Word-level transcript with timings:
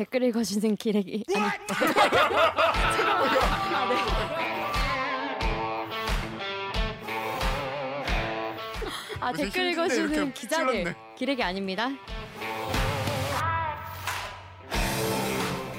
댓글 0.00 0.22
읽어주는 0.22 0.76
기레기 0.76 1.24
아니 1.28 1.44
아, 1.44 1.50
네. 1.50 1.58
아 9.20 9.32
댓글 9.34 9.72
읽어주는 9.72 10.32
기자들 10.32 10.94
기레기 11.18 11.42
아닙니다. 11.42 11.90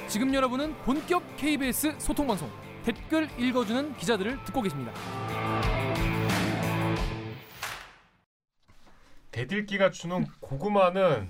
지금 0.06 0.32
여러분은 0.32 0.76
본격 0.82 1.36
KBS 1.36 1.98
소통 1.98 2.28
방송 2.28 2.48
댓글 2.84 3.28
읽어주는 3.36 3.96
기자들을 3.96 4.44
듣고 4.44 4.62
계십니다. 4.62 4.92
대들기가 9.32 9.90
주는 9.90 10.24
고구마는 10.40 11.28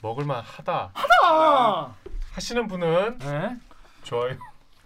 먹을만 0.00 0.44
하다 0.44 0.92
하다. 1.26 1.94
하시는 2.32 2.66
분은 2.66 3.18
네. 3.18 3.56
좋아요. 4.02 4.36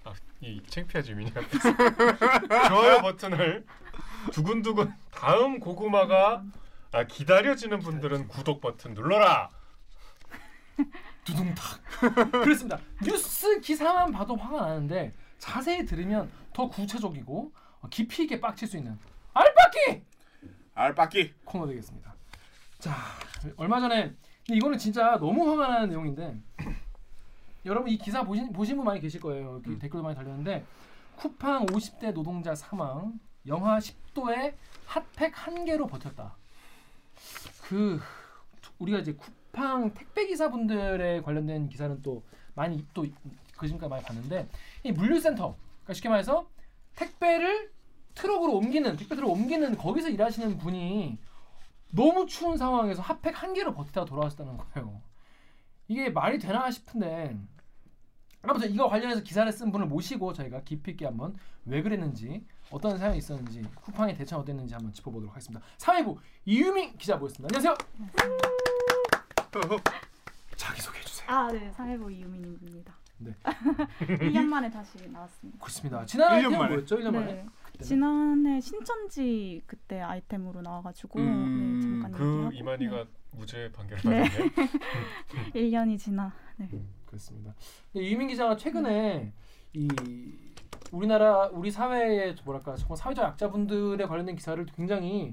아, 0.04 0.12
이 0.40 0.60
창피하지 0.68 1.14
미니 1.14 1.32
좋아요 2.68 3.00
버튼을 3.00 3.64
두근두근 4.32 4.92
다음 5.12 5.58
고구마가 5.60 6.42
아, 6.92 7.04
기다려지는 7.04 7.78
분들은 7.80 8.28
구독 8.28 8.60
버튼 8.60 8.94
눌러라. 8.94 9.50
두둥탁. 11.24 11.80
그렇습니다. 12.30 12.78
뉴스 13.02 13.60
기사만 13.60 14.12
봐도 14.12 14.36
화가 14.36 14.66
나는데 14.66 15.12
자세히 15.38 15.84
들으면 15.84 16.30
더 16.52 16.68
구체적이고 16.68 17.52
깊이 17.90 18.24
있게 18.24 18.40
빡칠 18.40 18.68
수 18.68 18.76
있는 18.76 18.98
알바끼 19.34 20.02
알바끼 20.74 21.34
코너 21.44 21.66
되겠습니다. 21.66 22.14
자, 22.78 22.94
얼마 23.56 23.80
전에 23.80 24.14
근데 24.46 24.58
이거는 24.58 24.78
진짜 24.78 25.18
너무 25.18 25.50
화가 25.50 25.68
나는 25.68 25.88
내용인데 25.88 26.36
여러분 27.66 27.90
이 27.90 27.98
기사 27.98 28.22
보신 28.22 28.52
보신 28.52 28.76
분 28.76 28.84
많이 28.84 29.00
계실 29.00 29.20
거예요. 29.20 29.60
음. 29.66 29.78
댓글도 29.78 30.04
많이 30.04 30.14
달렸는데 30.14 30.64
쿠팡 31.16 31.66
50대 31.66 32.12
노동자 32.12 32.54
사망, 32.54 33.18
영하 33.46 33.78
10도에 33.78 34.54
핫팩 34.86 35.32
한 35.34 35.64
개로 35.64 35.86
버텼다. 35.88 36.36
그 37.62 38.00
우리가 38.78 38.98
이제 38.98 39.14
쿠팡 39.14 39.94
택배 39.94 40.26
기사분들에 40.26 41.22
관련된 41.22 41.68
기사는 41.68 42.00
또 42.02 42.22
많이 42.54 42.86
또 42.94 43.04
그지금까지 43.56 43.90
많이 43.90 44.04
봤는데 44.04 44.48
이 44.84 44.92
물류센터 44.92 45.56
그러니까 45.56 45.94
쉽게 45.94 46.08
말해서 46.08 46.48
택배를 46.94 47.72
트럭으로 48.14 48.54
옮기는 48.56 48.96
택배 48.96 49.16
트럭 49.16 49.30
옮기는 49.30 49.76
거기서 49.76 50.08
일하시는 50.08 50.58
분이 50.58 51.18
너무 51.90 52.26
추운 52.26 52.56
상황에서 52.56 53.02
핫팩 53.02 53.42
한 53.42 53.54
개로 53.54 53.72
버티다가 53.74 54.04
돌아왔다는 54.04 54.56
거예요. 54.56 55.00
이게 55.88 56.10
말이 56.10 56.38
되나 56.38 56.70
싶은데 56.70 57.36
아무튼 58.42 58.70
이거 58.70 58.88
관련해서 58.88 59.22
기사를 59.22 59.50
쓴 59.52 59.72
분을 59.72 59.86
모시고 59.86 60.32
저희가 60.32 60.62
깊이 60.62 60.92
있게 60.92 61.04
한번 61.06 61.36
왜 61.64 61.82
그랬는지 61.82 62.44
어떤 62.70 62.96
사연이 62.98 63.18
있었는지 63.18 63.62
쿠팡의 63.76 64.14
대처는 64.16 64.42
어땠는지 64.42 64.74
한번 64.74 64.92
짚어보도록 64.92 65.30
하겠습니다. 65.34 65.64
사회부 65.78 66.16
이유민 66.44 66.96
기자 66.96 67.16
모셨습니다. 67.16 67.56
안녕하세요. 67.56 67.76
자기 70.56 70.80
소개해 70.80 71.04
주세요. 71.04 71.28
아, 71.30 71.48
네. 71.50 71.70
사회부 71.72 72.10
이유민입니다. 72.10 72.94
네. 73.18 73.32
1년 74.00 74.44
만에 74.44 74.70
다시 74.70 74.98
나왔습니다. 75.08 75.58
그렇습니다. 75.58 76.04
지난 76.06 76.28
일 76.30 76.34
아이템 76.36 76.50
년 76.52 76.60
만에. 76.60 76.74
뭐였죠? 76.74 76.96
1년 76.98 77.10
만에. 77.12 77.32
네. 77.32 77.46
지난해 77.84 78.60
신천지 78.60 79.62
그때 79.66 80.00
아이템으로 80.00 80.62
나와가지고 80.62 81.18
음, 81.18 81.80
네, 81.80 81.86
잠깐 81.86 82.12
그 82.12 82.24
얘기하고 82.24 82.52
이만희가 82.52 83.06
무죄 83.32 83.70
판결을 83.72 84.02
네. 84.04 84.22
받았네. 84.22 84.50
네. 85.52 85.60
1년이 85.60 85.98
지나 85.98 86.32
네. 86.56 86.68
그렇습니다. 87.04 87.54
근데 87.92 88.06
이민 88.06 88.28
기자가 88.28 88.56
최근에 88.56 89.32
이 89.74 89.88
우리나라 90.92 91.46
우리 91.48 91.70
사회의 91.70 92.34
뭐랄까 92.44 92.76
정말 92.76 92.96
사회적 92.96 93.24
약자분들에 93.24 94.06
관련된 94.06 94.36
기사를 94.36 94.64
굉장히 94.74 95.32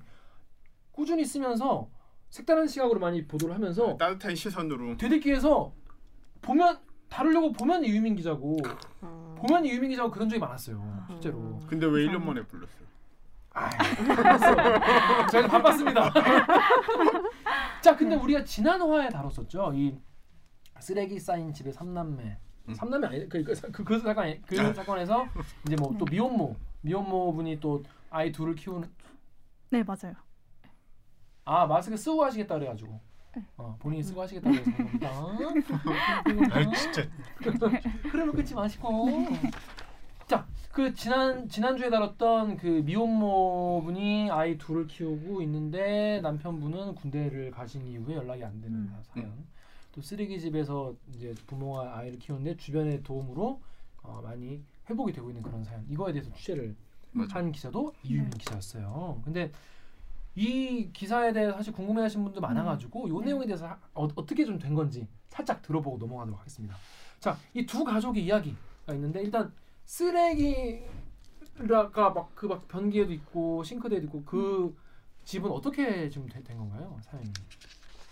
꾸준히 0.92 1.26
쓰면서 1.26 1.90
색다른 2.30 2.68
시각으로 2.68 3.00
많이 3.00 3.26
보도를 3.28 3.54
하면서 3.54 3.96
따뜻한 3.98 4.36
시선으로 4.36 4.98
되새기에서 4.98 5.74
보면 6.42 6.80
다루려고 7.10 7.52
보면 7.52 7.86
이유민 7.86 8.16
기자고 8.16 8.58
어. 9.02 9.33
보면 9.48 9.66
이유민 9.66 9.90
기자고 9.90 10.10
그런 10.10 10.30
적이 10.30 10.40
많았어요 10.40 11.06
실제로. 11.10 11.60
근데 11.68 11.86
왜 11.86 12.06
1년 12.08 12.24
만에 12.24 12.42
불렀어요? 12.46 12.84
바빴어. 13.52 15.28
저희가 15.28 15.48
바빴습니다. 15.48 16.14
자, 17.82 17.96
근데 17.96 18.16
우리가 18.16 18.44
지난 18.44 18.82
화에 18.82 19.10
다뤘었죠. 19.10 19.74
이 19.76 19.96
쓰레기 20.80 21.20
쌓인 21.20 21.54
집의 21.54 21.74
삼남매. 21.74 22.38
음. 22.70 22.74
삼남매 22.74 23.08
아니 23.08 23.30
그, 23.30 23.44
그, 23.44 23.54
그, 23.72 23.84
그 23.84 24.00
사건 24.00 24.42
그 24.46 24.60
아. 24.60 24.74
사건에서 24.74 25.28
이제 25.68 25.76
뭐 25.76 25.94
또 25.98 26.06
미혼모 26.06 26.56
미혼모 26.82 27.34
분이 27.34 27.60
또 27.60 27.84
아이 28.10 28.32
둘을 28.32 28.56
키우는 28.56 28.90
네, 29.70 29.84
맞아요. 29.84 30.16
아 31.46 31.66
마스크 31.68 31.98
쓰고 31.98 32.24
하시겠다 32.24 32.56
그래가지고 32.56 32.92
네. 32.92 33.02
어, 33.58 33.76
본인이 33.80 34.04
쓰고 34.04 34.22
하시겠다 34.22 34.50
그래서 34.50 34.72
한 34.72 34.86
겁니다. 34.86 35.10
아 36.56 36.72
진짜 36.76 37.04
흐름을 38.10 38.34
끊지 38.34 38.54
마시고. 38.54 39.28
자, 40.28 40.48
그 40.72 40.94
지난 40.94 41.48
지난 41.50 41.78
주에 41.78 41.90
다뤘던 41.90 42.58
그 42.58 42.68
미혼모 42.86 43.82
분이 43.86 44.32
아이 44.32 44.58
둘을 44.58 44.88
키우고 44.88 45.42
있는데 45.44 46.22
남편분은 46.22 46.96
군대를 46.96 47.52
가신 47.52 47.86
이후에 47.86 48.16
연락이 48.16 48.44
안 48.44 48.60
되는 48.62 48.76
음. 48.78 48.98
사연. 49.04 49.46
또 49.92 50.02
쓰레기집에서 50.02 50.96
이제 51.14 51.36
부모가 51.46 51.98
아이를 51.98 52.18
키우는데 52.18 52.58
주변의 52.58 53.04
도움으로 53.04 53.62
어, 54.02 54.22
많이 54.24 54.64
회복이 54.90 55.14
되고 55.14 55.30
있는 55.30 55.44
그런 55.44 55.64
사연. 55.64 55.86
이거에 55.90 56.12
대해서 56.14 56.34
취재를 56.34 56.76
맞아. 57.12 57.36
한 57.38 57.52
기자도 57.52 57.94
이유민 58.04 58.30
네. 58.32 58.38
기자였어요. 58.40 59.22
근데 59.24 59.52
이 60.36 60.90
기사에 60.94 61.32
대해서 61.34 61.54
사실 61.58 61.74
궁금해하시는 61.74 62.24
분도 62.26 62.42
많아가지고 62.42 63.08
이 63.08 63.12
네. 63.20 63.26
내용에 63.26 63.46
대해서 63.46 63.68
하- 63.68 63.78
어, 63.94 64.08
어떻게 64.16 64.46
좀 64.46 64.58
된 64.60 64.74
건지 64.74 65.08
살짝 65.30 65.62
들어보고 65.62 65.98
넘어가도록 65.98 66.40
하겠습니다. 66.40 66.76
자, 67.20 67.38
이 67.54 67.66
두 67.66 67.84
가족의 67.84 68.24
이야기가 68.26 68.94
있는데 68.94 69.22
일단 69.22 69.54
쓰레기가 69.86 70.88
막 72.14 72.36
그 72.36 72.48
막 72.48 72.68
변기에도 72.68 73.14
있고 73.14 73.64
싱크대에도 73.64 74.06
있고 74.08 74.24
그 74.26 74.76
집은 75.24 75.50
어떻게 75.52 76.10
지금 76.10 76.28
되- 76.28 76.44
된 76.44 76.58
건가요, 76.58 76.98
사연이? 77.02 77.32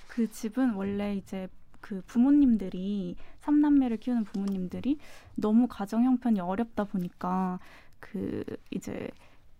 그 0.08 0.30
집은 0.30 0.74
원래 0.74 1.16
이제 1.16 1.48
그 1.80 2.02
부모님들이 2.06 3.16
삼남매를 3.40 3.98
키우는 3.98 4.24
부모님들이 4.26 4.98
너무 5.36 5.68
가정 5.68 6.04
형편이 6.04 6.40
어렵다 6.40 6.84
보니까 6.86 7.60
그 8.00 8.44
이제 8.70 9.10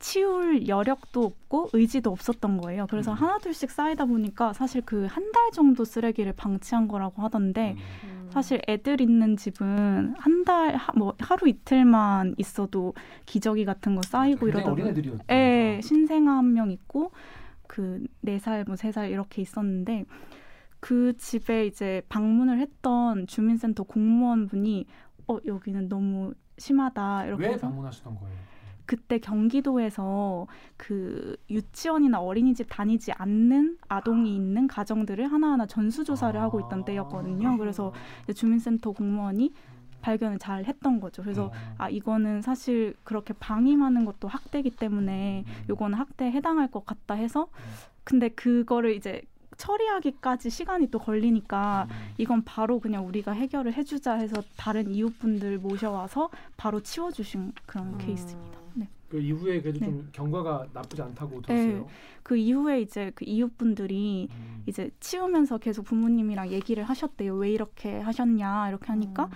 치울 0.02 0.68
여력도 0.68 1.24
없고 1.24 1.70
의지도 1.74 2.12
없었던 2.12 2.58
거예요. 2.60 2.88
그래서 2.90 3.12
음. 3.14 3.16
하나둘씩 3.18 3.72
쌓이다 3.72 4.06
보니까 4.06 4.52
사실 4.54 4.82
그 4.82 5.06
한 5.08 5.32
달 5.32 5.52
정도 5.54 5.86
쓰레기를 5.86 6.34
방치한 6.34 6.88
거라고 6.90 7.22
하던데 7.22 7.76
음. 8.04 8.30
사실 8.32 8.62
애들 8.68 9.00
있는 9.00 9.38
집은 9.38 10.16
한 10.18 10.44
달 10.44 10.78
뭐 10.98 11.14
하루 11.20 11.48
이틀만 11.48 12.36
있어도 12.38 12.94
기저귀 13.28 13.64
같은 13.66 13.96
거 13.96 14.02
쌓이고 14.02 14.48
이러다 14.48 14.64
보니. 14.72 14.82
예, 15.30 15.80
신생아 15.84 16.38
한 16.38 16.54
명 16.54 16.72
있고 16.72 17.12
그 17.68 18.04
네 18.26 18.38
살 18.40 18.66
뭐 18.68 18.74
세 18.76 18.92
살 18.92 19.10
이렇게 19.12 19.42
있었는데 19.42 20.06
그 20.80 21.16
집에 21.18 21.68
이제 21.68 22.02
방문을 22.10 22.60
했던 22.60 23.28
주민센터 23.28 23.84
공무원분이 23.84 24.86
어 25.28 25.38
여기는 25.46 25.88
너무 25.90 26.34
심하다 26.58 27.26
이렇게 27.28 27.44
왜 27.44 27.54
해서 27.54 27.68
방문하셨던 27.68 28.16
거예요? 28.16 28.36
그때 28.92 29.20
경기도에서 29.20 30.48
그 30.76 31.38
유치원이나 31.50 32.20
어린이집 32.20 32.68
다니지 32.70 33.14
않는 33.14 33.78
아동이 33.88 34.36
있는 34.36 34.68
가정들을 34.68 35.32
하나하나 35.32 35.66
전수조사를 35.66 36.38
하고 36.42 36.60
있던 36.60 36.84
때였거든요. 36.84 37.58
그래서 37.58 37.94
주민센터 38.36 38.92
공무원이 38.92 39.54
발견을 40.02 40.40
잘 40.40 40.66
했던 40.66 41.00
거죠. 41.00 41.22
그래서 41.22 41.46
어. 41.46 41.52
아 41.78 41.90
이거는 41.90 42.42
사실 42.42 42.94
그렇게 43.06 43.34
방임하는 43.34 44.04
것도 44.04 44.28
학대기 44.28 44.72
때문에 44.72 45.46
요거는 45.70 45.98
학대에 45.98 46.30
해당할 46.30 46.70
것 46.70 46.86
같다 46.86 47.14
해서 47.14 47.48
근데 48.04 48.28
그거를 48.28 48.94
이제 48.94 49.22
처리하기까지 49.56 50.50
시간이 50.50 50.92
또 50.92 51.00
걸리니까 51.00 51.88
음. 51.90 51.96
이건 52.18 52.44
바로 52.44 52.82
그냥 52.82 53.08
우리가 53.08 53.32
해결을 53.32 53.72
해주자 53.72 54.16
해서 54.16 54.44
다른 54.58 54.92
이웃분들 54.92 55.60
모셔와서 55.60 56.30
바로 56.58 56.82
치워주신 56.82 57.54
그런 57.66 57.94
음. 57.94 57.98
케이스입니다. 57.98 58.61
네. 59.12 59.18
그 59.18 59.20
이후에 59.20 59.62
그래도 59.62 59.80
네. 59.80 59.86
좀 59.86 60.10
경과가 60.14 60.68
나쁘지 60.74 61.02
않다고 61.02 61.42
들었어요. 61.42 61.88
그 62.24 62.38
이후에 62.38 62.82
이제 62.82 63.12
그 63.14 63.26
이웃분들이 63.26 64.30
음. 64.32 64.64
이제 64.66 64.90
치우면서 65.00 65.58
계속 65.58 65.84
부모님이랑 65.84 66.50
얘기를 66.50 66.84
하셨대요. 66.84 67.36
왜 67.36 67.52
이렇게 67.52 68.00
하셨냐 68.00 68.70
이렇게 68.70 68.88
하니까 68.88 69.30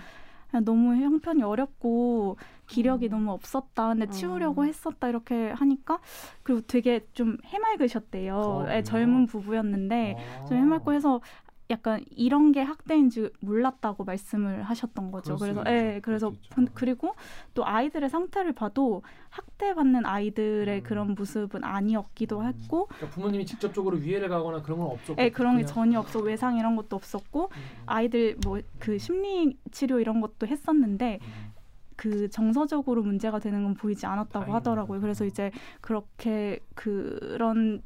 그냥 0.50 0.64
너무 0.64 0.94
형편이 0.94 1.42
어렵고 1.42 2.38
기력이 2.68 3.08
음. 3.08 3.10
너무 3.10 3.32
없었다. 3.32 3.88
근데 3.88 4.08
치우려고 4.08 4.62
음. 4.62 4.68
했었다 4.68 5.08
이렇게 5.08 5.50
하니까 5.50 6.00
그리고 6.42 6.62
되게 6.66 7.06
좀 7.12 7.36
해맑으셨대요. 7.44 8.34
어, 8.34 8.62
예, 8.62 8.66
그래요? 8.66 8.82
젊은 8.82 9.26
부부였는데 9.26 10.16
아. 10.40 10.44
좀 10.46 10.56
해맑고 10.56 10.92
해서 10.92 11.20
약간 11.68 12.04
이런 12.10 12.52
게 12.52 12.62
학대인지 12.62 13.30
몰랐다고 13.40 14.04
말씀을 14.04 14.62
하셨던 14.62 15.10
거죠. 15.10 15.36
그래서. 15.36 15.64
예, 15.66 16.00
그래서 16.02 16.32
그리고 16.74 17.14
또 17.54 17.66
아이들의 17.66 18.08
상태를 18.08 18.52
봐도 18.52 19.02
학대받는 19.30 20.06
아이들의 20.06 20.78
음. 20.78 20.82
그런 20.84 21.14
모습은 21.16 21.64
아니었기도 21.64 22.40
음. 22.40 22.46
했고 22.46 22.86
그러니까 22.86 23.10
부모님이 23.10 23.44
직접적으로 23.46 23.96
위해를 23.96 24.28
가거나 24.28 24.62
그런 24.62 24.78
건 24.78 24.88
없었고 24.92 25.20
예, 25.22 25.30
그런 25.30 25.56
게 25.56 25.62
그냥- 25.62 25.74
전혀 25.74 25.98
없어 26.00 26.20
외상 26.20 26.56
이런 26.56 26.76
것도 26.76 26.94
없었고 26.94 27.50
음, 27.52 27.62
아이들 27.86 28.36
뭐 28.44 28.60
그 28.78 28.98
심리 28.98 29.56
치료 29.72 29.98
이런 29.98 30.20
것도 30.20 30.46
했었는데 30.46 31.18
음. 31.20 31.52
그 31.96 32.28
정서적으로 32.30 33.02
문제가 33.02 33.38
되는 33.40 33.64
건 33.64 33.74
보이지 33.74 34.04
않았다고. 34.06 34.52
하더라고요. 34.52 35.00
그래서 35.00 35.24
이제 35.24 35.50
그렇게 35.80 36.60
그런 36.74 37.82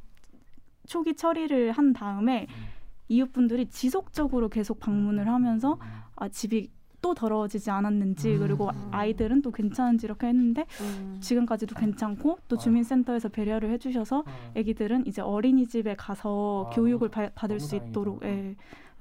초기 0.87 1.15
처리를 1.15 1.71
한 1.73 1.93
다음에 1.93 2.47
음. 2.51 2.80
이웃분들이 3.15 3.67
지속적으로 3.67 4.49
계속 4.49 4.79
방문을 4.79 5.27
하면서 5.29 5.79
아 6.15 6.29
집이 6.29 6.71
또 7.03 7.13
더러워지지 7.15 7.71
않았는지 7.71 8.35
음. 8.35 8.39
그리고 8.41 8.71
아이들은 8.93 9.43
또 9.43 9.51
괜찮은지 9.51 10.07
이렇게 10.07 10.29
했는데 10.29 10.65
음. 10.81 11.17
지금까지도 11.21 11.75
괜찮고 11.75 12.39
또 12.47 12.57
아. 12.57 12.59
주민센터에서 12.59 13.29
배려를 13.31 13.71
해주셔서 13.73 14.19
어. 14.21 14.53
아기들은 14.57 15.07
이제 15.07 15.23
어린이집에 15.23 15.97
가서 15.97 16.67
아, 16.71 16.75
교육을 16.75 17.09
바- 17.09 17.31
받을 17.35 17.59
수 17.61 17.75
있도록. 17.77 18.23
예. 18.25 18.55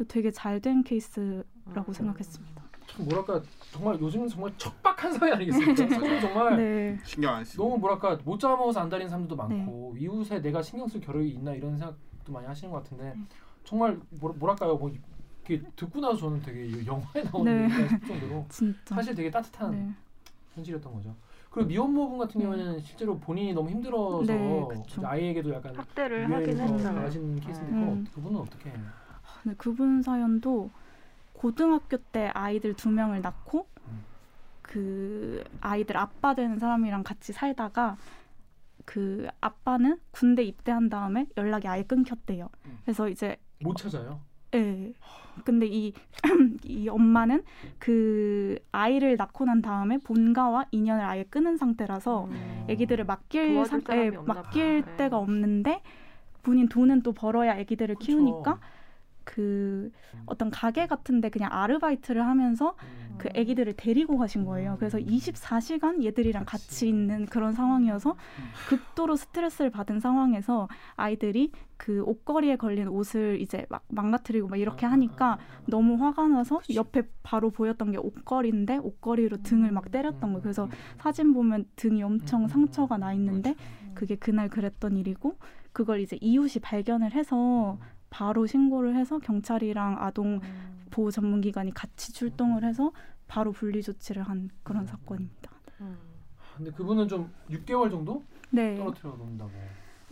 되게 0.08 0.32
잘 0.32 0.62
된 0.62 0.82
케이스라고 0.84 1.44
음. 1.90 1.94
생각했습니다. 1.94 2.64
참 2.88 3.06
뭐랄까 3.06 3.42
정말 3.72 4.00
요즘 4.00 4.26
정말 4.30 4.52
척박한 4.58 5.12
사회 5.14 5.32
아니겠습니까? 5.34 5.76
사실 6.00 6.22
정말 6.22 6.56
네. 6.58 6.98
신경 7.04 7.36
안 7.36 7.44
쓰고. 7.44 7.64
너무 7.64 7.78
뭐랄까 7.78 8.18
못 8.24 8.40
잡아먹어서 8.40 8.80
안 8.80 8.88
다니는 8.90 9.10
사람들도 9.10 9.36
많고 9.36 9.96
이웃에 10.00 10.42
내가 10.42 10.62
신경 10.62 10.88
쓸 10.88 11.02
겨를이 11.02 11.32
있나 11.32 11.54
이런 11.54 11.78
생각도 11.78 12.32
많이 12.32 12.48
하시는 12.48 12.72
것 12.72 12.82
같은데 12.82 13.14
네. 13.14 13.22
정말 13.70 14.00
뭐, 14.20 14.34
뭐랄까요 14.34 14.76
뭐 14.78 14.90
이렇게 14.90 15.64
듣고 15.76 16.02
나서 16.02 16.18
저는 16.18 16.42
되게 16.42 16.66
이 16.66 16.88
영화에 16.88 17.22
나오는 17.32 17.56
네. 17.56 17.64
얘기가 17.66 18.00
정도로 18.08 18.46
진짜. 18.50 18.96
사실 18.96 19.14
되게 19.14 19.30
따뜻한 19.30 19.72
네. 19.72 19.94
현실이었던 20.56 20.92
거죠. 20.92 21.16
그리고 21.52 21.68
미혼모분 21.70 22.18
같은 22.18 22.40
네. 22.40 22.46
경우에는 22.46 22.80
실제로 22.80 23.20
본인이 23.20 23.54
너무 23.54 23.70
힘들어서 23.70 24.26
네, 24.26 24.68
아이에게도 25.04 25.54
약간 25.54 25.76
학대를 25.76 26.32
하긴 26.32 26.58
더 26.58 26.64
했잖아요. 26.64 27.06
하신 27.06 27.40
케이스인데 27.42 27.76
음. 27.76 28.08
그분은 28.12 28.40
어떻게 28.40 28.72
해요? 28.72 28.80
네, 29.44 29.54
그분 29.56 30.02
사연도 30.02 30.72
고등학교 31.34 31.98
때 31.98 32.32
아이들 32.34 32.74
두 32.74 32.90
명을 32.90 33.22
낳고 33.22 33.68
음. 33.88 34.04
그 34.64 35.44
아이들 35.62 35.96
아빠 35.96 36.34
되는 36.34 36.58
사람이랑 36.58 37.04
같이 37.04 37.34
살다가 37.34 37.98
그 38.86 39.28
아빠는 39.42 40.00
군대 40.10 40.44
입대한 40.44 40.90
다음에 40.90 41.28
연락이 41.38 41.68
아예 41.68 41.84
끊겼대요. 41.84 42.50
음. 42.66 42.80
그래서 42.84 43.08
이제 43.08 43.38
못 43.62 43.76
찾아요. 43.78 44.22
예. 44.56 44.94
근데 45.46 45.68
이, 45.68 45.94
이 46.66 46.90
엄마는 46.90 47.44
그 47.78 48.58
아이를 48.72 49.16
낳고 49.16 49.46
난 49.46 49.62
다음에 49.62 49.98
본가와 50.00 50.66
인연을 50.72 51.04
아예 51.04 51.24
끊은 51.24 51.58
상태라서 51.58 52.26
음. 52.26 52.66
아기들을 52.70 53.06
맡길 53.06 53.54
도와줄 53.54 53.70
상, 53.70 53.82
사람이 53.82 54.06
예, 54.06 54.18
맡길 54.26 54.82
봐. 54.82 54.96
데가 54.98 55.18
네. 55.18 55.22
없는데 55.22 55.82
본인 56.42 56.68
돈은 56.68 57.04
또 57.04 57.12
벌어야 57.14 57.54
아기들을 57.54 57.96
그쵸. 57.96 58.06
키우니까 58.08 58.60
그 59.30 59.92
음. 60.16 60.24
어떤 60.26 60.50
가게 60.50 60.88
같은데 60.88 61.30
그냥 61.30 61.50
아르바이트를 61.54 62.26
하면서 62.26 62.76
음. 62.82 63.16
그 63.20 63.30
아기들을 63.30 63.74
데리고 63.74 64.18
가신 64.18 64.44
거예요. 64.44 64.76
그래서 64.80 64.98
음. 64.98 65.06
24시간 65.06 66.04
얘들이랑 66.04 66.46
같이. 66.46 66.80
있는 66.90 67.26
그런 67.26 67.52
상황이어서 67.54 68.16
극도로 68.70 69.18
스트레스를 69.18 69.70
받은 69.70 70.00
상황에서 70.00 70.68
아이들이 70.96 71.52
그 71.78 72.02
옷걸이에 72.04 72.56
걸린 72.56 72.88
옷을 72.88 73.40
이제 73.42 73.66
막 73.70 73.84
망가뜨리고 73.90 74.48
막 74.48 74.58
이렇게 74.58 74.86
아, 74.86 74.92
하니까 74.92 75.26
아, 75.26 75.30
아, 75.32 75.34
아. 75.34 75.62
너무 75.68 76.02
화가 76.04 76.28
나서. 76.30 76.62
옆에 76.74 77.04
바로 77.22 77.52
보였던 77.52 77.92
게 77.92 77.98
옷걸이인데 77.98 78.78
옷걸이로 78.78 79.44
등을 79.44 79.72
막 79.72 79.92
때렸던 79.92 80.22
거예요. 80.22 80.42
그래서 80.42 80.66
음, 80.66 80.72
사진 80.98 81.34
보면 81.34 81.66
등이 81.76 82.02
엄청 82.02 82.44
음, 82.44 82.48
상처가 82.48 82.98
나 82.98 83.14
있는데. 83.14 83.56
그게 83.94 84.16
그날 84.16 84.48
그랬던 84.48 84.96
일이고 84.96 85.38
그걸 85.74 86.00
이제 86.00 86.18
이웃이 86.22 86.62
발견을 86.62 87.14
해서 87.14 87.78
바로 88.10 88.46
신고를 88.46 88.96
해서 88.96 89.20
경찰이랑 89.20 89.98
아동 90.00 90.36
음. 90.44 90.86
보호 90.92 91.12
전문 91.12 91.42
기관이 91.42 91.74
같이 91.74 92.12
출동을 92.14 92.64
해서 92.64 92.92
바로 93.28 93.52
분리 93.52 93.82
조치를 93.82 94.24
한 94.24 94.50
그런 94.64 94.84
음. 94.84 94.88
사건입니다. 94.88 95.52
음. 95.82 95.98
근데 96.58 96.72
그분은 96.72 97.08
좀 97.08 97.32
6개월 97.50 97.90
정도 97.90 98.24
네. 98.50 98.76
떨어뜨려 98.76 99.16
놓는다고. 99.16 99.52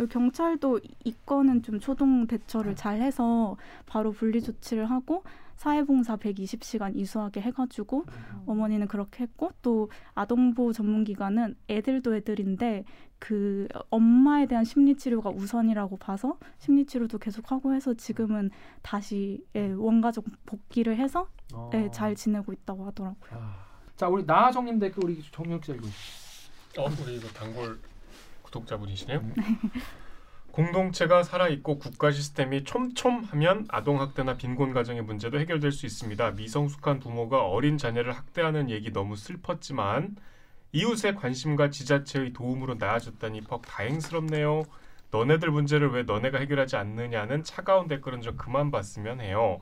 경찰도 0.09 0.79
이 1.05 1.15
건은 1.25 1.63
좀 1.63 1.79
초동 1.79 2.27
대처를 2.27 2.73
음. 2.73 2.75
잘 2.75 3.01
해서 3.01 3.57
바로 3.88 4.11
분리 4.11 4.41
조치를 4.41 4.85
하고 4.85 5.23
사회봉사 5.57 6.18
120시간 6.18 6.95
이수하게 6.95 7.42
해가지고 7.42 8.06
음. 8.07 8.44
어머니는 8.45 8.88
그렇게 8.88 9.24
했고 9.24 9.51
또 9.62 9.89
아동보호 10.13 10.71
전문기관은 10.71 11.56
애들도 11.68 12.15
애들인데 12.15 12.86
그 13.19 13.68
엄마에 13.89 14.45
대한 14.45 14.63
심리치료가 14.63 15.31
우선이라고 15.31 15.98
봐서 15.98 16.38
심리치료도 16.59 17.18
계속 17.18 17.51
하고 17.51 17.74
해서 17.74 17.94
지금은 17.95 18.51
다시 18.83 19.44
예, 19.56 19.71
원가족 19.71 20.25
복귀를 20.45 20.98
해서 20.98 21.27
어. 21.54 21.71
예, 21.74 21.89
잘 21.92 22.15
지내고 22.15 22.54
있다고 22.54 22.86
하더라고요. 22.86 23.31
아. 23.33 23.68
자 23.95 24.07
우리 24.07 24.24
나정님 24.24 24.77
댓글 24.77 25.06
우리 25.06 25.21
정명 25.31 25.59
기자 25.59 25.74
읽어. 25.74 25.88
어, 26.77 26.88
우리 27.04 27.15
이거 27.15 27.27
단골 27.30 27.80
구독자분이시네요. 28.44 29.19
음. 29.19 29.33
공동체가 30.57 31.21
살아있고 31.24 31.77
국가 31.77 32.12
시스템이 32.12 32.63
촘촘하면 32.63 33.65
아동학대나 33.69 34.38
빈곤 34.38 34.74
가정의 34.74 35.04
문제도 35.04 35.39
해결될 35.39 35.71
수 35.71 35.86
있습니다. 35.86 36.31
미성숙한 36.31 37.00
부모가 37.00 37.45
어린 37.45 37.77
자녀를 37.77 38.12
학대하는 38.13 38.69
얘기 38.71 38.92
너무 38.92 39.15
슬펐지만 39.15 40.15
이웃의 40.74 41.15
관심과 41.15 41.69
지자체의 41.69 42.33
도움으로 42.33 42.75
나아졌다니 42.75 43.42
퍽 43.42 43.62
다행스럽네요. 43.68 44.63
너네들 45.12 45.51
문제를 45.51 45.92
왜 45.92 46.04
너네가 46.04 46.39
해결하지 46.39 46.75
않느냐는 46.77 47.44
차가운 47.44 47.88
댓글은 47.88 48.21
좀 48.21 48.36
그만 48.38 48.71
봤으면 48.71 49.21
해요. 49.21 49.59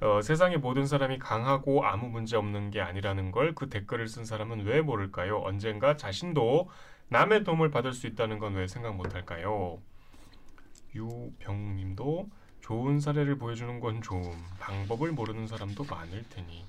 어, 0.00 0.22
세상의 0.22 0.58
모든 0.58 0.86
사람이 0.86 1.18
강하고 1.18 1.84
아무 1.86 2.08
문제 2.10 2.36
없는 2.36 2.70
게 2.70 2.80
아니라는 2.82 3.32
걸 3.32 3.54
그 3.54 3.68
댓글을 3.70 4.08
쓴 4.08 4.24
사람은 4.26 4.66
왜 4.66 4.82
모를까요? 4.82 5.38
언젠가 5.44 5.96
자신도 5.96 6.70
남의 7.08 7.44
도움을 7.44 7.70
받을 7.70 7.92
수 7.94 8.06
있다는 8.06 8.38
건 8.38 8.54
왜 8.56 8.68
생각 8.68 8.96
못할까요? 8.96 9.80
유병님도 10.94 12.28
좋은 12.60 13.00
사례를 13.00 13.38
보여주는 13.38 13.80
건 13.80 14.02
좋음. 14.02 14.22
방법을 14.58 15.12
모르는 15.12 15.46
사람도 15.46 15.84
많을 15.84 16.24
테니. 16.28 16.64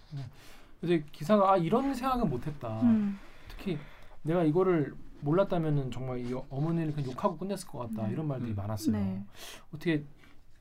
근데 0.79 1.03
기사가 1.11 1.53
아 1.53 1.57
이런 1.57 1.93
생각은 1.93 2.29
못했다. 2.29 2.81
음, 2.81 3.19
특히 3.49 3.77
내가 4.23 4.43
이거를 4.43 4.95
몰랐다면은 5.21 5.91
정말 5.91 6.19
이 6.19 6.33
어머니를 6.49 6.93
그냥 6.93 7.11
욕하고 7.11 7.37
끝냈을 7.37 7.67
것 7.67 7.79
같다 7.79 8.07
음. 8.07 8.11
이런 8.11 8.27
말들이 8.27 8.51
음. 8.51 8.55
많았어요. 8.55 8.95
네. 8.95 9.23
어떻게 9.73 10.03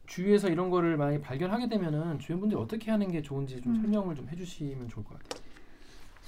주위에서 0.07 0.49
이런 0.49 0.71
거를 0.71 0.97
많이 0.97 1.21
발견하게 1.21 1.69
되면은 1.69 2.19
주변 2.19 2.41
분들이 2.41 2.61
어떻게 2.61 2.91
하는 2.91 3.11
게 3.11 3.23
좋은지 3.23 3.61
좀 3.63 3.77
음. 3.77 3.83
설명을 3.83 4.15
좀 4.15 4.29
해주시면 4.29 4.89
좋을 4.89 5.05
것 5.05 5.19
같아요. 5.19 5.50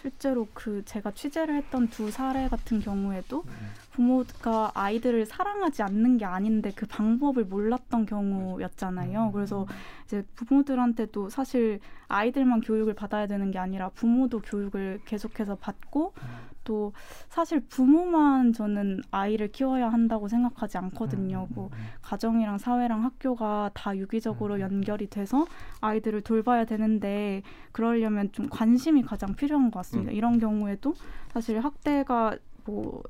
실제로 0.03 0.49
그 0.53 0.83
제가 0.85 1.13
취재를 1.13 1.55
했던 1.55 1.89
두 1.89 2.11
사례 2.11 2.49
같은 2.49 2.81
경우에도 2.81 3.45
음. 3.47 3.53
부모가 3.93 4.73
아이들을 4.75 5.27
사랑하지 5.27 5.83
않는 5.85 6.19
게 6.19 6.25
아닌데 6.25 6.73
그 6.75 6.87
방법을 6.87 7.45
몰랐던 7.45 8.07
경우였잖아요. 8.07 9.27
음. 9.27 9.33
그래서 9.33 9.65
이제 10.05 10.25
부모들한테도 10.35 11.31
사실 11.31 11.79
아이들만 12.09 12.63
교육을 12.63 12.95
받아야 12.95 13.29
되는 13.29 13.53
게 13.53 13.61
아니라 13.61 13.91
부모도 13.91 14.41
교육을 14.41 15.03
계속해서 15.05 15.55
받고 15.55 16.15
음. 16.63 16.65
또 16.65 16.93
사실 17.29 17.61
부모만 17.61 18.53
저는 18.53 19.01
아이를 19.11 19.49
키워야 19.49 19.89
한다고 19.89 20.29
생각하지 20.29 20.79
않거든요. 20.79 21.49
음, 21.51 21.55
뭐 21.55 21.67
음, 21.67 21.73
음. 21.73 21.87
가정이랑 22.03 22.59
사회랑 22.59 23.05
학교가 23.05 23.71
다 23.75 23.97
유기적으로 23.97 24.55
음. 24.55 24.61
연결이 24.61 25.09
돼서 25.09 25.47
아이들을 25.81 26.23
돌봐야 26.23 26.65
되는데 26.65 27.43
그러려면 27.73 28.31
좀 28.33 28.49
관심이 28.49 29.03
가장 29.03 29.35
필요한 29.35 29.71
것 29.71 29.81
같습니다. 29.81 30.13
음. 30.13 30.17
이런 30.17 30.39
경우에도 30.39 30.95
사실 31.33 31.59
학대가 31.61 32.37
뭐 32.65 33.03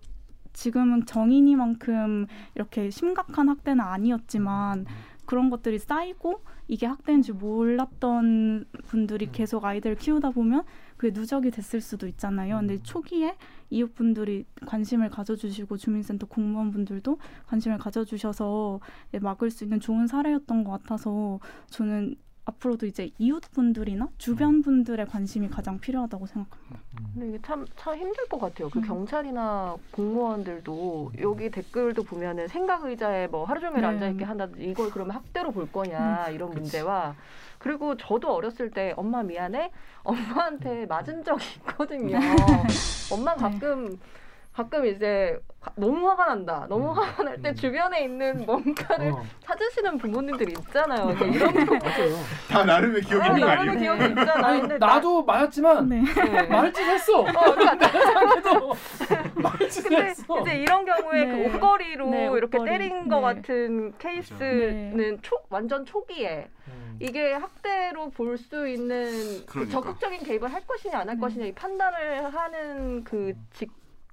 지금은 0.53 1.07
정인이만큼 1.07 2.27
이렇게 2.55 2.91
심각한 2.91 3.49
학대는 3.49 3.83
아니었지만 3.83 4.87
그런 5.25 5.51
것들이 5.51 5.79
쌓이고 5.79 6.43
이게 6.69 6.87
학대인 6.87 7.23
줄 7.23 7.35
몰랐던 7.35 8.67
분들이 8.87 9.27
음. 9.27 9.33
계속 9.33 9.65
아이들을 9.65 9.97
키우다 9.97 10.31
보면 10.31 10.65
그게 10.97 11.13
누적이 11.13 11.51
됐을 11.51 11.81
수도 11.81 12.07
있잖아요. 12.07 12.59
근데 12.59 12.75
음. 12.75 12.81
초기에 12.83 13.37
이웃분들이 13.71 14.45
관심을 14.67 15.11
가져주시고 15.11 15.77
주민센터 15.77 16.27
공무원분들도 16.27 17.19
관심을 17.47 17.79
가져주셔서 17.79 18.81
예, 19.15 19.19
막을 19.19 19.51
수 19.51 19.65
있는 19.65 19.81
좋은 19.81 20.07
사례였던 20.07 20.65
것 20.65 20.71
같아서 20.71 21.41
저는 21.71 22.17
앞으로도 22.45 22.87
이제 22.87 23.11
이웃분들이나 23.19 24.09
주변 24.19 24.63
분들의 24.63 25.07
관심이 25.07 25.49
가장 25.49 25.79
필요하다고 25.79 26.27
생각합니다. 26.27 26.81
근데 27.15 27.29
이게 27.29 27.39
참, 27.43 27.65
참 27.77 27.97
힘들 27.97 28.29
것 28.29 28.41
같아요. 28.41 28.69
그 28.69 28.81
음. 28.81 28.85
경찰이나 28.85 29.77
공무원들도 29.93 31.13
여기 31.21 31.51
댓글도 31.51 32.03
보면은 32.03 32.49
생각 32.49 32.85
의자에 32.85 33.29
뭐 33.29 33.45
하루 33.45 33.61
종일 33.61 33.83
네. 33.83 33.87
앉아있게 33.87 34.25
한다든지 34.25 34.65
이걸 34.65 34.91
그러면 34.91 35.15
학대로 35.15 35.53
볼 35.53 35.71
거냐 35.71 36.31
이런 36.31 36.49
그치. 36.51 36.61
문제와 36.61 37.15
그리고 37.59 37.97
저도 37.97 38.35
어렸을 38.35 38.71
때 38.71 38.93
엄마 38.97 39.23
미안해 39.23 39.71
엄마한테 40.03 40.87
맞은 40.87 41.23
적이 41.23 41.45
있거든요. 41.59 42.19
엄마 43.13 43.37
가끔 43.37 44.01
가끔 44.53 44.85
이제 44.85 45.39
가- 45.61 45.73
너무 45.77 46.07
화가 46.11 46.27
난다. 46.27 46.67
너무 46.69 46.91
음. 46.91 46.95
화가 46.99 47.23
날때 47.23 47.51
음. 47.51 47.55
주변에 47.55 48.05
있는 48.05 48.45
뭔가를 48.45 49.13
어, 49.13 49.25
찾으시는 49.41 49.97
부모님들이 49.97 50.53
있잖아요. 50.59 51.07
근데 51.17 51.39
이런 51.39 51.53
거 51.67 51.75
맞아요. 51.77 52.15
다 52.51 52.65
나름의 52.65 53.01
기억이 53.03 53.25
아니, 53.25 53.41
있는 53.41 53.55
거 53.55 53.61
아니에요? 53.63 53.79
기억이 53.79 54.05
있잖아. 54.21 54.49
아니 54.49 54.79
나도 54.79 55.25
맞았지만 55.25 55.89
네. 55.89 56.03
나, 56.03 56.25
네. 56.25 56.43
말을 56.49 56.73
찢었어. 56.73 57.21
어, 57.21 57.25
그러니까 57.33 57.91
근데 59.49 59.69
찢었어. 59.69 60.41
이제 60.43 60.55
이런 60.57 60.85
경우에 60.85 61.25
네. 61.25 61.49
그 61.49 61.57
옷걸이로 61.57 62.11
네, 62.11 62.25
이렇게 62.27 62.59
옷걸이. 62.59 62.71
때린 62.71 63.09
것 63.09 63.17
네. 63.21 63.23
같은 63.35 63.93
케이스는 63.99 65.19
초, 65.23 65.37
완전 65.49 65.85
초기에 65.87 66.49
음. 66.69 66.97
이게 67.01 67.33
학대로 67.33 68.11
볼 68.11 68.37
수 68.37 68.69
있는 68.69 69.07
그 69.47 69.53
그러니까. 69.53 69.73
적극적인 69.73 70.25
개입을 70.25 70.53
할 70.53 70.61
것이냐 70.67 70.99
안할 70.99 71.17
네. 71.17 71.21
것이냐 71.21 71.47
이 71.47 71.53
판단을 71.53 72.35
하는 72.35 73.05
그 73.05 73.33
직 73.55 73.71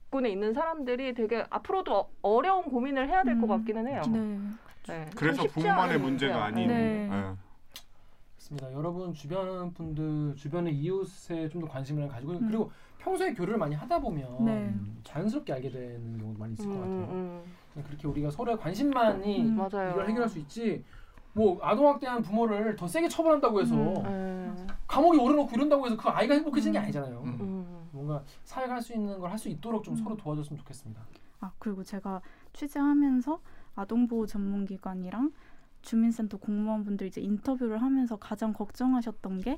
군에 0.10 0.30
있는 0.30 0.54
사람들이 0.54 1.14
되게 1.14 1.46
앞으로도 1.50 1.96
어- 1.96 2.10
어려운 2.22 2.64
고민을 2.64 3.08
해야 3.10 3.24
될것 3.24 3.44
음. 3.44 3.48
같기는 3.50 3.88
해요. 3.88 4.02
네. 4.12 4.20
네. 4.88 5.06
참 5.06 5.06
그래서 5.16 5.44
부모만의 5.44 6.00
문제가. 6.00 6.46
아닌. 6.46 6.68
네. 6.68 7.10
예. 7.12 7.36
맞습니다. 8.36 8.74
여러분 8.74 9.14
주변 9.14 9.72
분들 9.74 10.36
주변의 10.36 10.74
이웃에 10.76 11.50
좀 11.50 11.62
더 11.62 11.68
관심을 11.68 12.08
가지고 12.08 12.34
음. 12.34 12.48
그리고 12.48 12.72
평소에 12.98 13.34
교류를 13.34 13.58
많이 13.60 13.76
하다 13.76 14.00
보면 14.00 14.46
네. 14.46 14.74
자연스럽게 15.04 15.54
알게 15.54 15.70
되는 15.70 16.18
경우도 16.18 16.40
많이 16.40 16.54
있을 16.54 16.66
것 16.66 16.72
음, 16.74 16.80
같아요. 16.80 17.16
음, 17.16 17.42
그냥 17.74 17.88
그렇게 17.88 18.08
우리가 18.08 18.32
서로의 18.32 18.58
관심만이 18.58 19.42
음. 19.42 19.56
이걸 19.56 20.10
해결할 20.10 20.28
수 20.28 20.40
있지. 20.40 20.84
뭐 21.34 21.60
아동학대한 21.62 22.24
부모를 22.24 22.76
더 22.76 22.88
세게 22.88 23.08
처벌한다고 23.08 23.62
해서 23.62 23.76
음. 23.76 24.06
음, 24.06 24.68
감옥에 24.88 25.20
오려놓고 25.20 25.52
이런다고 25.54 25.86
해서 25.86 25.96
그 25.96 26.10
아이가 26.10 26.34
행복해지는 26.34 26.74
게 26.74 26.80
음. 26.80 26.84
아니잖아요. 26.84 27.24
음. 27.94 28.00
음. 28.00 28.06
뭔가 28.06 28.24
할수 28.72 28.94
있는 28.94 29.20
걸 29.20 29.30
할 29.32 29.38
수 29.38 29.50
있도록 29.50 29.84
좀 29.84 29.94
음. 29.94 30.04
서로 30.04 30.18
도와줬으면 30.18 30.58
좋겠습니다. 30.60 31.02
아 31.42 31.52
그리고 31.60 31.84
제가 31.84 32.22
취재하면서 32.54 33.40
아동보호 33.76 34.26
전문기관이랑 34.26 35.32
주민센터 35.82 36.38
공무원분들 36.38 37.08
이제 37.08 37.22
인터뷰를 37.22 37.82
하면서 37.82 38.18
가장 38.18 38.52
걱정하셨던 38.54 39.40
게 39.42 39.58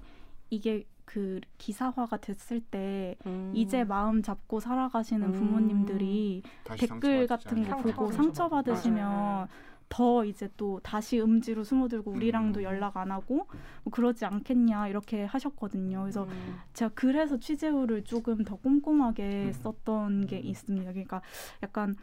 이게 0.52 0.86
그 1.06 1.42
기사화가 1.58 2.18
됐을 2.18 2.62
때 2.62 3.16
음. 3.26 3.52
이제 3.56 3.84
마음 3.84 4.22
잡고 4.22 4.60
살아가시는 4.60 5.28
음. 5.28 5.32
부모님들이 5.34 6.44
다시 6.64 6.88
댓글 6.88 7.26
같은 7.28 7.64
거. 7.68 7.78
보고 7.78 8.12
상처. 8.12 8.24
상처 8.24 8.50
받으시면 8.50 9.04
맞아요. 9.12 9.48
더 9.92 10.24
이제 10.24 10.50
또 10.56 10.80
다시 10.82 11.20
음지로 11.20 11.66
숨어들고 11.66 12.12
우리랑도 12.12 12.62
음. 12.62 12.64
연락 12.64 12.96
안 12.96 13.12
하고 13.12 13.48
뭐 13.84 13.92
그러지 13.92 14.24
않겠냐 14.24 14.88
이렇게 14.88 15.26
하셨거든요. 15.26 16.02
그래서 16.04 16.24
음. 16.24 16.56
제가 16.74 16.92
그래서 16.96 17.38
취재후를 17.38 18.06
조금 18.06 18.46
더 18.46 18.56
꼼꼼하게 18.56 19.48
음. 19.48 19.54
썼던 19.54 20.28
게 20.28 20.38
음. 20.38 20.46
있습니다. 20.46 20.92
그러니까 20.94 21.22
약간 21.62 21.96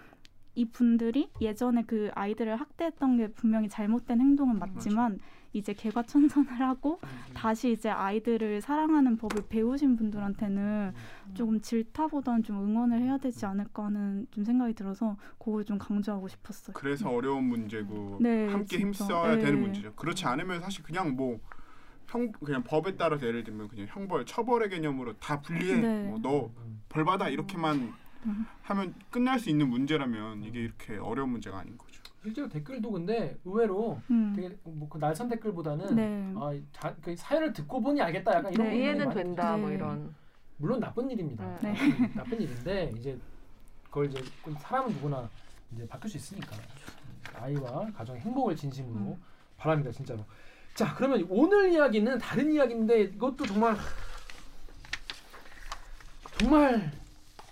이 0.54 0.66
분들이 0.66 1.30
예전에 1.40 1.85
그 1.87 2.11
아이들을 2.14 2.57
학대했던 2.57 3.16
게 3.16 3.28
분명히 3.28 3.71
잘못된 3.71 4.21
행동은 4.21 4.59
맞지만 4.59 5.18
이제 5.52 5.73
개과천선을 5.73 6.61
하고 6.61 7.00
다시 7.35 7.73
이제 7.73 7.88
아이들을 7.88 8.61
사랑하는 8.61 9.17
법을 9.17 9.45
배우신 9.49 9.97
분들한테는 9.97 10.93
조금 11.35 11.61
질타보다는 11.61 12.43
좀 12.43 12.59
응원을 12.59 13.00
해야 13.00 13.19
되지 13.19 13.47
않을까 13.47 13.87
하는 13.87 14.26
좀 14.31 14.45
생각이 14.45 14.75
들어서 14.75 15.17
그걸 15.38 15.64
좀 15.64 15.78
강조하고 15.78 16.28
싶었어요. 16.28 16.75
그래서 16.75 17.09
어려운 17.11 17.45
문제고 17.45 18.19
네, 18.21 18.49
함께 18.49 18.78
진짜. 18.78 19.05
힘써야 19.05 19.37
네. 19.37 19.45
되는 19.45 19.61
문제죠. 19.61 19.95
그렇지 19.95 20.26
않으면 20.26 20.61
사실 20.61 20.83
그냥 20.83 21.17
뭐 21.17 21.38
형 22.09 22.33
그냥 22.33 22.62
법에 22.64 22.97
따라서 22.97 23.26
예를 23.26 23.45
들면 23.45 23.69
그냥 23.69 23.87
형벌 23.90 24.25
처벌의 24.25 24.71
개념으로 24.71 25.14
다 25.19 25.40
분리해. 25.40 25.76
네. 25.76 26.05
뭐 26.05 26.19
너벌 26.19 27.05
받아 27.05 27.28
이렇게만 27.28 27.95
음. 28.26 28.47
하면 28.62 28.95
끝날 29.11 29.38
수 29.38 29.50
있는 29.50 29.69
문제라면 29.69 30.43
이게 30.43 30.61
이렇게 30.61 30.97
어려운 30.97 31.31
문제가 31.31 31.59
아닌 31.59 31.76
거죠. 31.76 32.02
실제로 32.28 32.47
댓글도 32.49 32.90
근데 32.90 33.38
의외로 33.47 34.00
음. 34.11 34.35
되게 34.37 34.54
뭐 34.64 34.88
그 34.88 34.99
날선 34.99 35.28
댓글보다는 35.28 35.94
네. 35.97 36.32
아, 36.37 36.52
자, 36.73 36.94
그 37.02 37.16
사연을 37.16 37.52
듣고 37.54 37.80
보니 37.80 38.00
알겠다 38.02 38.35
약간 38.35 38.52
이런 38.52 38.68
네. 38.68 38.76
이해는 38.78 39.11
된다 39.11 39.56
뭐 39.56 39.70
네. 39.70 39.76
이런. 39.76 40.14
물론 40.58 40.80
나쁜 40.80 41.11
일입니다. 41.11 41.58
네. 41.62 41.73
나쁜, 41.73 42.14
나쁜 42.14 42.40
일인데 42.42 42.92
이제 42.99 43.18
그걸 43.85 44.06
이제 44.11 44.23
사람은 44.61 44.92
누구나 44.92 45.28
이제 45.73 45.87
바뀔 45.87 46.11
수 46.11 46.16
있으니까 46.18 46.56
아이와 47.35 47.87
가정의 47.97 48.20
행복을 48.20 48.56
진심으로 48.56 48.94
음. 48.99 49.23
바랍니다 49.56 49.90
진짜로. 49.90 50.25
자 50.75 50.94
그러면 50.94 51.26
오늘 51.30 51.73
이야기는 51.73 52.18
다른 52.18 52.52
이야기인데 52.52 53.00
이것도 53.04 53.47
정말 53.47 53.76
정말 56.38 56.92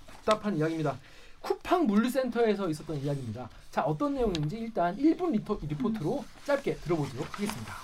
답답한 0.06 0.56
이야기입니다. 0.56 0.99
쿠팡 1.40 1.87
물류센터에서 1.87 2.68
있었던 2.68 2.97
이야기입니다. 2.97 3.49
자 3.76 3.83
어떤 3.83 4.14
내용인지 4.14 4.56
일단 4.56 4.97
1분 4.97 5.33
리포, 5.33 5.61
리포트로 5.68 6.25
짧게 6.47 6.76
들어보도록 6.76 7.26
하겠습니다. 7.35 7.75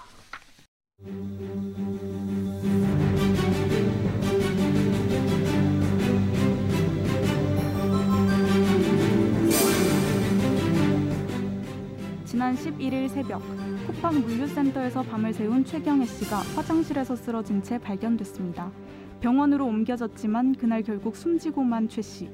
지난 12.24 12.56
11일 12.56 13.10
새벽 13.10 13.42
쿠팡 13.86 14.22
물류센터에서 14.22 15.02
밤을 15.02 15.34
새운 15.34 15.62
최경혜 15.62 16.06
씨가 16.06 16.38
화장실에서 16.38 17.16
쓰러진 17.16 17.62
채 17.62 17.76
발견됐습니다. 17.76 18.72
병원으로 19.20 19.66
옮겨졌지만 19.66 20.54
그날 20.54 20.82
결국 20.82 21.16
숨지고만 21.16 21.90
최 21.90 22.00
씨. 22.00 22.30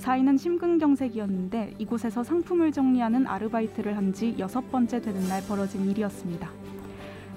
사인은 0.00 0.38
심근경색이었는데 0.38 1.74
이곳에서 1.78 2.24
상품을 2.24 2.72
정리하는 2.72 3.26
아르바이트를 3.26 3.96
한 3.96 4.10
지 4.10 4.34
여섯 4.40 4.72
번째 4.72 5.00
되는 5.00 5.28
날 5.28 5.40
벌어진 5.46 5.88
일이었습니다. 5.88 6.50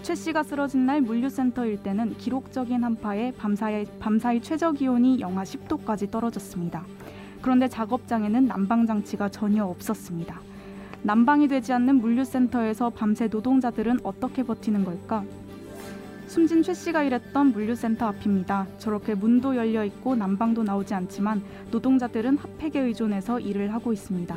최 0.01 0.15
씨가 0.15 0.41
쓰러진 0.41 0.87
날 0.87 1.01
물류센터 1.01 1.65
일대는 1.67 2.17
기록적인 2.17 2.83
한파에 2.83 3.33
밤사이, 3.33 3.85
밤사이 3.99 4.41
최저 4.41 4.71
기온이 4.71 5.19
영하 5.19 5.43
10도까지 5.43 6.09
떨어졌습니다. 6.09 6.83
그런데 7.41 7.67
작업장에는 7.67 8.47
난방 8.47 8.87
장치가 8.87 9.29
전혀 9.29 9.63
없었습니다. 9.65 10.41
난방이 11.03 11.47
되지 11.47 11.73
않는 11.73 11.97
물류센터에서 11.97 12.89
밤새 12.89 13.27
노동자들은 13.27 13.99
어떻게 14.03 14.41
버티는 14.41 14.83
걸까? 14.83 15.23
숨진 16.33 16.63
최 16.63 16.73
씨가 16.73 17.03
일했던 17.03 17.51
물류센터 17.51 18.07
앞입니다. 18.07 18.65
저렇게 18.79 19.13
문도 19.13 19.55
열려 19.55 19.85
있고 19.85 20.15
난방도 20.15 20.63
나오지 20.63 20.95
않지만 20.95 21.43
노동자들은 21.69 22.39
핫팩에 22.39 22.79
의존해서 22.79 23.39
일을 23.39 23.71
하고 23.71 23.93
있습니다. 23.93 24.35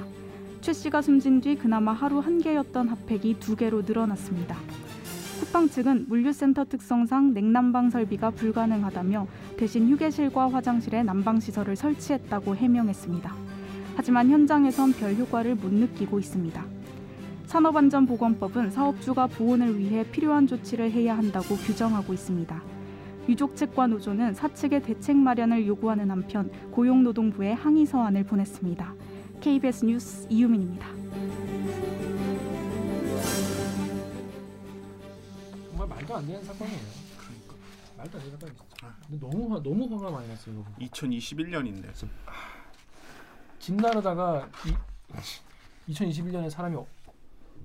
최 0.61 0.75
씨가 0.75 1.01
숨진 1.01 1.41
뒤 1.41 1.57
그나마 1.57 1.95
하루 1.95 2.19
한 2.19 2.39
개였던 2.39 2.89
핫팩이 2.89 3.41
두 3.41 3.57
개로 3.57 3.81
늘어났습니다. 3.81 4.59
쿠팡 5.41 5.71
측은 5.71 6.05
물류센터 6.07 6.67
특성상 6.67 7.33
냉난방 7.33 7.89
설비가 7.89 8.29
불가능하다며 8.29 9.27
대신 9.57 9.89
휴게실과 9.89 10.53
화장실에 10.53 11.03
난방 11.03 11.41
시설을 11.41 11.77
설치했다고 11.77 12.57
해명했습니다. 12.57 13.35
하지만 13.97 14.29
현장에선 14.29 14.93
별 14.93 15.15
효과를 15.15 15.55
못 15.55 15.73
느끼고 15.73 16.19
있습니다. 16.19 16.76
산업안전보건법은 17.47 18.71
사업주가 18.71 19.27
보온을 19.29 19.79
위해 19.79 20.05
필요한 20.11 20.47
조치를 20.47 20.91
해야 20.91 21.17
한다고 21.17 21.57
규정하고 21.57 22.13
있습니다. 22.13 22.63
유족 23.29 23.57
측과 23.57 23.87
노조는 23.87 24.35
사측의 24.35 24.83
대책 24.83 25.17
마련을 25.17 25.67
요구하는 25.67 26.11
한편 26.11 26.51
고용노동부에 26.73 27.53
항의 27.53 27.87
서한을 27.87 28.25
보냈습니다. 28.25 28.95
KBS 29.41 29.85
뉴스 29.85 30.27
이유민입니다. 30.29 30.87
정말 35.71 35.89
말도 35.89 36.17
안 36.17 36.27
되는 36.27 36.43
사건이에요. 36.45 36.81
말도 37.97 38.19
안 38.19 38.25
되는 38.25 38.39
사건이 38.39 38.53
진짜. 38.57 38.95
근데 39.09 39.27
너무 39.27 39.55
화, 39.55 39.63
너무 39.63 39.97
화가 39.97 40.11
많이 40.11 40.29
났어요. 40.29 40.55
이거. 40.55 40.87
2021년인데 40.87 41.93
집 43.59 43.75
나르다가 43.75 44.49
이, 45.89 45.93
2021년에 45.93 46.51
사람이 46.51 46.77
어- 46.77 46.87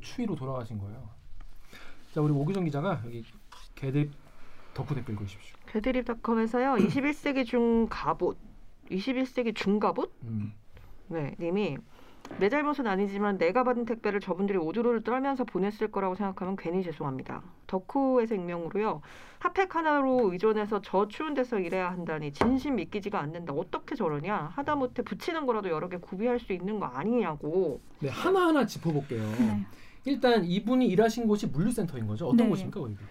추위로 0.02 0.36
돌아가신 0.36 0.78
거예요. 0.80 1.10
자 2.14 2.22
우리 2.22 2.34
오규정 2.34 2.66
기자가 2.66 3.02
여기 3.06 3.24
개대 3.76 4.10
덕후 4.74 4.96
댓글 4.96 5.14
읽으십시오. 5.16 5.56
개드립닷컴에서요. 5.68 6.76
21세기 6.76 7.46
중 7.48 7.88
갑옷, 7.90 8.38
21세기 8.90 9.56
중 9.56 9.80
갑옷 9.80 10.12
음. 10.24 10.54
네, 11.08 11.36
님이 11.40 11.78
내 12.40 12.48
잘못은 12.50 12.88
아니지만 12.88 13.38
내가 13.38 13.64
받은 13.64 13.86
택배를 13.86 14.20
저분들이 14.22 14.58
오두루를 14.58 15.04
떨면서 15.04 15.44
보냈을 15.44 15.92
거라고 15.92 16.16
생각하면 16.16 16.56
괜히 16.56 16.84
죄송합니다. 16.84 17.42
덕후에서 17.68 18.36
익명으로요. 18.36 19.02
핫팩 19.40 19.76
하나로 19.76 20.32
의존해서 20.32 20.82
저 20.82 21.08
추운 21.08 21.34
데서 21.34 21.60
일해야 21.60 21.92
한다니 21.92 22.32
진심 22.32 22.76
믿기지가 22.76 23.20
않는다. 23.20 23.54
어떻게 23.54 23.96
저러냐? 23.96 24.52
하다못해 24.56 25.02
붙이는 25.02 25.46
거라도 25.46 25.70
여러 25.70 25.90
개 25.90 25.98
구비할 25.98 26.40
수 26.40 26.54
있는 26.54 26.80
거 26.80 26.86
아니냐고. 26.86 27.82
네 28.00 28.10
하나 28.10 28.48
하나 28.48 28.66
짚어볼게요. 28.66 29.22
네. 29.40 29.66
일단 30.06 30.44
이분이 30.46 30.88
일하신 30.88 31.28
곳이 31.28 31.48
물류센터인 31.48 32.08
거죠. 32.08 32.28
어떤 32.28 32.46
네. 32.46 32.50
곳입니까 32.50 32.80
거기가? 32.80 33.02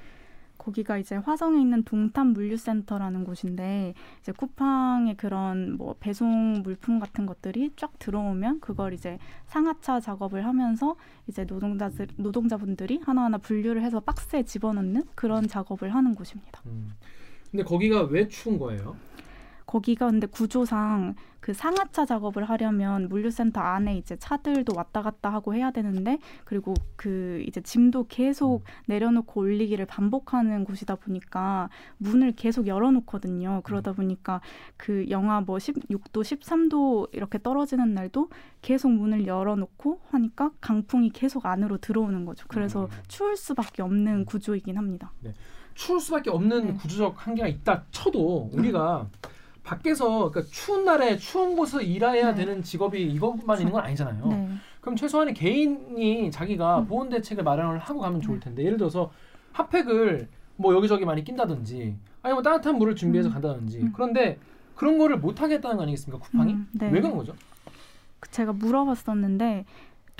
거기가 0.60 0.98
이제 0.98 1.16
화성에 1.16 1.58
있는 1.58 1.82
동탄 1.84 2.28
물류센터라는 2.28 3.24
곳인데 3.24 3.94
이제 4.20 4.32
쿠팡의 4.32 5.16
그런 5.16 5.76
뭐 5.78 5.96
배송 5.98 6.60
물품 6.62 6.98
같은 6.98 7.24
것들이 7.24 7.72
쫙 7.76 7.98
들어오면 7.98 8.60
그걸 8.60 8.92
이제 8.92 9.18
상하차 9.46 10.00
작업을 10.00 10.44
하면서 10.44 10.96
이제 11.26 11.44
노동자들 11.44 12.08
노동자분들이 12.16 13.00
하나하나 13.02 13.38
분류를 13.38 13.82
해서 13.82 14.00
박스에 14.00 14.42
집어넣는 14.42 15.04
그런 15.14 15.48
작업을 15.48 15.94
하는 15.94 16.14
곳입니다. 16.14 16.60
음. 16.66 16.92
근데 17.50 17.64
거기가 17.64 18.02
왜 18.02 18.28
추운 18.28 18.58
거예요? 18.58 18.96
거기가 19.70 20.10
근데 20.10 20.26
구조상 20.26 21.14
그 21.38 21.54
상하차 21.54 22.04
작업을 22.04 22.42
하려면 22.44 23.08
물류센터 23.08 23.60
안에 23.60 23.96
이제 23.96 24.16
차들도 24.16 24.72
왔다 24.74 25.00
갔다 25.00 25.32
하고 25.32 25.54
해야 25.54 25.70
되는데 25.70 26.18
그리고 26.44 26.74
그 26.96 27.44
이제 27.46 27.60
짐도 27.60 28.06
계속 28.08 28.64
내려놓고 28.86 29.40
올리기를 29.40 29.86
반복하는 29.86 30.64
곳이다 30.64 30.96
보니까 30.96 31.70
문을 31.98 32.32
계속 32.32 32.66
열어놓거든요. 32.66 33.60
그러다 33.62 33.92
보니까 33.92 34.40
그 34.76 35.06
영하 35.08 35.40
뭐 35.40 35.58
16도, 35.58 36.22
13도 36.22 37.14
이렇게 37.14 37.40
떨어지는 37.40 37.94
날도 37.94 38.28
계속 38.62 38.90
문을 38.90 39.28
열어놓고 39.28 40.00
하니까 40.10 40.50
강풍이 40.60 41.10
계속 41.10 41.46
안으로 41.46 41.78
들어오는 41.78 42.24
거죠. 42.24 42.44
그래서 42.48 42.86
음. 42.86 42.90
추울 43.06 43.36
수밖에 43.36 43.82
없는 43.82 44.24
구조이긴 44.24 44.76
합니다. 44.76 45.12
추울 45.74 46.00
수밖에 46.00 46.28
없는 46.30 46.66
네. 46.66 46.74
구조적 46.74 47.14
한계가 47.26 47.46
있다 47.48 47.84
쳐도 47.92 48.50
우리가 48.52 49.08
밖에서 49.62 50.30
그러니까 50.30 50.52
추운 50.52 50.84
날에 50.84 51.16
추운 51.16 51.56
곳에서 51.56 51.82
일해야 51.82 52.34
네. 52.34 52.44
되는 52.44 52.62
직업이 52.62 53.02
이것만 53.02 53.58
있는 53.58 53.72
건 53.72 53.82
아니잖아요. 53.84 54.26
네. 54.26 54.48
그럼 54.80 54.96
최소한의 54.96 55.34
개인이 55.34 56.30
자기가 56.30 56.80
음. 56.80 56.86
보온 56.86 57.08
대책을 57.10 57.44
마련을 57.44 57.78
하고 57.78 58.00
가면 58.00 58.20
좋을 58.20 58.40
텐데 58.40 58.64
예를 58.64 58.78
들어서 58.78 59.10
핫팩을 59.52 60.28
뭐 60.56 60.74
여기저기 60.74 61.04
많이 61.04 61.24
낀다든지 61.24 61.96
아니면 62.22 62.42
따뜻한 62.42 62.76
물을 62.76 62.94
준비해서 62.94 63.28
음. 63.28 63.32
간다든지 63.32 63.78
음. 63.80 63.92
그런데 63.94 64.38
그런 64.74 64.98
거를 64.98 65.18
못 65.18 65.42
하겠다는 65.42 65.76
거 65.76 65.82
아니겠습니까 65.82 66.24
쿠팡이 66.24 66.54
음, 66.54 66.68
네. 66.72 66.90
왜 66.90 67.00
그런 67.00 67.16
거죠? 67.16 67.34
그 68.18 68.30
제가 68.30 68.52
물어봤었는데 68.52 69.64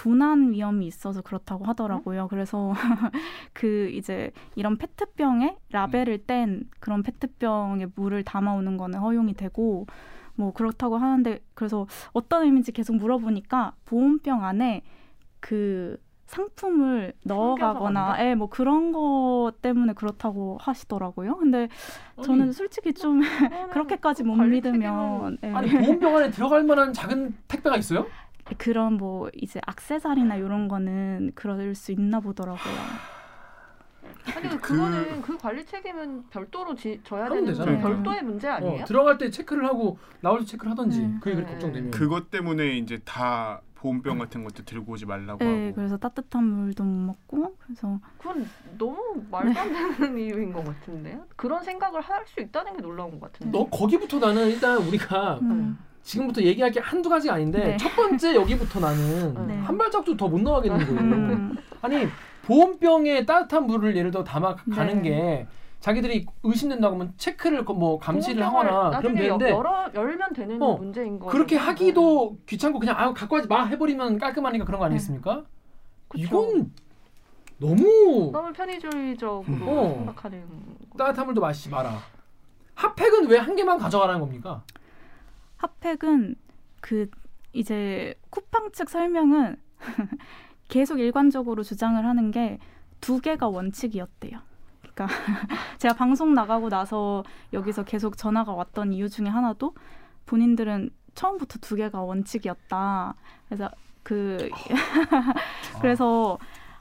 도난 0.01 0.53
위험이 0.53 0.87
있어서 0.87 1.21
그렇다고 1.21 1.67
하더라고요. 1.67 2.29
그래서 2.29 2.73
그 3.53 3.91
이제 3.93 4.31
이런 4.55 4.79
페트병에 4.79 5.59
라벨을 5.73 6.25
뗀 6.27 6.65
그런 6.81 7.03
페트병에 7.03 7.89
물을 7.95 8.25
담아오는 8.25 8.79
거는 8.79 8.99
허용이 8.99 9.35
되고 9.35 9.87
뭐 10.37 10.55
그렇다고 10.55 10.97
하는데 10.97 11.41
그래서 11.53 11.87
어떤 12.15 12.45
의미인지 12.45 12.73
계속 12.73 12.97
물어보니까 12.97 13.75
보온병 13.85 14.43
안에 14.43 14.85
그 15.39 15.99
상품을 16.25 17.13
넣어가거나? 17.25 18.25
예, 18.25 18.35
뭐 18.35 18.49
그런 18.49 18.93
거 18.93 19.53
때문에 19.61 19.93
그렇다고 19.93 20.57
하시더라고요. 20.63 21.37
근데 21.37 21.69
저는 22.23 22.45
아니, 22.45 22.53
솔직히 22.55 22.95
좀 22.95 23.21
그렇게까지 23.73 24.23
못 24.23 24.37
믿으면 24.37 25.37
예. 25.43 25.53
아니 25.53 25.69
보온병 25.71 26.17
안에 26.17 26.31
들어갈 26.31 26.63
만한 26.63 26.95
작은 26.95 27.35
택배가 27.49 27.77
있어요? 27.77 28.07
그런 28.59 28.95
뭐 28.95 29.31
이제 29.35 29.61
악세사리나 29.67 30.37
이런 30.37 30.69
거는 30.69 31.33
그럴 31.35 31.75
수 31.75 31.93
있나 31.93 32.21
보더라고요. 32.21 32.75
아니 34.35 34.49
그- 34.49 34.59
그거는 34.61 35.23
그 35.23 35.37
관리 35.39 35.65
책임은 35.65 36.25
별도로 36.31 36.75
지, 36.75 37.01
져야 37.05 37.29
되는 37.29 37.47
되잖아요. 37.47 37.79
별도의 37.81 38.23
문제 38.23 38.49
아니에요? 38.49 38.83
어, 38.83 38.85
들어갈 38.85 39.19
때 39.19 39.31
체크를 39.31 39.65
하고 39.65 39.99
나올 40.21 40.41
때 40.41 40.45
체크를 40.47 40.73
하던지 40.73 41.01
네. 41.01 41.15
그게 41.21 41.35
그렇게 41.37 41.49
네. 41.53 41.59
걱정되면 41.59 41.91
그것 41.91 42.31
때문에 42.31 42.77
이제 42.79 42.99
다 43.05 43.61
보온병 43.77 44.19
같은 44.19 44.45
것도 44.45 44.65
들고 44.65 44.93
오지 44.93 45.07
말라고 45.07 45.39
네, 45.43 45.65
하고. 45.67 45.75
그래서 45.75 45.97
따뜻한 45.97 46.45
물도 46.45 46.85
못 46.85 47.17
먹고 47.31 47.57
그래서 47.65 47.99
그건 48.19 48.47
너무 48.77 49.25
말도 49.31 49.59
안 49.59 49.73
되는 49.73 50.19
이유인 50.19 50.53
것 50.53 50.65
같은데요? 50.65 51.25
그런 51.37 51.63
생각을 51.65 52.01
할 52.03 52.27
수 52.27 52.41
있다는 52.41 52.77
게 52.77 52.83
놀라운 52.83 53.19
것 53.19 53.33
같은데. 53.33 53.57
너 53.59 53.69
거기부터 53.71 54.19
나는 54.19 54.49
일단 54.49 54.77
우리가 54.79 55.39
음, 55.41 55.79
지금부터 56.03 56.43
얘기할 56.43 56.71
게 56.71 56.81
한두 56.81 57.09
가지가 57.09 57.35
아닌데 57.35 57.59
네. 57.65 57.77
첫 57.77 57.95
번째 57.95 58.35
여기부터 58.35 58.81
나는 58.81 59.35
네. 59.47 59.57
한 59.59 59.77
발짝도 59.79 60.17
더 60.17 60.29
못 60.29 60.41
나가겠는 60.41 60.87
거예요. 60.87 61.01
음, 61.01 61.57
아니 61.83 62.07
보온병에 62.43 63.27
따뜻한 63.27 63.67
물을 63.67 63.95
예를 63.97 64.11
들어 64.11 64.25
담아 64.25 64.57
가는 64.73 65.03
네. 65.03 65.11
게 65.11 65.47
자기들이 65.81 66.27
의심된다고 66.43 66.95
하면 66.95 67.15
체크를 67.17 67.65
거- 67.65 67.73
뭐 67.75 67.99
감시를 67.99 68.45
하거나 68.45 68.99
그럼 68.99 69.15
되는데 69.15 69.51
열어, 69.51 69.89
열면 69.95 70.33
되는 70.35 70.61
어, 70.63 70.77
문제인 70.77 71.19
거. 71.19 71.27
그렇게 71.27 71.57
하기도 71.57 72.37
귀찮고 72.47 72.79
그냥 72.81 72.97
아 72.99 73.13
갖고 73.15 73.37
하지 73.37 73.49
마 73.49 73.65
해버리면 73.67 74.19
깔끔하니까 74.19 74.65
그런 74.65 74.79
거 74.79 74.85
아니겠습니까? 74.87 75.45
그쵸. 76.09 76.23
이건 76.23 76.73
너무 77.59 78.31
너무 78.33 78.53
편의주의적으로 78.53 79.65
어. 79.71 79.95
생각하는 79.99 80.43
거. 80.91 80.99
따뜻한 80.99 81.27
물도 81.27 81.41
마시지 81.41 81.69
마라. 81.71 81.99
핫팩은 82.75 83.27
왜 83.29 83.39
한 83.39 83.55
개만 83.57 83.79
가져가라는 83.79 84.21
겁니까? 84.21 84.63
핫팩은 85.61 86.35
그 86.81 87.09
이제 87.53 88.15
쿠팡 88.31 88.73
측 88.73 88.91
설명은 88.91 89.57
계속 90.69 91.01
일관적으로 91.01 91.63
주장을 91.63 92.05
하는 92.05 92.31
게 92.31 92.59
두 93.01 93.21
개가 93.21 93.49
원칙이었대요. 93.49 94.39
그러니까 94.81 95.07
제가 95.79 95.95
방송 95.95 96.35
나가고 96.35 96.69
나서 96.69 97.25
여기서 97.53 97.85
계속 97.85 98.17
전화가 98.17 98.53
왔던 98.53 98.93
이유 98.93 99.09
중에 99.09 99.27
하나도 99.27 99.75
본인들은 100.27 100.91
처음부터 101.15 101.59
두 101.61 101.77
개가 101.77 102.01
원칙이었다. 102.01 103.15
그래서 103.47 103.71
그 104.03 104.49
그래서 105.81 106.39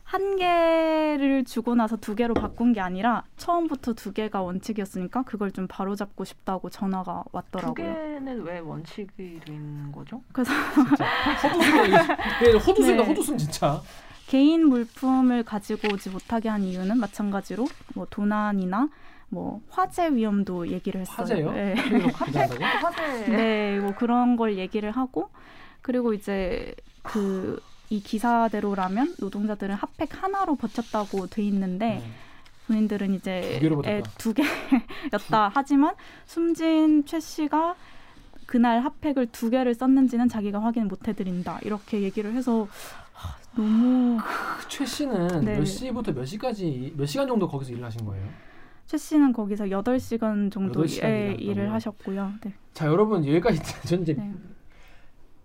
한 0.10 0.38
개를 0.38 1.43
주고 1.45 1.76
나서 1.76 1.95
두 1.95 2.15
개로 2.15 2.34
바꾼 2.34 2.74
게 2.74 2.82
아니라 2.82 3.24
처음부터 3.38 3.93
두 3.93 4.12
개가 4.12 4.41
원칙이었으니까 4.41 5.22
그걸 5.22 5.52
좀 5.52 5.67
바로잡고 5.67 6.26
싶다고 6.26 6.72
전화가 6.72 7.26
두 7.26 7.30
왔더라고요. 7.38 7.74
개는 7.76 8.41
왜 8.41 8.58
원칙인 8.58 9.91
거죠? 9.93 10.24
그래서. 10.34 10.52
예, 12.43 12.50
허두순이다. 12.58 13.04
네. 13.04 13.08
허두순 13.08 13.38
진짜. 13.38 13.80
개인 14.26 14.67
물품을 14.67 15.43
가지고 15.43 15.93
오지 15.93 16.10
못하게 16.10 16.50
한 16.50 16.63
이유는 16.63 16.98
마찬가지로 16.98 17.67
뭐 17.93 18.08
도난이나 18.10 18.89
뭐 19.30 19.62
화재 19.69 20.10
위험도 20.12 20.69
얘기를 20.69 21.02
했어요. 21.02 21.17
화재요? 21.17 21.52
네. 21.52 21.76
그래서 21.88 22.26
기다한다고? 22.26 22.63
화재. 22.63 23.28
네, 23.28 23.80
뭐 23.80 23.93
그런 23.93 24.38
걸 24.38 24.58
얘기를 24.58 24.89
하고 24.89 25.30
그리고 25.84 26.13
이제 26.15 26.74
그 27.04 27.60
이 27.89 28.02
기사대로라면 28.02 29.15
노동자들은 29.19 29.75
핫팩 29.75 30.23
하나로 30.23 30.56
버텼다고 30.56 31.28
돼 31.28 31.41
있는데 31.43 32.04
본인들은 32.67 33.15
이제 33.15 33.60
두두 34.17 34.34
개 34.34 34.43
였다. 35.12 35.52
하지만 35.54 35.95
숨진 36.25 37.04
최 37.06 37.19
씨가 37.19 37.75
그날 38.45 38.82
핫팩을 38.84 39.28
두 39.32 39.49
개를 39.49 39.73
썼는지는 39.73 40.28
자기가 40.28 40.62
확인 40.62 40.88
못 40.88 41.08
해드린다. 41.08 41.60
이렇게 41.63 42.02
얘기를 42.02 42.34
해서 42.34 42.67
하, 43.13 43.36
너무 43.56 44.19
그최 44.60 44.86
씨는 44.86 45.45
네. 45.45 45.58
몇 45.58 45.65
시부터 45.65 46.13
몇 46.13 46.25
시까지 46.25 46.93
몇 46.95 47.06
시간 47.08 47.28
정도 47.28 47.47
거기서 47.47 47.71
일을 47.73 47.84
하신 47.86 48.06
거예요? 48.06 48.28
최 48.86 48.97
씨는 48.97 49.34
거기서 49.34 49.65
8시간 49.65 50.52
정도 50.52 50.84
8시간 50.84 51.04
예, 51.04 51.38
일을? 51.39 51.71
하셨고요. 51.73 52.34
네. 52.41 52.54
자 52.73 52.88
여러분 52.88 53.25
여기까지 53.25 53.62
전 53.88 54.02
이제 54.04 54.13
네. 54.13 54.32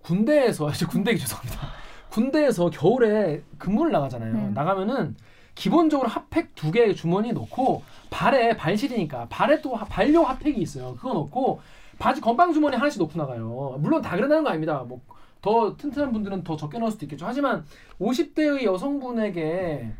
군대에서 0.02 0.70
이제 0.70 0.84
군대 0.86 1.10
얘기 1.10 1.20
죄송합니다. 1.20 1.83
군대에서 2.14 2.70
겨울에 2.70 3.42
근무를 3.58 3.90
나가잖아요. 3.90 4.32
네. 4.34 4.50
나가면은 4.50 5.16
기본적으로 5.56 6.08
핫팩 6.08 6.54
두 6.54 6.70
개 6.70 6.92
주머니 6.94 7.32
넣고 7.32 7.82
발에 8.10 8.56
발실이니까 8.56 9.26
발에 9.28 9.60
또 9.60 9.74
하- 9.74 9.84
발효 9.84 10.22
핫팩이 10.22 10.58
있어요. 10.58 10.94
그거 10.96 11.12
넣고 11.14 11.60
바지 11.98 12.20
건방 12.20 12.52
주머니 12.52 12.76
하나씩 12.76 13.00
넣고 13.02 13.18
나가요. 13.18 13.76
물론 13.80 14.00
다 14.02 14.14
그런다는 14.16 14.44
거 14.44 14.50
아닙니다. 14.50 14.84
뭐 14.86 15.00
더 15.42 15.76
튼튼한 15.76 16.10
분들은 16.10 16.42
더 16.42 16.56
적게 16.56 16.78
넣을 16.78 16.90
수도 16.90 17.04
있겠죠. 17.04 17.26
하지만 17.26 17.66
50대의 18.00 18.64
여성분에게 18.64 19.90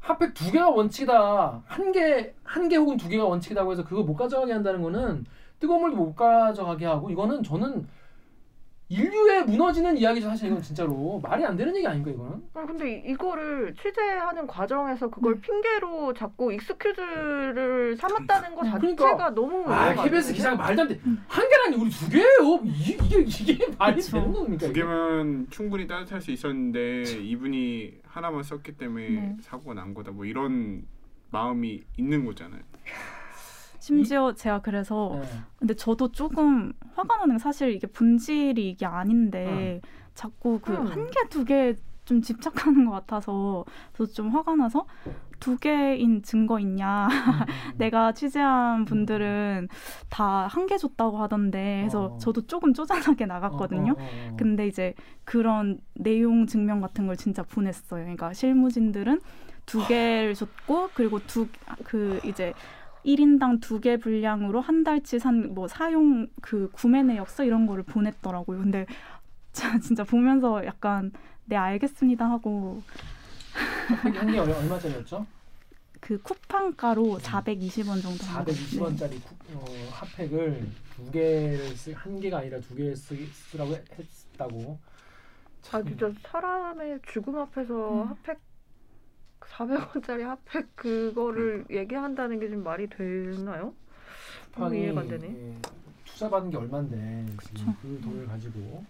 핫팩 0.00 0.32
두 0.32 0.50
개가 0.52 0.70
원칙이다. 0.70 1.62
한 1.66 1.92
개, 1.92 2.32
한 2.44 2.68
개 2.70 2.76
혹은 2.76 2.96
두 2.96 3.10
개가 3.10 3.24
원칙이라고 3.26 3.72
해서 3.72 3.84
그거 3.84 4.02
못 4.02 4.16
가져가게 4.16 4.54
한다는 4.54 4.80
거는 4.80 5.26
뜨거운 5.60 5.82
물도 5.82 5.96
못 5.98 6.14
가져가게 6.14 6.86
하고 6.86 7.10
이거는 7.10 7.42
저는 7.42 7.86
인류의 8.88 9.44
무너지는 9.46 9.96
이야기죠 9.96 10.28
사실 10.28 10.48
이건 10.50 10.62
진짜로 10.62 11.18
말이 11.22 11.44
안 11.44 11.56
되는 11.56 11.74
얘기 11.74 11.86
아닌가 11.86 12.10
이거는? 12.10 12.42
아 12.52 12.66
근데 12.66 12.92
이- 12.98 13.12
이거를 13.12 13.74
취재하는 13.80 14.46
과정에서 14.46 15.08
그걸 15.08 15.34
네. 15.36 15.40
핑계로 15.40 16.12
잡고 16.12 16.52
익스큐즈를 16.52 17.96
삼았다는 17.96 18.54
것 18.54 18.62
네. 18.64 18.70
자체가 18.70 18.94
그러니까. 18.96 19.30
너무 19.30 19.64
아 19.72 19.94
KBS? 19.94 20.34
기자가 20.34 20.56
말도 20.56 20.82
안 20.82 20.88
돼. 20.88 21.00
음. 21.06 21.24
한 21.28 21.48
개라니 21.48 21.76
우리 21.76 21.90
두 21.90 22.08
개예요. 22.10 22.60
이 22.64 22.96
게 22.96 23.20
이게, 23.22 23.52
이게 23.54 23.66
말이 23.78 23.96
그쵸. 23.96 24.12
되는 24.18 24.32
겁니까? 24.32 24.66
두 24.66 24.70
이게? 24.70 24.80
개면 24.82 25.46
충분히 25.50 25.86
따뜻할 25.86 26.20
수 26.20 26.30
있었는데 26.30 27.02
이분이 27.22 28.00
하나만 28.06 28.42
썼기 28.42 28.76
때문에 28.76 29.08
네. 29.08 29.36
사고가 29.40 29.74
난 29.74 29.94
거다. 29.94 30.10
뭐 30.12 30.24
이런 30.26 30.84
마음이 31.30 31.82
있는 31.96 32.24
거잖아요. 32.26 32.60
심지어 33.88 34.32
제가 34.32 34.60
그래서 34.62 35.18
네. 35.20 35.28
근데 35.58 35.74
저도 35.74 36.10
조금 36.10 36.72
화가 36.94 37.18
나는 37.18 37.36
게 37.36 37.38
사실 37.38 37.70
이게 37.72 37.86
본질이 37.86 38.70
이게 38.70 38.86
아닌데 38.86 39.82
자꾸 40.14 40.58
그 40.62 40.72
음. 40.72 40.86
한개 40.86 41.28
두 41.28 41.44
개 41.44 41.74
좀 42.06 42.20
집착하는 42.20 42.84
것 42.84 42.90
같아서 42.92 43.64
저도 43.96 44.12
좀 44.12 44.28
화가 44.28 44.56
나서 44.56 44.84
두 45.40 45.56
개인 45.56 46.22
증거 46.22 46.58
있냐 46.60 47.06
음. 47.08 47.08
내가 47.80 48.12
취재한 48.12 48.84
분들은 48.84 49.68
다 50.10 50.46
한 50.48 50.66
개 50.66 50.76
줬다고 50.76 51.16
하던데 51.16 51.82
해서 51.84 52.04
어. 52.12 52.18
저도 52.18 52.46
조금 52.46 52.74
쪼잔하게 52.74 53.24
나갔거든요. 53.24 53.92
어, 53.92 53.96
어, 53.98 54.02
어, 54.02 54.30
어. 54.32 54.36
근데 54.36 54.66
이제 54.66 54.92
그런 55.24 55.78
내용 55.94 56.46
증명 56.46 56.82
같은 56.82 57.06
걸 57.06 57.16
진짜 57.16 57.42
보냈어요. 57.42 58.02
그러니까 58.02 58.34
실무진들은 58.34 59.20
두 59.64 59.86
개를 59.86 60.34
줬고 60.34 60.90
그리고 60.92 61.20
두 61.26 61.48
그 61.84 62.20
이제 62.24 62.52
1인당 63.04 63.60
두 63.60 63.80
개 63.80 63.96
분량으로 63.96 64.60
한 64.60 64.82
달치 64.84 65.18
산 65.18 65.54
뭐 65.54 65.68
사용 65.68 66.26
그 66.40 66.70
구매 66.72 67.02
내역서 67.02 67.44
이런 67.44 67.66
거를 67.66 67.82
보냈더라고요. 67.84 68.58
근데 68.60 68.86
자, 69.52 69.78
진짜 69.78 70.02
보면서 70.04 70.64
약간 70.66 71.12
네 71.44 71.56
알겠습니다 71.56 72.28
하고 72.28 72.82
핫팩이 73.52 74.16
한개 74.18 74.38
얼마짜리였죠? 74.38 75.26
그 76.00 76.20
쿠팡가로 76.22 77.18
420원 77.18 78.02
정도 78.02 78.24
한 78.24 78.44
거. 78.44 78.50
420원짜리 78.52 79.18
어, 79.54 79.64
핫팩을 79.90 80.66
두 80.96 81.10
개를 81.10 81.68
쓰, 81.76 81.92
한 81.92 82.20
개가 82.20 82.38
아니라 82.38 82.58
두 82.60 82.74
개를 82.74 82.94
쓰, 82.96 83.16
쓰라고 83.50 83.72
했- 83.72 83.98
했다고. 84.32 84.78
아 85.72 85.82
진짜 85.82 86.12
사람의 86.22 87.00
죽음 87.10 87.38
앞에서 87.38 88.02
음. 88.02 88.08
핫팩 88.08 88.38
400원짜리 89.50 90.22
핫팩 90.22 90.74
그거를 90.76 91.64
얘기한다는 91.70 92.40
게 92.40 92.48
지금 92.48 92.64
말이 92.64 92.88
되나요? 92.88 93.72
쿠팡이 94.54 94.80
이해가 94.80 95.00
안 95.00 95.08
되네. 95.08 95.26
예, 95.28 95.56
투자 96.04 96.28
받은 96.30 96.50
게 96.50 96.56
얼마인데 96.56 97.26
지금. 97.44 97.74
그 97.82 98.00
돈을 98.02 98.26
가지고 98.26 98.84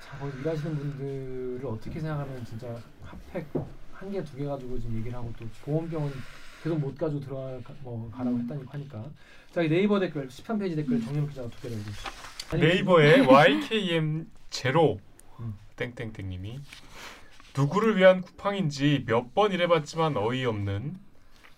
자 0.00 0.18
거기 0.18 0.38
일하시는 0.40 0.76
분들을 0.76 1.60
어떻게 1.66 2.00
생각하면 2.00 2.44
진짜 2.44 2.76
핫팩 3.02 3.46
한 3.92 4.10
개 4.10 4.22
두 4.24 4.36
개 4.36 4.44
가지고 4.44 4.78
지금 4.80 4.96
얘기를 4.98 5.16
하고 5.16 5.32
또 5.38 5.44
보험병원 5.64 6.12
계속 6.62 6.78
못 6.78 6.96
가지고 6.98 7.20
들어가 7.20 7.58
뭐 7.82 8.10
가라고 8.10 8.36
음. 8.36 8.42
했다니 8.42 8.64
하니까 8.66 9.04
자이 9.52 9.68
네이버 9.68 9.98
댓글 10.00 10.26
13페이지 10.28 10.74
댓글 10.76 11.00
정영 11.00 11.28
기자가 11.28 11.48
두 11.48 11.60
개를 11.62 11.76
읽으시죠. 11.78 12.10
네이버의 12.56 13.20
YKM 13.26 14.26
제로 14.50 14.98
음. 15.38 15.54
땡땡땡님이 15.76 16.60
누구를 17.56 17.96
위한 17.96 18.22
쿠팡인지 18.22 19.04
몇 19.06 19.34
번 19.34 19.52
일해봤지만 19.52 20.16
어이없는 20.16 20.96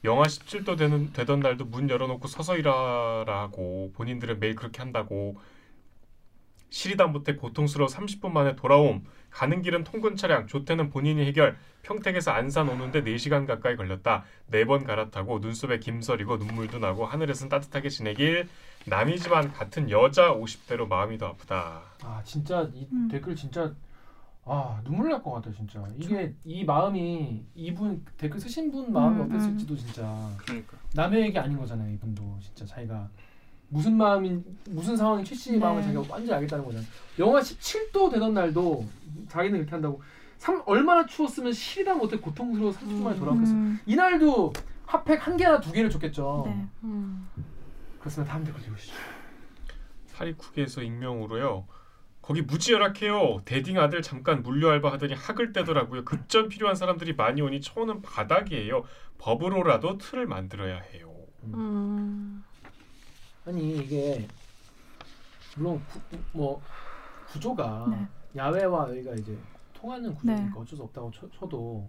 영하 0.04 0.24
17도 0.24 0.76
되는 0.76 1.12
되던 1.12 1.40
날도 1.40 1.64
문 1.66 1.88
열어놓고 1.88 2.28
서서 2.28 2.56
일하라고 2.58 3.92
본인들은 3.94 4.38
매일 4.38 4.54
그렇게 4.54 4.82
한다고 4.82 5.36
시리다 6.70 7.06
못해 7.06 7.36
고통스러워 7.36 7.88
30분 7.88 8.32
만에 8.32 8.56
돌아옴. 8.56 9.04
가는 9.30 9.62
길은 9.62 9.84
통근 9.84 10.16
차량 10.16 10.46
조퇴는 10.46 10.90
본인이 10.90 11.24
해결. 11.24 11.56
평택에서 11.82 12.32
안산 12.32 12.68
오는데 12.68 13.02
4시간 13.04 13.46
가까이 13.46 13.76
걸렸다. 13.76 14.24
네번 14.48 14.84
갈아타고 14.84 15.38
눈썹에 15.38 15.78
김서리고 15.78 16.36
눈물도 16.36 16.80
나고 16.80 17.06
하늘에선 17.06 17.48
따뜻하게 17.48 17.88
지내길. 17.88 18.48
남이지만 18.86 19.52
같은 19.52 19.88
여자 19.88 20.32
50대로 20.34 20.88
마음이 20.88 21.16
더 21.18 21.28
아프다. 21.28 21.82
아 22.02 22.20
진짜 22.24 22.68
이 22.74 22.86
음. 22.92 23.08
댓글 23.08 23.36
진짜 23.36 23.72
아 24.46 24.80
눈물 24.84 25.08
날 25.08 25.22
것 25.22 25.32
같아 25.32 25.50
진짜. 25.52 25.82
이게 25.98 26.34
이 26.44 26.64
마음이 26.64 27.44
이분 27.54 28.04
댓글 28.18 28.38
쓰신 28.40 28.70
분 28.70 28.92
마음이 28.92 29.20
음, 29.22 29.26
어땠을지도 29.30 29.74
진짜 29.76 30.30
그러니까. 30.38 30.76
남의 30.94 31.22
얘기 31.22 31.38
아닌 31.38 31.58
거잖아요 31.58 31.90
이분도. 31.94 32.38
진짜 32.42 32.66
자기가 32.66 33.08
무슨 33.68 33.96
마음인 33.96 34.44
무슨 34.68 34.96
상황인 34.96 35.24
최 35.24 35.34
씨의 35.34 35.58
네. 35.58 35.64
마음을 35.64 35.82
자기가 35.82 36.00
완전히 36.08 36.32
알겠다는 36.34 36.64
거잖아요. 36.64 36.86
영하 37.18 37.40
17도 37.40 38.10
되던 38.10 38.34
날도 38.34 38.84
자기는 39.28 39.58
그렇게 39.58 39.70
한다고 39.70 40.02
삼, 40.36 40.62
얼마나 40.66 41.06
추웠으면 41.06 41.52
시리다 41.52 41.94
못해 41.94 42.18
고통스러워 42.18 42.70
30분 42.72 43.02
만에 43.02 43.16
돌아왔겠어 43.18 43.52
음, 43.54 43.80
이날도 43.86 44.52
핫팩 44.84 45.26
한 45.26 45.36
개나 45.38 45.58
두 45.60 45.72
개를 45.72 45.88
줬겠죠. 45.88 46.42
네. 46.46 46.66
음. 46.84 47.26
그렇습니다. 47.98 48.30
다음 48.34 48.44
댓글 48.44 48.62
읽으시죠. 48.62 48.92
사리쿠게에서 50.08 50.82
익명으로요. 50.82 51.66
거기 52.24 52.40
무지 52.40 52.72
열악해요. 52.72 53.42
대딩 53.44 53.78
아들 53.78 54.00
잠깐 54.00 54.42
물류 54.42 54.70
알바 54.70 54.90
하더니 54.92 55.12
학을 55.12 55.52
떼더라고요. 55.52 56.06
급전 56.06 56.48
필요한 56.48 56.74
사람들이 56.74 57.12
많이 57.14 57.42
오니 57.42 57.60
처우는 57.60 58.00
바닥이에요. 58.00 58.84
법으로라도 59.18 59.98
틀을 59.98 60.26
만들어야 60.26 60.80
해요. 60.80 61.14
음. 61.42 62.42
아니 63.44 63.76
이게 63.76 64.26
물론 65.54 65.84
구, 65.86 66.00
뭐 66.32 66.62
구조가 67.28 67.88
네. 67.90 68.08
야외와 68.34 68.88
여기가 68.88 69.16
이제 69.16 69.36
통하는 69.74 70.14
구조니까 70.14 70.60
어쩔 70.60 70.78
수 70.78 70.82
없다고 70.82 71.10
쳐, 71.10 71.28
쳐도 71.38 71.86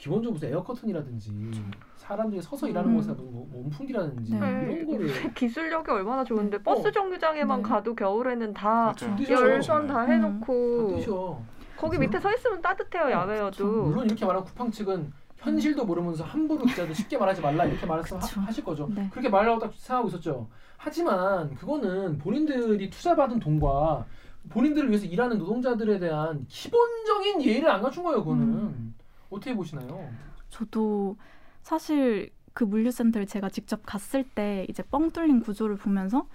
기본적으로 0.00 0.32
무슨 0.32 0.48
에어 0.48 0.62
커튼이라든지 0.62 1.52
사람들이 1.96 2.40
서서 2.40 2.66
일하는 2.66 2.90
음. 2.90 2.96
곳에 2.96 3.12
뭐 3.12 3.46
온풍기라든지 3.52 4.32
네. 4.34 4.62
이런 4.62 4.86
거를 4.86 5.08
요새 5.10 5.30
기술력이 5.36 5.90
얼마나 5.90 6.24
좋은데 6.24 6.56
네. 6.56 6.62
버스 6.62 6.88
어. 6.88 6.90
정류장에만 6.90 7.62
네. 7.62 7.68
가도 7.68 7.94
겨울에는 7.94 8.54
다. 8.54 8.94
열선 9.28 9.86
다 9.86 10.04
음. 10.04 10.10
해놓고 10.10 10.96
뜨셔요. 10.96 11.42
거기 11.76 11.98
밑에 11.98 12.18
서 12.18 12.32
있으면 12.32 12.62
따뜻해요 12.62 13.10
야외여도. 13.10 13.64
물론 13.64 14.06
이렇게 14.06 14.24
말하면 14.24 14.46
쿠팡 14.46 14.70
측은 14.70 15.12
현실도 15.36 15.84
모르면서 15.84 16.24
함부로 16.24 16.64
기자들 16.64 16.94
쉽게 16.94 17.18
말하지 17.18 17.42
말라 17.42 17.66
이렇게 17.66 17.84
말해서 17.84 18.18
그쵸. 18.18 18.40
하실 18.40 18.64
거죠. 18.64 18.88
네. 18.94 19.06
그렇게 19.10 19.28
말하고 19.28 19.58
딱 19.60 19.72
생각하고 19.74 20.08
있었죠. 20.08 20.48
하지만 20.78 21.54
그거는 21.56 22.16
본인들이 22.16 22.88
투자받은 22.88 23.38
돈과 23.38 24.06
본인들을 24.48 24.88
위해서 24.88 25.04
일하는 25.04 25.36
노동자들에 25.36 25.98
대한 25.98 26.46
기본적인 26.48 27.42
예의를 27.42 27.68
안 27.68 27.82
갖춘 27.82 28.02
거예요. 28.02 28.20
그거는 28.24 28.42
음. 28.44 28.94
어떻게 29.30 29.54
보시나요? 29.54 30.10
저도 30.48 31.16
사실 31.62 32.30
그 32.52 32.64
물류센터를 32.64 33.26
제가 33.26 33.48
직접 33.48 33.80
갔을 33.86 34.24
때 34.24 34.66
이제 34.68 34.82
뻥 34.82 35.10
뚫린 35.10 35.40
구조를 35.40 35.76
보면서 35.76 36.26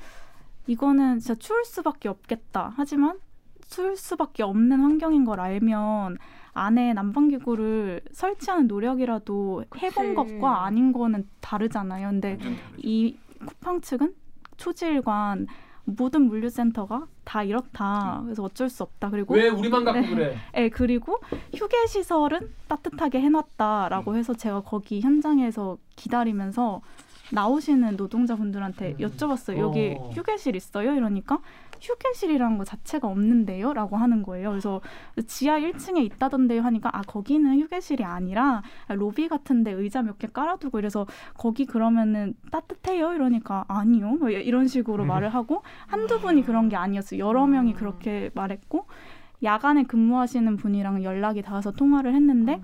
이거는 0.68 1.20
진짜 1.20 1.36
추울 1.36 1.66
수밖에 1.66 2.10
없겠다. 2.10 2.74
하지만 2.76 3.20
추울 3.68 3.98
수밖에 3.98 4.44
없는 4.44 4.80
환경인 4.80 5.26
걸 5.26 5.40
알면 5.40 6.18
안에 6.54 6.94
난방기구를 6.94 8.02
설치하는 8.12 8.68
노력이라도 8.68 9.66
해본 9.78 10.16
그치. 10.16 10.38
것과 10.40 10.66
아닌 10.66 10.94
거는 10.94 11.28
다르잖아요. 11.42 12.10
근데. 12.10 12.40
이 12.78 13.18
쿠팡 13.46 13.82
측은 13.82 14.16
초지일관 14.58 15.48
모든 15.86 16.24
물류센터가 16.24 17.08
다 17.24 17.44
이렇다. 17.44 18.22
그래서 18.24 18.44
어쩔 18.44 18.70
수 18.70 18.84
없다. 18.84 19.10
그리고 19.10 19.36
왜 19.36 19.48
우리만 19.50 19.86
갖고 19.86 20.02
네. 20.02 20.10
그래? 20.10 20.38
예, 20.58 20.70
그리고 20.70 21.20
휴게 21.54 21.88
시설은 21.88 22.52
따뜻하게 22.68 23.22
해놨다라고 23.22 24.12
음. 24.12 24.18
해서 24.18 24.34
제가 24.34 24.62
거기 24.62 25.02
현장에서 25.02 25.78
기다리면서 25.96 26.82
나오시는 27.32 27.96
노동자분들한테 27.96 28.92
음. 28.92 28.98
여쭤봤어요. 28.98 29.58
여기 29.60 29.96
어. 30.00 30.10
휴게실 30.14 30.56
있어요? 30.56 30.94
이러니까 30.94 31.40
휴게실이라는 31.82 32.58
거 32.58 32.64
자체가 32.64 33.08
없는데요 33.08 33.74
라고 33.74 33.98
하는 33.98 34.24
거예요. 34.24 34.50
그래서 34.50 34.82
지하 35.28 35.60
1층에 35.60 36.04
있다던데요 36.06 36.62
하니까 36.62 36.90
아 36.94 37.02
거기는 37.02 37.60
휴게실이 37.60 38.04
아니라 38.04 38.64
로비 38.90 39.28
같은데 39.28 39.72
의자 39.72 40.02
몇 40.02 40.18
개 40.18 40.28
깔아두고 40.28 40.80
이래서 40.80 41.06
거기 41.34 41.66
그러면은 41.66 42.36
따뜻해요? 42.52 43.14
이러니까 43.14 43.66
아니요. 43.68 44.12
뭐 44.12 44.30
이런 44.30 44.68
식으로 44.68 45.04
음. 45.04 45.08
말을 45.08 45.30
하고 45.30 45.62
한두 45.88 46.20
분이 46.22 46.44
그런 46.46 46.70
게 46.70 46.76
아니었어요. 46.78 47.20
여러 47.20 47.46
명이 47.46 47.72
음. 47.74 47.76
그렇게 47.76 48.30
말했고 48.34 48.86
야간에 49.44 49.84
근무하시는 49.84 50.56
분이랑 50.56 51.04
연락이 51.04 51.42
닿아서 51.42 51.72
통화를 51.72 52.16
했는데 52.16 52.62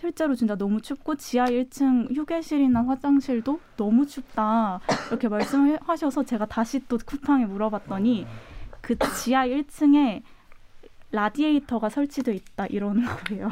실제로 0.00 0.34
진짜 0.34 0.56
너무 0.56 0.80
춥고 0.80 1.16
지하 1.16 1.44
1층 1.44 2.14
휴게실이나 2.16 2.86
화장실도 2.86 3.60
너무 3.76 4.06
춥다 4.06 4.80
이렇게 5.10 5.28
말씀하셔서 5.28 6.22
제가 6.24 6.46
다시 6.46 6.80
또 6.88 6.96
쿠팡에 7.04 7.44
물어봤더니 7.44 8.26
그 8.80 8.96
지하 8.98 9.46
1층에 9.46 10.22
라디에이터가 11.12 11.90
설치돼 11.90 12.32
있다 12.34 12.66
이러는 12.66 13.04
거예요. 13.28 13.50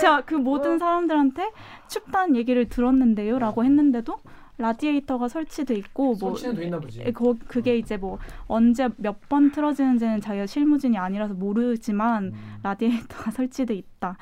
제가 0.00 0.22
그 0.22 0.36
모든 0.36 0.76
어. 0.76 0.78
사람들한테 0.78 1.50
춥다는 1.88 2.36
얘기를 2.36 2.66
들었는데요라고 2.68 3.62
했는데도 3.64 4.20
라디에이터가 4.56 5.28
설치돼 5.28 5.74
있고 5.74 6.14
뭐 6.18 6.30
설치는 6.30 6.54
돼 6.54 6.64
있나 6.64 6.80
보지. 6.80 7.02
에, 7.02 7.12
거, 7.12 7.34
그게 7.46 7.76
이제 7.76 7.96
뭐 7.98 8.18
언제 8.46 8.88
몇 8.96 9.18
번 9.28 9.52
틀어지는지는 9.52 10.22
자기가 10.22 10.46
실무진이 10.46 10.96
아니라서 10.96 11.34
모르지만 11.34 12.24
음. 12.24 12.58
라디에이터가 12.62 13.30
설치돼 13.36 13.74
있다 13.74 14.16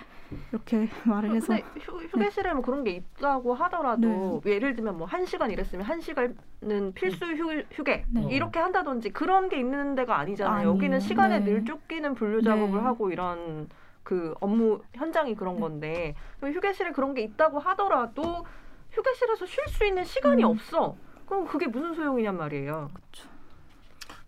이렇게 0.50 0.88
말을 1.04 1.34
해서 1.34 1.54
휴, 1.80 1.98
휴게실에 1.98 2.52
뭐 2.54 2.62
그런 2.62 2.82
게 2.84 2.90
있다고 2.92 3.54
하더라도 3.54 4.42
예를 4.44 4.74
들면 4.74 4.98
뭐 4.98 5.06
한 5.06 5.24
시간 5.24 5.50
일했으면 5.50 5.84
한 5.84 6.00
시간은 6.00 6.92
필수 6.94 7.24
휴, 7.26 7.62
휴게 7.72 8.04
네. 8.10 8.28
이렇게 8.30 8.58
한다든지 8.58 9.10
그런 9.10 9.48
게 9.48 9.58
있는 9.58 9.94
데가 9.94 10.18
아니잖아요. 10.18 10.54
아니에요. 10.56 10.70
여기는 10.74 11.00
시간에 11.00 11.38
네. 11.40 11.44
늘 11.44 11.64
쫓기는 11.64 12.14
분류 12.14 12.42
작업을 12.42 12.78
네. 12.78 12.84
하고 12.84 13.10
이런 13.10 13.68
그 14.02 14.34
업무 14.40 14.82
현장이 14.94 15.34
그런 15.36 15.54
네. 15.56 15.60
건데 15.60 16.14
휴게실에 16.40 16.92
그런 16.92 17.14
게 17.14 17.22
있다고 17.22 17.58
하더라도 17.60 18.44
휴게실에서 18.92 19.46
쉴 19.46 19.64
수 19.68 19.84
있는 19.84 20.04
시간이 20.04 20.42
음. 20.44 20.50
없어. 20.50 20.96
그럼 21.26 21.46
그게 21.46 21.66
무슨 21.66 21.94
소용이냔 21.94 22.36
말이에요. 22.36 22.90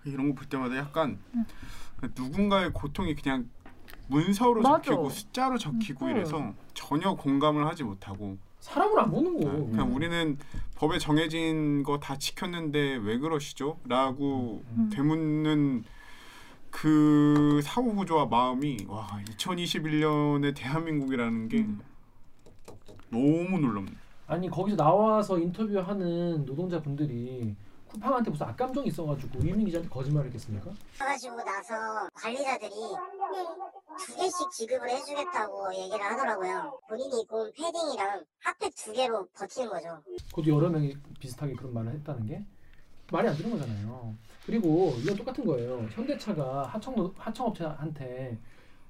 이런 0.05 0.29
거 0.31 0.35
볼 0.37 0.49
때마다 0.49 0.77
약간 0.77 1.19
응. 1.35 1.45
누군가의 2.17 2.71
고통이 2.73 3.15
그냥 3.15 3.49
문서로 4.09 4.63
맞아. 4.63 4.83
적히고 4.83 5.11
숫자로 5.11 5.59
적히고 5.59 6.07
응. 6.07 6.11
이래서 6.11 6.53
전혀 6.75 7.15
공감을 7.15 7.67
하지 7.67 7.85
못하고 7.85 8.37
사람을 8.61 8.99
안 9.01 9.11
보는 9.11 9.41
거. 9.41 9.51
그냥 9.71 9.95
우리는 9.95 10.37
법에 10.77 10.99
정해진 10.99 11.83
거 11.83 11.99
다 12.01 12.17
지켰는데 12.17 12.97
왜 12.97 13.19
그러시죠? 13.19 13.79
라고 13.87 14.63
음. 14.77 14.91
되묻는 14.93 15.85
그 16.71 17.61
사고 17.63 17.95
구조와 17.95 18.27
마음이 18.27 18.87
와 18.89 19.07
2021년의 19.37 20.55
대한민국이라는 20.57 21.49
게 21.49 21.59
음. 21.59 21.81
너무 23.11 23.59
놀랍네. 23.59 23.91
아니 24.27 24.51
거기서 24.51 24.77
나와서 24.77 25.39
인터뷰하는 25.39 26.45
노동자분들이 26.45 27.55
쿠팡한테 27.89 28.31
무슨 28.31 28.47
악감정이 28.47 28.89
있어가지고 28.89 29.41
유민 29.47 29.67
기자한테 29.67 29.89
거짓말했겠습니까? 29.89 30.71
가지고 30.99 31.37
나서 31.43 31.75
관리자들이 32.15 32.71
두 34.01 34.17
개씩 34.17 34.51
지급을 34.53 34.89
해주겠다고 34.91 35.75
얘기를 35.75 36.01
하더라고요. 36.05 36.79
본인이 36.89 37.23
입은 37.23 37.53
패딩이랑 37.53 38.25
핫팩 38.41 38.75
두 38.77 38.93
개로 38.93 39.27
버티는 39.35 39.69
거죠. 39.71 40.03
그것도 40.31 40.49
여러 40.55 40.69
명이 40.69 40.95
비슷하게 41.19 41.55
그런 41.55 41.75
말을 41.75 41.93
했다는 41.93 42.27
게 42.27 42.45
말이 43.11 43.27
안 43.29 43.37
되는 43.37 43.51
거잖아요. 43.51 44.15
그리고 44.47 44.95
이건 44.99 45.17
똑같은 45.17 45.45
거예요. 45.45 45.87
현대차가 45.91 46.65
하청 46.67 47.13
하청업체한테 47.17 48.39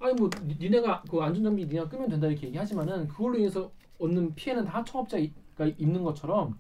아니 0.01 0.15
뭐 0.15 0.29
니- 0.45 0.57
니네가 0.61 1.03
그 1.11 1.21
안전장비 1.21 1.67
니네가 1.67 1.89
끄면 1.89 2.09
된다 2.09 2.27
이렇게 2.27 2.47
얘기하지만은 2.49 3.09
그걸로 3.09 3.37
인해서 3.39 3.71
얻는 3.99 4.35
피해는 4.35 4.65
다 4.65 4.79
하청업자가 4.79 5.67
입는 5.77 6.03
것처럼 6.05 6.59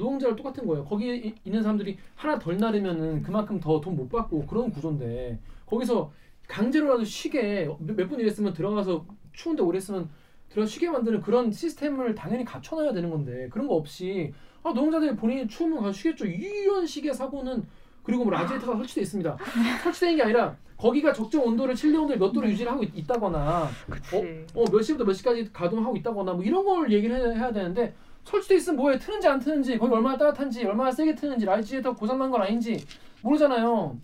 노동자를 0.00 0.34
똑같은 0.34 0.66
거예요. 0.66 0.84
거기에 0.84 1.16
이- 1.16 1.34
있는 1.44 1.62
사람들이 1.62 1.98
하나 2.16 2.38
덜 2.38 2.56
나르면은 2.56 3.22
그만큼 3.22 3.60
더 3.60 3.80
돈 3.80 3.94
못 3.96 4.08
받고 4.08 4.46
그런 4.46 4.70
구조인데 4.70 5.38
거기서 5.66 6.10
강제로라도 6.48 7.04
쉬게 7.04 7.68
몇 7.78 8.08
분 8.08 8.18
일했으면 8.18 8.52
들어가서 8.54 9.04
추운데 9.32 9.62
오래 9.62 9.78
있으면 9.78 10.08
들어 10.48 10.66
쉬게 10.66 10.90
만드는 10.90 11.20
그런 11.20 11.52
시스템을 11.52 12.14
당연히 12.14 12.44
갖춰놔야 12.44 12.92
되는 12.92 13.08
건데 13.10 13.48
그런 13.52 13.68
거 13.68 13.74
없이 13.76 14.32
아 14.64 14.70
노동자들이 14.70 15.14
본인이 15.14 15.46
추우면 15.46 15.78
가서 15.78 15.92
쉬겠죠 15.92 16.26
이런 16.26 16.84
식의 16.86 17.14
사고는 17.14 17.62
그리고 18.02 18.24
뭐 18.24 18.32
라디에이터가 18.32 18.76
설치돼 18.78 19.02
있습니다 19.02 19.36
설치된 19.84 20.16
게 20.16 20.22
아니라 20.24 20.56
거기가 20.76 21.12
적정 21.12 21.44
온도를 21.44 21.76
실내 21.76 21.98
온도를 21.98 22.18
몇 22.18 22.32
도로 22.32 22.48
유지를 22.48 22.72
하고 22.72 22.82
있- 22.82 22.96
있다거나 22.98 23.68
그치. 23.88 24.44
어몇 24.54 24.82
시부터 24.82 25.04
몇 25.04 25.12
시까지 25.12 25.52
가동하고 25.52 25.96
있다거나 25.98 26.32
뭐 26.32 26.42
이런 26.42 26.64
걸 26.64 26.90
얘기를 26.90 27.14
해- 27.14 27.36
해야 27.38 27.52
되는데 27.52 27.94
설치돼 28.24 28.56
있으면 28.56 28.76
뭐해 28.76 28.98
트는지 28.98 29.28
안 29.28 29.38
트는지 29.38 29.78
거기 29.78 29.92
얼마나 29.92 30.16
따뜻한지 30.16 30.64
얼마나 30.64 30.90
세게 30.90 31.14
트는지 31.14 31.46
라디에이터 31.46 31.94
고장난 31.94 32.30
건 32.30 32.42
아닌지 32.42 32.84
모르잖아요 33.22 33.96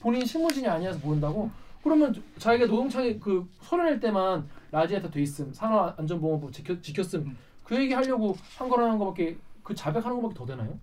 본인이 0.00 0.26
실무진이 0.26 0.66
아니라서 0.66 0.98
모른다고 1.02 1.50
그러면 1.82 2.14
자기가 2.38 2.66
노동청에 2.66 3.18
그낼 3.18 4.00
때만 4.00 4.46
라디에이터 4.70 5.10
돼 5.10 5.22
있음 5.22 5.52
산업안전보건법 5.52 6.52
지켜, 6.52 6.80
지켰음 6.80 7.36
그 7.62 7.76
얘기 7.76 7.92
하려고 7.94 8.36
한 8.58 8.68
거라는 8.68 8.98
거밖에 8.98 9.36
그 9.62 9.74
자백하는 9.74 10.16
거밖에 10.16 10.34
더 10.34 10.46
되나요? 10.46 10.78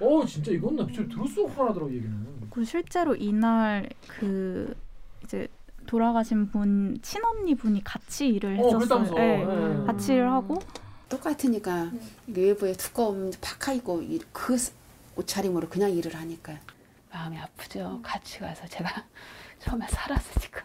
어 0.00 0.24
진짜 0.26 0.50
이건 0.52 0.76
나 0.76 0.86
진짜 0.86 1.02
들을수록 1.14 1.50
화가 1.50 1.66
나더라고 1.66 1.90
이 1.90 1.96
얘기는 1.96 2.26
그리고 2.50 2.64
실제로 2.64 3.14
이날 3.14 3.88
그 4.06 4.74
이제 5.22 5.48
돌아가신 5.86 6.48
분 6.48 6.98
친언니 7.02 7.54
분이 7.54 7.82
같이 7.84 8.28
일을 8.28 8.58
어 8.58 8.78
했었어요. 8.78 9.14
네. 9.14 9.40
예. 9.42 9.86
같이 9.86 10.14
일을 10.14 10.30
하고 10.30 10.58
똑같으니까 11.16 11.90
이게 12.26 12.42
외부에 12.42 12.72
두꺼운 12.72 13.32
파카 13.40 13.72
입고 13.72 14.02
이- 14.02 14.20
그 14.32 14.56
스- 14.56 14.72
옷차림으로 15.16 15.68
그냥 15.68 15.90
일을 15.90 16.14
하니까 16.14 16.54
마음이 17.12 17.38
아프죠. 17.38 18.00
같이 18.02 18.40
가서 18.40 18.66
제가 18.66 18.90
처음에 19.60 19.86
살았으니까. 19.88 20.62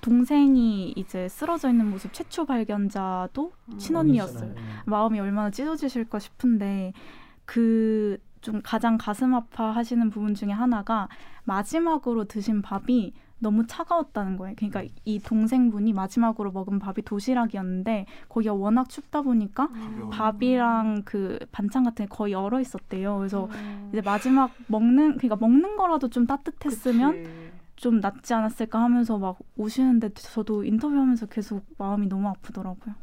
동생이 0.00 0.92
이제 0.96 1.28
쓰러져 1.28 1.68
있는 1.70 1.90
모습 1.90 2.12
최초 2.12 2.44
발견자도 2.46 3.52
친언니였어요. 3.78 4.44
언니잖아요. 4.50 4.82
마음이 4.86 5.20
얼마나 5.20 5.50
찢어지실까 5.50 6.18
싶은데 6.18 6.92
그 7.44 8.18
좀 8.42 8.60
가장 8.62 8.96
가슴 8.96 9.34
아파하시는 9.34 10.08
부분 10.10 10.36
중에 10.36 10.52
하나가 10.52 11.08
마지막으로 11.44 12.26
드신 12.26 12.62
밥이 12.62 13.12
너무 13.38 13.66
차가웠다는 13.66 14.36
거예요. 14.36 14.54
그러니까 14.56 14.84
이 15.04 15.18
동생분이 15.18 15.92
마지막으로 15.92 16.52
먹은 16.52 16.78
밥이 16.78 17.02
도시락이었는데 17.04 18.06
거기가 18.28 18.54
워낙 18.54 18.88
춥다 18.88 19.22
보니까 19.22 19.68
밥이랑 20.10 21.02
그 21.04 21.38
반찬 21.52 21.84
같은 21.84 22.06
게 22.06 22.08
거의 22.08 22.34
얼어 22.34 22.60
있었대요. 22.60 23.18
그래서 23.18 23.48
음. 23.52 23.90
이제 23.92 24.00
마지막 24.00 24.52
먹는 24.68 25.18
그러니까 25.18 25.36
먹는 25.36 25.76
거라도 25.76 26.08
좀 26.08 26.26
따뜻했으면 26.26 27.12
그치. 27.12 27.52
좀 27.76 28.00
낫지 28.00 28.32
않았을까 28.32 28.80
하면서 28.80 29.18
막 29.18 29.38
우시는데 29.56 30.14
저도 30.14 30.64
인터뷰하면서 30.64 31.26
계속 31.26 31.64
마음이 31.76 32.06
너무 32.06 32.28
아프더라고요. 32.28 32.94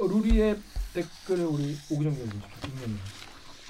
어, 0.00 0.06
루리웹 0.06 0.56
댓글을 0.94 1.44
우리 1.44 1.76
오기정 1.90 2.12
기자 2.14 2.30
보십 2.30 3.17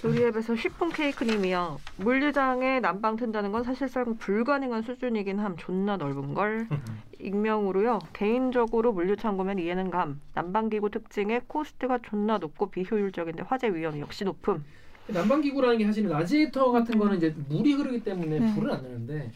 루리웹에서 0.05 0.55
쉬폰 0.55 0.91
케이크님이요. 0.91 1.81
물류장에 1.97 2.81
난방 2.81 3.17
튼다는 3.17 3.51
건 3.51 3.65
사실상 3.65 4.17
불가능한 4.17 4.83
수준이긴 4.83 5.41
함. 5.41 5.57
존나 5.57 5.97
넓은 5.97 6.35
걸. 6.35 6.69
익명으로요. 7.19 7.99
개인적으로 8.13 8.93
물류 8.93 9.17
창고면 9.17 9.59
이해는 9.59 9.91
감. 9.91 10.21
난방기구 10.35 10.91
특징에 10.91 11.41
코스트가 11.49 11.99
존나 12.03 12.39
높고 12.39 12.71
비효율적인데 12.71 13.43
화재 13.49 13.69
위험이 13.75 14.01
역시 14.01 14.25
높음. 14.25 14.65
난방기구라는 15.09 15.79
게 15.79 15.87
사실은 15.87 16.11
라지에이터 16.11 16.71
같은 16.71 16.99
거는 16.99 17.17
이제 17.17 17.35
물이 17.49 17.73
흐르기 17.73 18.05
때문에 18.05 18.39
네. 18.39 18.55
불은 18.55 18.71
안 18.71 18.83
나는데 18.83 19.33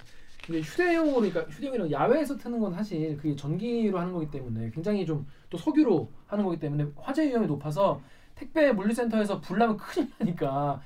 이제 0.49 0.61
휴대용으로 0.61 1.15
그러니까 1.21 1.41
휴대용이랑 1.51 1.91
야외에서 1.91 2.37
트는 2.37 2.61
건 2.61 2.75
사실 2.75 3.17
그게 3.17 3.35
전기로 3.35 3.99
하는 3.99 4.13
거기 4.13 4.31
때문에 4.31 4.71
굉장히 4.71 5.05
좀 5.05 5.27
또 5.53 5.59
석유로 5.59 6.11
하는 6.27 6.45
거기 6.45 6.59
때문에 6.59 6.87
화재 6.97 7.29
위험이 7.29 7.47
높아서 7.47 8.01
택배 8.43 8.73
물류센터에서 8.73 9.41
불 9.41 9.59
나면 9.59 9.77
큰일 9.77 10.11
나니까 10.19 10.81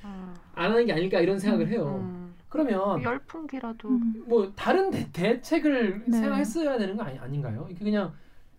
안 0.54 0.70
하는 0.70 0.84
게 0.84 0.92
아닐까 0.92 1.20
이런 1.20 1.38
생각을 1.38 1.68
해요. 1.68 2.00
음, 2.02 2.34
그러면 2.48 3.02
열풍기라도 3.02 3.88
음. 3.88 4.24
뭐 4.26 4.52
다른 4.54 4.90
대, 4.90 5.10
대책을 5.10 6.04
네. 6.06 6.18
생각했어야 6.18 6.76
되는 6.78 6.96
거 6.96 7.04
아니, 7.04 7.18
아닌가요? 7.18 7.66
이게 7.70 7.84
그냥 7.84 8.12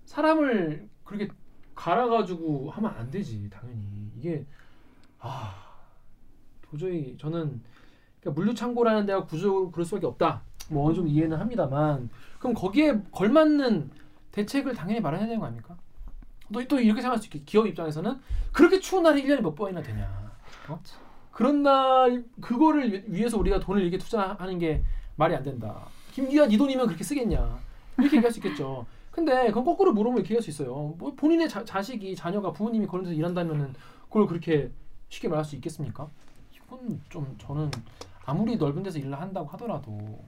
사람을 0.06 0.88
그렇게 1.04 1.28
갈아가지고 1.76 2.72
하면 2.72 2.92
안 2.98 3.12
되지 3.12 3.48
당연히 3.52 4.12
이게 4.18 4.46
아 5.20 5.54
도저히 6.64 7.16
저는 7.20 7.62
그러니까 8.20 8.40
물류 8.40 8.56
창고라는 8.56 9.06
데가 9.06 9.26
구조적으로 9.26 9.72
그럴 9.72 9.86
수밖에 9.86 10.08
없다. 10.08 10.42
뭐 10.70 10.88
어느 10.88 10.96
정도 10.96 11.10
이해는 11.10 11.38
합니다만 11.38 12.10
그럼 12.40 12.54
거기에 12.54 13.00
걸맞는 13.12 13.92
대책을 14.32 14.74
당연히 14.74 15.00
마련해야 15.02 15.28
되는 15.28 15.40
거 15.40 15.46
아닙니까? 15.46 15.78
또, 16.52 16.68
또 16.68 16.80
이렇게 16.80 17.02
생각할 17.02 17.20
수 17.20 17.26
있게 17.28 17.40
기업 17.46 17.68
입장에서는 17.68 18.20
그렇게 18.52 18.80
추운 18.80 19.04
날이 19.04 19.24
1년에 19.24 19.42
몇 19.42 19.54
번이나 19.56 19.82
되냐. 19.82 20.32
어? 20.70 20.80
그런 21.32 21.62
날 21.64 22.26
그거를 22.42 22.92
위- 22.92 23.04
위해서 23.08 23.38
우리가 23.38 23.60
돈을 23.60 23.82
이렇게 23.82 23.98
투자하는 23.98 24.58
게 24.60 24.84
말이 25.16 25.36
안 25.36 25.44
된다. 25.44 25.88
김기아 26.12 26.48
네 26.48 26.58
돈이면 26.58 26.88
그렇게 26.88 27.04
쓰겠냐. 27.04 27.60
이렇게 27.98 28.18
얘기할 28.18 28.32
수 28.32 28.40
있겠죠. 28.40 28.86
근데 29.12 29.48
그건 29.48 29.66
거꾸로 29.66 29.92
물어보면 29.94 30.20
이렇게 30.20 30.34
얘기할 30.36 30.42
수 30.44 30.50
있어요. 30.50 30.96
뭐 30.98 31.14
본인의 31.16 31.50
자, 31.50 31.64
자식이 31.64 32.16
자녀가 32.16 32.52
부모님이 32.52 32.88
그런 32.88 33.04
데서 33.04 33.14
일한다면은 33.16 33.74
그걸 34.06 34.28
그렇게 34.28 34.72
쉽게 35.10 35.28
말할 35.28 35.44
수 35.46 35.56
있겠습니까? 35.56 36.10
이건 36.56 37.02
좀 37.10 37.36
저는 37.40 37.72
아무리 38.26 38.58
넓은 38.58 38.84
데서 38.84 39.00
일을 39.00 39.20
한다고 39.20 39.48
하더라도 39.50 40.24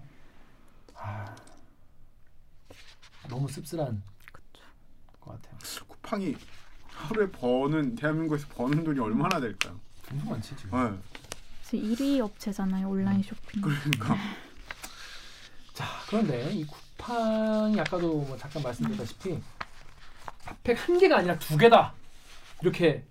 아 0.95 1.35
너무 3.29 3.47
씁쓸한 3.47 4.01
것 5.19 5.31
같아요 5.31 5.57
쿠팡이 6.09 6.35
하루에 6.87 7.29
버는 7.29 7.95
대한민국에서 7.95 8.47
버는 8.49 8.83
돈이 8.83 8.99
얼마나 8.99 9.39
될까요? 9.39 9.79
엄청 10.11 10.31
많지 10.31 10.55
지금 10.55 10.71
네. 10.91 10.99
지금 11.63 11.89
1위 11.89 12.19
업체잖아요 12.19 12.89
온라인 12.89 13.21
쇼핑. 13.21 13.61
그러니까 13.61 14.17
그런데 16.09 16.51
이 16.51 16.65
쿠팡이 16.65 17.79
아까도 17.79 18.21
뭐 18.21 18.35
잠깐 18.37 18.63
말씀드렸다시피 18.63 19.39
핫팩 20.45 20.89
한 20.89 20.97
개가 20.97 21.17
아니라 21.17 21.37
두 21.37 21.55
개다 21.57 21.93
이렇게 22.63 23.05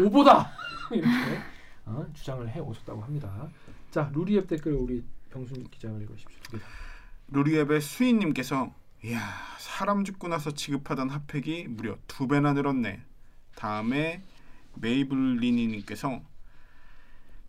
오보다 0.00 0.50
이렇게 0.90 1.40
어, 1.84 2.06
주장을 2.14 2.48
해 2.48 2.60
오셨다고 2.60 3.02
합니다. 3.02 3.48
자 3.90 4.10
루리앱 4.14 4.48
댓글 4.48 4.72
우리 4.72 5.04
병순 5.30 5.68
기자가. 5.70 5.98
다. 5.98 6.04
루리앱의 7.28 7.80
수인님께서 7.82 8.72
이야 9.04 9.20
사람 9.58 10.04
죽고 10.04 10.28
나서 10.28 10.50
지급하던 10.50 11.10
핫팩이 11.10 11.68
무려 11.68 11.96
두 12.06 12.26
배나 12.26 12.52
늘었네. 12.52 13.00
다음에 13.54 14.22
메이블리니님께서 14.74 16.20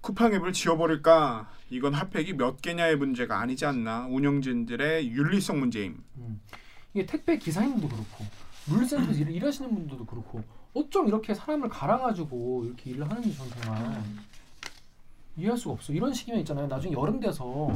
쿠팡 0.01 0.33
앱을 0.33 0.53
지워버릴까? 0.53 1.49
이건 1.69 1.93
핫팩이 1.93 2.33
몇 2.33 2.61
개냐의 2.61 2.95
문제가 2.95 3.39
아니지 3.39 3.65
않나? 3.65 4.05
운영진들의 4.07 5.09
윤리성 5.09 5.59
문제임. 5.59 6.03
음. 6.17 6.39
이게 6.93 7.05
택배 7.05 7.37
기사님도 7.37 7.87
그렇고 7.87 8.25
물류센터에서 8.65 9.19
일, 9.21 9.29
일하시는 9.31 9.73
분들도 9.73 10.05
그렇고 10.05 10.43
어쩜 10.73 11.07
이렇게 11.07 11.33
사람을 11.33 11.69
갈아가지고 11.69 12.65
이렇게 12.65 12.91
일을 12.91 13.09
하는지 13.09 13.35
저는 13.35 13.51
정말 13.51 14.03
이해할 15.35 15.57
수가 15.57 15.73
없어. 15.73 15.93
이런 15.93 16.13
식이면 16.13 16.39
있잖아요. 16.41 16.67
나중에 16.67 16.93
여름 16.93 17.19
돼서 17.19 17.75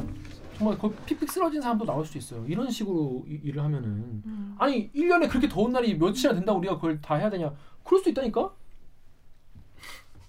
정말 0.56 0.78
거의 0.78 0.94
픽픽 1.06 1.30
쓰러진 1.30 1.60
사람도 1.60 1.84
나올 1.84 2.04
수 2.06 2.16
있어요. 2.18 2.44
이런 2.46 2.70
식으로 2.70 3.24
이- 3.28 3.40
일을 3.44 3.62
하면은 3.62 3.88
음. 4.24 4.56
아니 4.58 4.90
1년에 4.92 5.28
그렇게 5.28 5.48
더운 5.48 5.72
날이 5.72 5.94
며칠이나 5.96 6.34
된다고 6.34 6.58
우리가 6.58 6.76
그걸 6.76 7.00
다 7.00 7.16
해야 7.16 7.28
되냐? 7.30 7.52
그럴 7.82 7.98
수도 7.98 8.10
있다니까. 8.10 8.52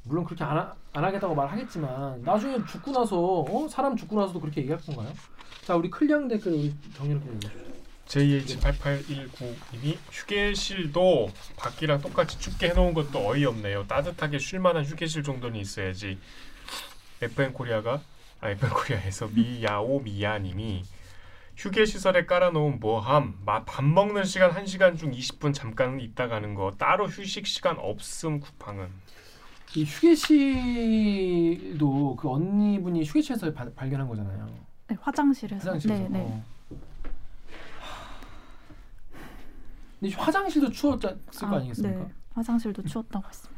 물론 0.03 0.23
그렇게 0.23 0.43
안, 0.43 0.55
하, 0.57 0.73
안 0.93 1.03
하겠다고 1.03 1.33
말하겠지만 1.33 2.21
나중에 2.21 2.63
죽고 2.65 2.91
나서 2.91 3.17
어? 3.41 3.67
사람 3.67 3.95
죽고 3.95 4.19
나서도 4.19 4.39
그렇게 4.39 4.61
얘기할 4.61 4.79
건가요? 4.81 5.11
자 5.63 5.75
우리 5.75 5.89
클리앙 5.89 6.27
댓글 6.27 6.51
우리 6.53 6.73
정리롭게 6.95 7.29
읽어주세요. 7.31 7.65
JH8819님이 8.05 9.97
휴게실도 10.11 11.29
밖이랑 11.57 12.01
똑같이 12.01 12.39
춥게 12.39 12.69
해놓은 12.69 12.93
것도 12.93 13.27
어이없네요. 13.27 13.87
따뜻하게 13.87 14.37
쉴만한 14.37 14.83
휴게실 14.85 15.23
정도는 15.23 15.59
있어야지. 15.59 16.19
FN 17.21 17.53
코리아가 17.53 18.01
아 18.41 18.49
FN 18.49 18.69
코리아에서 18.69 19.29
미야오 19.33 20.01
미야님이 20.01 20.83
휴게 21.57 21.85
시설에 21.85 22.25
깔아놓은 22.25 22.79
뭐함 22.81 23.39
마- 23.45 23.63
밥 23.63 23.83
먹는 23.85 24.25
시간 24.25 24.51
1 24.51 24.67
시간 24.67 24.97
중 24.97 25.11
20분 25.11 25.53
잠깐 25.53 25.99
있다 26.01 26.27
가는 26.27 26.53
거 26.53 26.71
따로 26.77 27.07
휴식 27.07 27.47
시간 27.47 27.77
없음 27.79 28.41
쿠팡은 28.41 28.89
이 29.75 29.83
휴게실도 29.85 31.77
그 32.17 32.29
언니분이 32.29 33.03
휴게실에서 33.05 33.53
바- 33.53 33.69
발견한 33.75 34.07
거잖아요. 34.07 34.47
네, 34.87 34.95
화장실에서. 35.01 35.69
화장실에서. 35.69 36.03
네, 36.03 36.09
네. 36.09 36.19
어. 36.19 36.43
근데 39.99 40.15
화장실도 40.15 40.69
추웠을 40.71 41.17
거 41.49 41.55
아니겠습니까? 41.55 41.99
네, 42.03 42.09
화장실도 42.33 42.83
추웠다고 42.83 43.27
했습니다. 43.27 43.54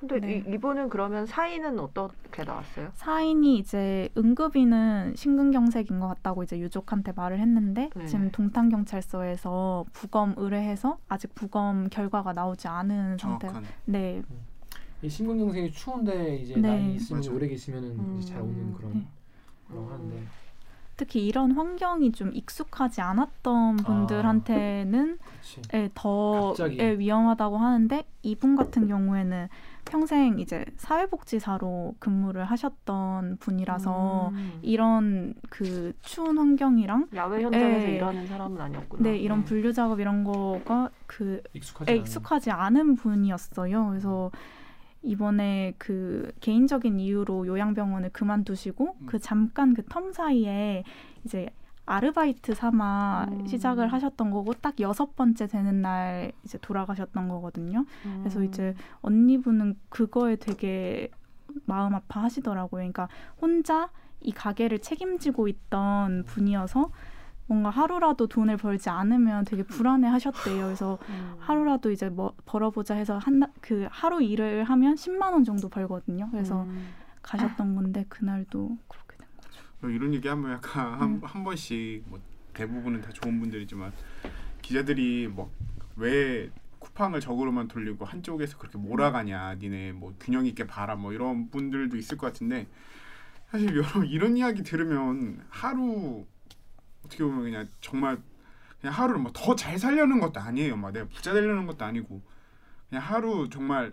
근데 0.00 0.20
네. 0.20 0.44
이, 0.46 0.54
이분은 0.54 0.88
그러면 0.88 1.26
사인은 1.26 1.78
어떻게 1.78 2.44
나왔어요? 2.44 2.90
사인이 2.94 3.58
이제 3.58 4.08
응급인은 4.16 5.14
심근경색인 5.16 6.00
것 6.00 6.08
같다고 6.08 6.42
이제 6.42 6.58
유족한테 6.58 7.12
말을 7.12 7.38
했는데 7.38 7.90
네. 7.94 8.06
지금 8.06 8.30
동탄 8.30 8.68
경찰서에서 8.68 9.86
부검 9.92 10.34
의뢰해서 10.36 10.98
아직 11.08 11.34
부검 11.34 11.88
결과가 11.88 12.32
나오지 12.32 12.68
않은 12.68 13.18
상태. 13.18 13.48
네, 13.86 14.22
이 15.02 15.08
심근경색이 15.08 15.72
추운데 15.72 16.36
이제 16.36 16.54
네. 16.54 16.68
나이 16.68 16.94
있으면 16.94 17.22
맞아요. 17.22 17.36
오래 17.36 17.48
계시면은 17.48 17.90
음. 17.90 18.20
잘 18.24 18.42
오는 18.42 18.72
그런 18.74 18.92
네. 18.94 19.06
거라고 19.68 19.88
하는데 19.88 20.22
특히 20.96 21.26
이런 21.26 21.52
환경이 21.52 22.12
좀 22.12 22.32
익숙하지 22.34 23.02
않았던 23.02 23.76
분들한테는 23.76 25.18
그렇지. 25.18 25.62
예, 25.74 25.90
더. 25.94 26.54
예, 26.78 26.98
위험하다고 26.98 27.58
하는데 27.58 28.04
이분 28.22 28.56
같은 28.56 28.88
경우에는 28.88 29.48
평생 29.86 30.38
이제 30.38 30.64
사회복지사로 30.76 31.94
근무를 31.98 32.44
하셨던 32.44 33.38
분이라서 33.38 34.30
음. 34.34 34.58
이런 34.60 35.34
그 35.48 35.92
추운 36.02 36.36
환경이랑 36.38 37.08
야외 37.14 37.42
현장에서 37.42 37.88
예. 37.88 37.94
일하는 37.96 38.26
사람은 38.26 38.60
아니었구나. 38.60 39.02
네 39.02 39.16
이런 39.16 39.38
음. 39.38 39.44
분류 39.44 39.72
작업 39.72 40.00
이런 40.00 40.24
거가 40.24 40.90
그 41.06 41.40
익숙하지 41.54 41.90
에, 41.90 41.94
않은 41.94 42.02
익숙하지 42.02 42.50
않은 42.50 42.96
분이었어요. 42.96 43.88
그래서 43.88 44.30
이번에 45.02 45.72
그 45.78 46.32
개인적인 46.40 46.98
이유로 46.98 47.46
요양병원을 47.46 48.10
그만두시고 48.10 48.96
음. 49.00 49.06
그 49.06 49.18
잠깐 49.20 49.72
그 49.72 49.82
텀 49.82 50.12
사이에 50.12 50.82
이제 51.24 51.48
아르바이트 51.86 52.54
삼아 52.54 53.26
음. 53.30 53.46
시작을 53.46 53.92
하셨던 53.92 54.30
거고 54.30 54.52
딱 54.54 54.78
여섯 54.80 55.14
번째 55.16 55.46
되는 55.46 55.80
날 55.82 56.32
이제 56.44 56.58
돌아가셨던 56.58 57.28
거거든요. 57.28 57.84
음. 58.04 58.16
그래서 58.20 58.42
이제 58.42 58.74
언니분은 59.02 59.78
그거에 59.88 60.36
되게 60.36 61.08
마음 61.64 61.94
아파하시더라고요. 61.94 62.78
그러니까 62.80 63.08
혼자 63.40 63.90
이 64.20 64.32
가게를 64.32 64.80
책임지고 64.80 65.48
있던 65.48 66.24
분이어서 66.24 66.90
뭔가 67.48 67.70
하루라도 67.70 68.26
돈을 68.26 68.56
벌지 68.56 68.90
않으면 68.90 69.44
되게 69.44 69.62
불안해 69.62 70.08
하셨대요. 70.08 70.64
그래서 70.64 70.98
음. 71.08 71.36
하루라도 71.38 71.92
이제 71.92 72.08
뭐 72.08 72.34
벌어보자 72.44 72.94
해서 72.94 73.18
한 73.18 73.40
그 73.60 73.86
하루 73.90 74.20
일을 74.22 74.64
하면 74.64 74.94
10만 74.96 75.32
원 75.32 75.44
정도 75.44 75.68
벌거든요. 75.68 76.28
그래서 76.32 76.62
음. 76.64 76.88
가셨던 77.22 77.74
건데 77.76 78.04
그날도 78.08 78.76
그렇게 78.88 79.05
이런 79.90 80.14
얘기 80.14 80.28
하면 80.28 80.52
약간 80.52 80.94
음. 80.94 81.00
한, 81.00 81.20
한 81.22 81.44
번씩 81.44 82.04
뭐 82.06 82.20
대부분은 82.54 83.02
다 83.02 83.10
좋은 83.12 83.38
분들이지만 83.40 83.92
기자들이 84.62 85.28
뭐왜 85.28 86.50
쿠팡을 86.78 87.20
적으로만 87.20 87.68
돌리고 87.68 88.04
한쪽에서 88.04 88.58
그렇게 88.58 88.78
몰아가냐 88.78 89.56
니네 89.56 89.92
뭐 89.92 90.14
균형 90.20 90.46
있게 90.46 90.66
봐라 90.66 90.94
뭐 90.96 91.12
이런 91.12 91.50
분들도 91.50 91.96
있을 91.96 92.16
것 92.16 92.28
같은데 92.28 92.66
사실 93.50 93.68
여러분 93.76 94.06
이런 94.06 94.36
이야기 94.36 94.62
들으면 94.62 95.44
하루 95.50 96.26
어떻게 97.04 97.22
보면 97.24 97.42
그냥 97.42 97.68
정말 97.80 98.18
그냥 98.80 98.94
하루를 98.94 99.20
뭐 99.20 99.32
더 99.32 99.54
잘 99.56 99.78
살려는 99.78 100.20
것도 100.20 100.40
아니에요 100.40 100.76
막 100.76 100.92
내가 100.92 101.06
부자 101.08 101.32
되려는 101.32 101.66
것도 101.66 101.84
아니고 101.84 102.22
그냥 102.88 103.04
하루 103.04 103.48
정말 103.50 103.92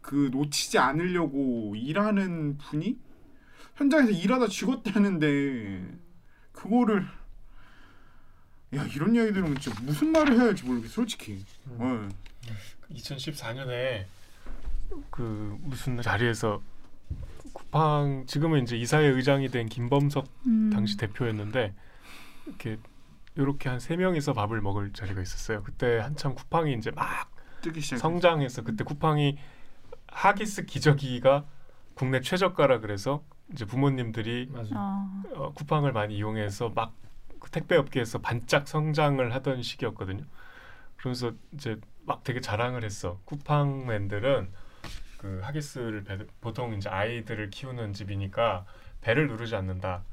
그 0.00 0.30
놓치지 0.32 0.78
않으려고 0.78 1.74
일하는 1.76 2.56
분이 2.58 2.98
현장에서 3.80 4.10
일하다 4.10 4.48
죽었다는데 4.48 5.82
그거를 6.52 7.06
야 8.74 8.84
이런 8.84 9.14
이야기 9.14 9.32
들으면 9.32 9.58
진짜 9.58 9.80
무슨 9.82 10.12
말을 10.12 10.34
해야 10.34 10.42
할지 10.42 10.64
모르겠어 10.66 10.92
솔직히 10.92 11.42
어. 11.78 12.08
2014년에 12.90 14.04
그 15.08 15.56
무슨 15.62 16.00
자리에서 16.02 16.60
쿠팡 17.54 18.26
지금은 18.26 18.64
이제 18.64 18.76
이사회 18.76 19.06
의장이 19.06 19.48
된 19.48 19.66
김범석 19.66 20.28
음. 20.46 20.70
당시 20.72 20.98
대표였는데 20.98 21.74
이렇게 22.46 22.76
이렇게 23.36 23.68
한 23.70 23.80
세 23.80 23.96
명이서 23.96 24.34
밥을 24.34 24.60
먹을 24.60 24.92
자리가 24.92 25.22
있었어요. 25.22 25.62
그때 25.62 25.98
한참 25.98 26.34
쿠팡이 26.34 26.74
이제 26.74 26.90
막 26.90 27.32
성장해서 27.96 28.62
그때 28.62 28.84
쿠팡이 28.84 29.38
하기스 30.08 30.66
기저귀가 30.66 31.46
국내 31.94 32.20
최저가라 32.20 32.80
그래서 32.80 33.24
이제 33.52 33.64
부모님들이 33.64 34.48
맞아. 34.50 34.70
아, 34.74 35.22
어, 35.34 35.52
쿠팡을 35.52 35.92
많이 35.92 36.16
이용해서 36.16 36.70
막그 36.70 37.50
택배 37.50 37.76
업계에서 37.76 38.20
반짝 38.20 38.68
성장을 38.68 39.34
하던 39.34 39.62
시기였거든요. 39.62 40.24
그러면서 40.96 41.32
이제 41.52 41.78
막 42.04 42.22
되게 42.24 42.40
자랑을 42.40 42.84
했어. 42.84 43.18
쿠팡맨들은 43.24 44.50
그 45.18 45.40
하기스를 45.42 46.04
배, 46.04 46.18
보통 46.40 46.74
이제 46.74 46.88
아이들을 46.88 47.50
키우는 47.50 47.92
집이니까 47.92 48.64
배를 49.00 49.28
누르지 49.28 49.54
않는다. 49.56 50.04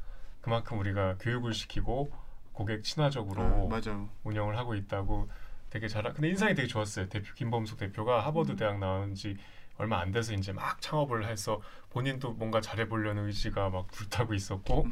그만큼 0.41 0.79
우리가 0.79 1.15
교육을 1.19 1.53
시키고 1.53 2.11
고객 2.53 2.83
친화적으로 2.83 3.43
아, 3.43 3.67
맞아 3.69 4.05
운영을 4.23 4.57
하고 4.57 4.75
있다고 4.75 5.29
되게 5.69 5.87
자랑. 5.87 6.13
근데 6.13 6.29
인상이 6.29 6.55
되게 6.55 6.67
좋았어요. 6.67 7.09
대표 7.09 7.33
김범숙 7.35 7.77
대표가 7.77 8.25
하버드 8.25 8.55
대학 8.55 8.79
나온 8.79 9.13
지 9.13 9.37
얼마 9.77 9.99
안 9.99 10.11
돼서 10.11 10.33
이제 10.33 10.51
막 10.51 10.81
창업을 10.81 11.27
해서 11.27 11.61
본인도 11.89 12.33
뭔가 12.33 12.61
잘해보려는 12.61 13.25
의지가 13.27 13.69
막 13.69 13.87
불타고 13.87 14.33
있었고 14.33 14.87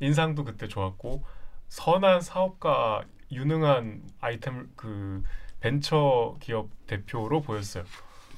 인상도 0.00 0.44
그때 0.44 0.66
좋았고 0.68 1.24
선한 1.68 2.20
사업가 2.20 3.04
유능한 3.32 4.02
아이템 4.20 4.70
그 4.76 5.22
벤처 5.60 6.36
기업 6.40 6.68
대표로 6.86 7.40
보였어요. 7.42 7.84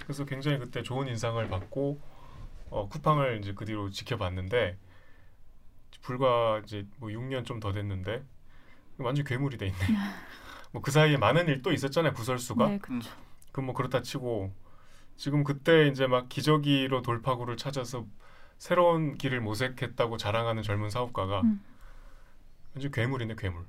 그래서 0.00 0.24
굉장히 0.24 0.59
그때 0.59 0.82
좋은 0.82 1.09
인상을 1.09 1.46
받고 1.48 2.00
어, 2.70 2.88
쿠팡을 2.88 3.40
이제 3.40 3.52
그 3.54 3.64
뒤로 3.64 3.90
지켜봤는데 3.90 4.78
불과 6.02 6.61
이제 6.64 6.87
뭐 6.98 7.09
6년 7.11 7.44
좀 7.44 7.59
더 7.61 7.72
됐는데 7.72 8.22
완전 8.98 9.24
괴물이 9.24 9.56
돼 9.59 9.66
있네. 9.66 9.78
뭐 10.72 10.82
그 10.82 10.90
사이에 10.90 11.16
많은 11.16 11.48
일도 11.48 11.72
있었잖아요 11.72 12.12
구설수가. 12.12 12.68
네, 12.68 12.78
그렇죠. 12.78 13.11
그뭐 13.52 13.72
그렇다 13.72 14.02
치고 14.02 14.52
지금 15.16 15.44
그때 15.44 15.88
이제 15.88 16.07
막 16.07 16.29
기저귀로 16.29 17.02
돌파구를 17.02 17.57
찾아서 17.57 18.07
새로운 18.59 19.16
길을 19.16 19.40
모색했다고 19.40 20.16
자랑하는 20.16 20.62
젊은 20.62 20.90
사업가가 20.90 21.42
음. 21.42 21.61
이제 22.76 22.90
괴물이네 22.92 23.37
괴물. 23.37 23.64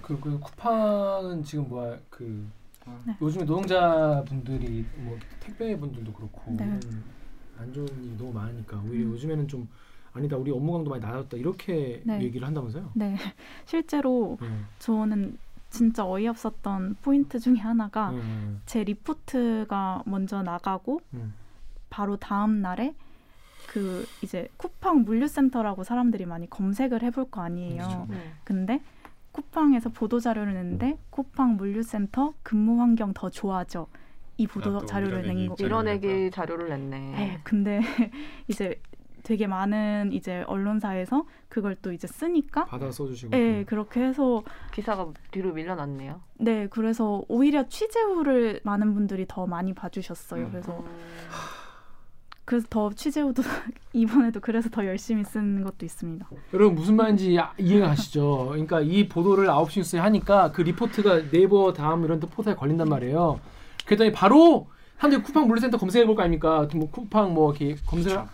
그, 0.00 0.18
그 0.18 0.38
쿠팡은 0.38 1.44
지금 1.44 1.68
뭐야 1.68 1.98
그 2.10 2.48
네. 3.06 3.16
요즘에 3.20 3.44
노동자분들이 3.44 4.84
뭐 4.96 5.18
택배 5.38 5.76
분들도 5.76 6.12
그렇고 6.12 6.56
네. 6.56 6.78
안 7.58 7.72
좋은 7.72 7.86
일이 8.02 8.16
너무 8.16 8.32
많으니까 8.32 8.78
오히려 8.78 9.04
음. 9.04 9.12
요즘에는 9.12 9.46
좀 9.46 9.68
아니다 10.12 10.36
우리 10.36 10.50
업무 10.50 10.72
강도 10.72 10.90
많이 10.90 11.02
낮았다 11.02 11.36
이렇게 11.36 12.02
네. 12.04 12.20
얘기를 12.22 12.46
한다면서요? 12.46 12.90
네, 12.94 13.16
실제로 13.64 14.36
네. 14.40 14.48
저는 14.80 15.38
진짜 15.72 16.06
어이없었던 16.06 16.96
포인트 17.02 17.38
중에 17.38 17.56
하나가 17.56 18.10
네. 18.10 18.20
제 18.66 18.84
리포트가 18.84 20.02
먼저 20.06 20.42
나가고 20.42 21.00
음. 21.14 21.34
바로 21.90 22.16
다음 22.16 22.60
날에 22.60 22.94
그 23.66 24.06
이제 24.22 24.48
쿠팡 24.58 25.04
물류센터라고 25.04 25.82
사람들이 25.82 26.26
많이 26.26 26.48
검색을 26.48 27.02
해볼 27.02 27.30
거 27.30 27.40
아니에요. 27.40 27.82
그렇죠. 27.82 28.06
네. 28.10 28.32
근데 28.44 28.82
쿠팡에서 29.32 29.88
보도 29.88 30.20
자료를 30.20 30.52
냈는데 30.52 30.98
쿠팡 31.08 31.56
물류센터 31.56 32.34
근무 32.42 32.78
환경 32.80 33.14
더 33.14 33.30
좋아져 33.30 33.86
이 34.36 34.46
보도 34.46 34.76
아, 34.76 34.80
또 34.80 34.86
자료를 34.86 35.22
낸 35.22 35.48
거. 35.48 35.56
밀어내기 35.58 36.30
자료를 36.30 36.68
냈네. 36.68 36.98
네, 37.12 37.40
근데 37.44 37.80
이제 38.48 38.78
되게 39.22 39.46
많은 39.46 40.10
이제 40.12 40.42
언론사에서 40.46 41.24
그걸 41.48 41.76
또 41.82 41.92
이제 41.92 42.06
쓰니까 42.06 42.64
받아 42.64 42.90
써주시고 42.90 43.30
네, 43.30 43.64
그렇게 43.64 44.00
해서 44.02 44.42
기사가 44.72 45.08
뒤로 45.30 45.52
밀려났네요. 45.52 46.20
네, 46.38 46.66
그래서 46.68 47.22
오히려 47.28 47.68
취재후를 47.68 48.60
많은 48.64 48.94
분들이 48.94 49.26
더 49.28 49.46
많이 49.46 49.72
봐주셨어요. 49.74 50.44
음. 50.46 50.50
그래서 50.50 50.78
음. 50.78 50.84
그래서 52.44 52.66
더 52.68 52.90
취재후도 52.92 53.42
이번에도 53.92 54.40
그래서 54.40 54.68
더 54.68 54.84
열심히 54.84 55.24
쓴 55.24 55.62
것도 55.62 55.86
있습니다. 55.86 56.28
여러분 56.52 56.74
무슨 56.74 56.96
말인지 56.96 57.38
아- 57.38 57.52
이해가 57.56 57.88
가시죠? 57.88 58.48
그러니까 58.50 58.80
이 58.80 59.08
보도를 59.08 59.46
9시 59.46 59.78
뉴스에 59.78 60.00
하니까 60.00 60.50
그 60.50 60.62
리포트가 60.62 61.30
네이버 61.30 61.72
다음 61.72 62.04
이런 62.04 62.18
데 62.18 62.26
포털에 62.26 62.54
걸린단 62.56 62.88
말이에요. 62.88 63.40
그랬더니 63.86 64.10
바로 64.12 64.66
사람들이 64.98 65.22
쿠팡 65.22 65.46
물류센터 65.46 65.78
검색해 65.78 66.04
볼 66.06 66.16
거 66.16 66.22
아닙니까? 66.22 66.66
뭐 66.74 66.90
쿠팡 66.90 67.32
뭐 67.32 67.52
이렇게 67.54 67.76
검색을 67.86 68.18
그쵸. 68.18 68.28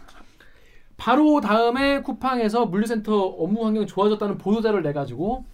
바로 0.98 1.40
다음에 1.40 2.02
쿠팡에서 2.02 2.66
물류센터 2.66 3.16
업무 3.16 3.64
환경이 3.64 3.86
좋아졌다는 3.86 4.36
보도자를 4.36 4.82
내 4.82 4.92
가지고 4.92 5.44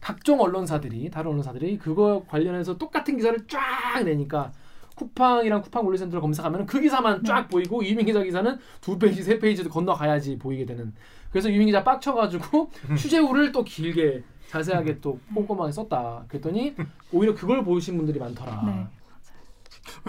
각종 0.00 0.40
언론사들이 0.40 1.10
다른 1.10 1.30
언론사들이 1.32 1.78
그거 1.78 2.24
관련해서 2.28 2.78
똑같은 2.78 3.16
기사를 3.16 3.38
쫙 3.46 4.02
내니까 4.02 4.52
쿠팡이랑 4.96 5.60
쿠팡 5.60 5.84
물류센터를 5.84 6.22
검색하면 6.22 6.64
그 6.64 6.80
기사만 6.80 7.22
쫙 7.24 7.46
보이고 7.48 7.84
유민 7.84 8.06
기자 8.06 8.22
기사는 8.22 8.58
두 8.80 8.98
페이지 8.98 9.22
세 9.22 9.38
페이지도 9.38 9.68
건너가야지 9.68 10.38
보이게 10.38 10.64
되는 10.64 10.94
그래서 11.30 11.52
유민 11.52 11.66
기자 11.66 11.84
빡쳐가지고 11.84 12.70
취재후를 12.96 13.52
또 13.52 13.62
길게 13.62 14.24
자세하게 14.48 15.00
또 15.00 15.20
꼼꼼하게 15.34 15.72
썼다 15.72 16.24
그랬더니 16.28 16.74
오히려 17.12 17.34
그걸 17.34 17.62
보신 17.62 17.98
분들이 17.98 18.18
많더라 18.18 18.62
네. 18.64 18.86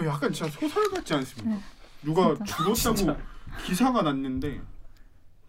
어, 0.02 0.06
약간 0.06 0.32
진짜 0.32 0.50
소설 0.50 0.88
같지 0.90 1.12
않습니까? 1.12 1.56
네. 1.56 1.62
누가 2.02 2.34
진짜. 2.36 2.84
죽었다고 2.84 3.20
기사가 3.66 4.00
났는데 4.02 4.60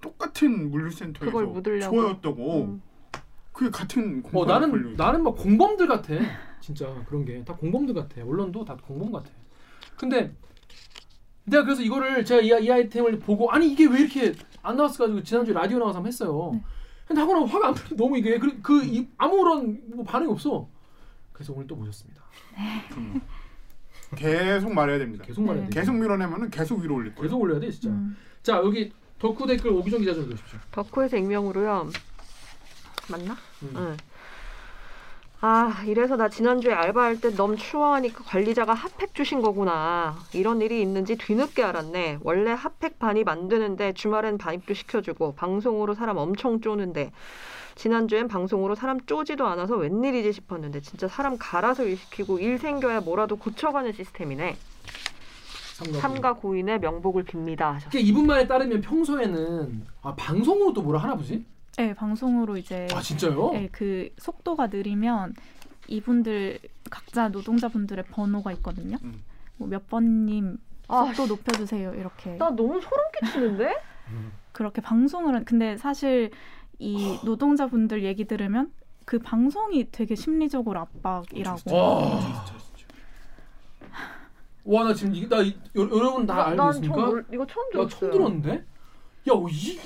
똑같은 0.02 0.72
물류센터에서. 0.72 1.32
좋아였다고 1.90 2.64
음. 2.64 2.82
그게 3.52 3.70
같은 3.72 4.24
어 4.34 4.46
나는 4.46 4.72
걸려 4.72 4.92
나는 4.96 5.24
막 5.24 5.36
공범들 5.36 5.88
같아 5.88 6.14
진짜 6.62 6.88
그런 7.08 7.26
게 7.26 7.44
다 7.44 7.54
공범들 7.56 7.94
같아 7.94 8.22
언론도 8.24 8.64
다 8.64 8.78
공범 8.82 9.12
같아 9.12 9.30
근데 9.98 10.34
내가 11.44 11.64
그래서 11.66 11.82
이거를 11.82 12.24
제가 12.24 12.42
이, 12.42 12.66
이 12.66 12.72
아이템을 12.72 13.20
보고 13.20 13.52
아니 13.52 13.70
이게 13.72 13.86
왜 13.88 14.00
이렇게 14.02 14.34
안 14.62 14.78
나왔어 14.78 15.04
가지고 15.04 15.24
지난주에 15.24 15.54
라디오 15.54 15.80
나와서 15.80 15.98
한번 15.98 16.08
했어요 16.08 16.52
네. 16.54 16.64
근데 17.06 17.22
하고 17.22 17.34
나면 17.34 17.50
화가 17.50 17.68
안 17.70 17.74
풀려 17.74 17.98
너무 17.98 18.18
이게 18.18 18.38
그, 18.38 18.62
그 18.62 18.84
이, 18.86 19.08
아무런 19.18 19.82
뭐 19.94 20.06
반응이 20.06 20.32
없어 20.32 20.70
그래서 21.34 21.52
오늘 21.54 21.68
또 21.68 21.76
모셨습니다 21.76 22.22
그럼요. 22.90 23.20
계속 24.16 24.74
말해야 24.74 24.98
됩니다. 24.98 25.24
계속 25.24 25.44
말해야 25.44 25.66
네. 25.66 25.70
돼 25.70 25.80
계속 25.80 25.94
밀어내면은 25.96 26.50
계속 26.50 26.80
위로 26.80 26.96
올릴 26.96 27.14
거예요. 27.14 27.24
계속 27.24 27.42
올려야 27.42 27.60
돼 27.60 27.70
진짜 27.70 27.90
음. 27.90 28.18
자 28.42 28.58
여기 28.58 28.92
덕후 29.20 29.46
댓글 29.48 29.72
오기정 29.72 30.00
기자 30.00 30.14
좀 30.14 30.24
읽으십시오 30.24 30.60
덕후에서 30.72 31.18
익명으로요. 31.18 31.90
맞나? 33.10 33.38
음. 33.64 33.74
응. 33.76 33.98
아 35.42 35.84
이래서 35.88 36.18
나 36.18 36.28
지난주에 36.28 36.74
알바할 36.74 37.22
때 37.22 37.30
너무 37.34 37.56
추워하니까 37.56 38.26
관리자가 38.26 38.74
핫팩 38.74 39.16
주신 39.16 39.42
거구나 39.42 40.18
이런 40.34 40.62
일이 40.62 40.82
있는지 40.82 41.16
뒤늦게 41.16 41.64
알았네 41.64 42.20
원래 42.24 42.52
핫팩 42.52 43.00
반입 43.00 43.24
만드는데 43.24 43.94
주말엔 43.94 44.38
반입도 44.38 44.74
시켜주고 44.74 45.36
방송으로 45.36 45.94
사람 45.94 46.18
엄청 46.18 46.60
쪼는데 46.60 47.14
지난주엔 47.76 48.28
방송으로 48.28 48.76
사람 48.76 49.00
쪼지도 49.06 49.48
않아서 49.48 49.78
웬일이지 49.78 50.34
싶었는데 50.34 50.82
진짜 50.82 51.08
사람 51.08 51.38
갈아서 51.38 51.86
일 51.86 51.96
시키고 51.96 52.40
일 52.40 52.58
생겨야 52.58 53.00
뭐라도 53.00 53.38
고쳐가는 53.38 53.94
시스템이네 53.94 54.58
삼가 56.00 56.34
고인의 56.34 56.80
명복을 56.80 57.26
빕니다 57.26 57.60
하셨어요 57.74 57.90
이게 57.90 58.00
이분 58.00 58.26
말에 58.28 58.48
따르면 58.48 58.82
평소에는 58.82 59.86
아 60.02 60.16
방송으로 60.16 60.74
또 60.74 60.82
뭐라 60.82 61.00
하나 61.00 61.16
보지? 61.16 61.46
네, 61.78 61.94
방송으로 61.94 62.58
이제 62.58 62.88
아 62.94 63.02
진짜요? 63.02 63.52
네, 63.54 63.70
그 63.72 64.10
속도가 64.18 64.68
느리면 64.68 65.34
이분들 65.88 66.60
각자 66.90 67.30
노동자분들의 67.30 68.06
번호가 68.12 68.52
있거든요. 68.54 68.98
음. 69.04 69.24
뭐몇 69.58 69.88
번님 69.88 70.58
아, 70.88 71.06
속도 71.06 71.28
높여주세요 71.28 71.94
이렇게 71.94 72.38
나 72.38 72.50
너무 72.50 72.80
소름 72.82 72.98
끼치는데? 73.20 73.76
그렇게 74.52 74.82
방송을 74.82 75.36
한- 75.36 75.46
근데 75.46 75.78
사실 75.78 76.32
이 76.80 77.18
노동자분들 77.24 78.04
얘기 78.04 78.26
들으면 78.26 78.72
그 79.06 79.20
방송이 79.20 79.90
되게 79.92 80.16
심리적으로 80.16 80.80
압박이라고 80.82 81.76
와. 81.76 82.20
와 84.72 84.84
나 84.84 84.94
지금 84.94 85.16
이게 85.16 85.28
나 85.28 85.42
이- 85.42 85.58
여, 85.76 85.82
여러분 85.82 86.26
다 86.28 86.46
알고 86.48 86.56
난 86.56 86.70
있습니까? 86.70 86.96
처음 86.96 87.10
몰- 87.10 87.26
이거 87.34 87.48
처음 87.48 87.66
나 87.66 87.72
들었어요. 87.88 87.90
처음 88.00 88.12
들었는데? 88.12 88.52
야, 88.54 89.34
어, 89.34 89.48
이 89.50 89.80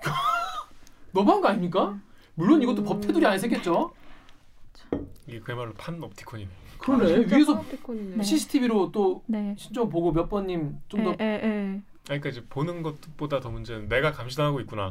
너무한 1.12 1.40
거 1.40 1.48
아닙니까? 1.48 1.98
물론 2.34 2.60
이것도 2.62 2.82
음. 2.82 2.84
법 2.84 3.00
테두리 3.00 3.24
안에 3.26 3.38
새겠죠. 3.38 3.92
이게 5.26 5.40
그야말로 5.40 5.72
판 5.74 6.02
옵티콘이네. 6.02 6.50
그러네. 6.78 7.04
아, 7.04 7.36
위에서 7.36 7.54
파란빛콘이네. 7.54 8.16
네. 8.16 8.22
CCTV로 8.22 8.90
또 8.92 9.22
네. 9.26 9.54
신청 9.58 9.88
보고 9.88 10.12
몇 10.12 10.28
번님 10.28 10.78
좀 10.88 11.04
더 11.04 11.10
에, 11.12 11.16
에, 11.18 11.26
에. 11.26 11.48
아니, 11.70 11.82
그러니까 12.20 12.28
이제 12.28 12.44
보는 12.50 12.82
것보다 12.82 13.40
더 13.40 13.48
문제는 13.48 13.88
내가 13.88 14.12
감시당하고 14.12 14.60
있구나. 14.60 14.90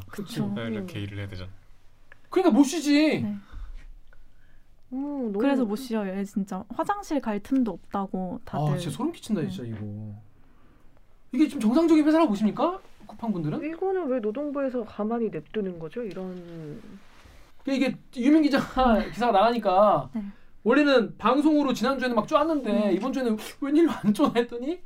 네, 0.56 0.64
이렇게 0.72 1.00
일을 1.02 1.20
해야 1.20 1.28
되잖아. 1.28 1.52
그러니까 2.30 2.58
못 2.58 2.64
쉬지. 2.64 3.22
네. 3.22 3.36
음, 4.94 5.32
너무- 5.32 5.40
그래서 5.40 5.66
못 5.66 5.76
쉬어요. 5.76 6.16
얘 6.18 6.24
진짜 6.24 6.64
화장실 6.70 7.20
갈 7.20 7.40
틈도 7.40 7.72
없다고 7.72 8.40
다들. 8.46 8.74
아, 8.74 8.78
진짜 8.78 8.96
소름 8.96 9.12
끼친다 9.12 9.42
네. 9.42 9.50
진짜 9.50 9.68
이거. 9.68 10.14
이게 11.32 11.48
좀 11.48 11.60
정상적인 11.60 12.06
회사라고 12.06 12.30
보십니까? 12.30 12.80
쿠팡 13.08 13.34
분들은? 13.34 13.64
이거는 13.64 14.08
왜 14.08 14.20
노동부에서 14.20 14.84
가만히 14.86 15.30
냅두는 15.30 15.80
거죠? 15.80 16.04
이런 16.04 16.80
이게 17.68 17.98
유명 18.16 18.42
기자가 18.44 19.00
기사가 19.10 19.32
나가니까 19.32 20.10
네. 20.14 20.24
원래는 20.64 21.18
방송으로 21.18 21.74
지난 21.74 21.98
주에는 21.98 22.16
막 22.16 22.28
쪼았는데 22.28 22.90
음. 22.90 22.96
이번 22.96 23.12
주에는 23.12 23.38
웬일로 23.62 23.92
안 23.92 24.14
쪼나 24.14 24.34
했더니 24.36 24.80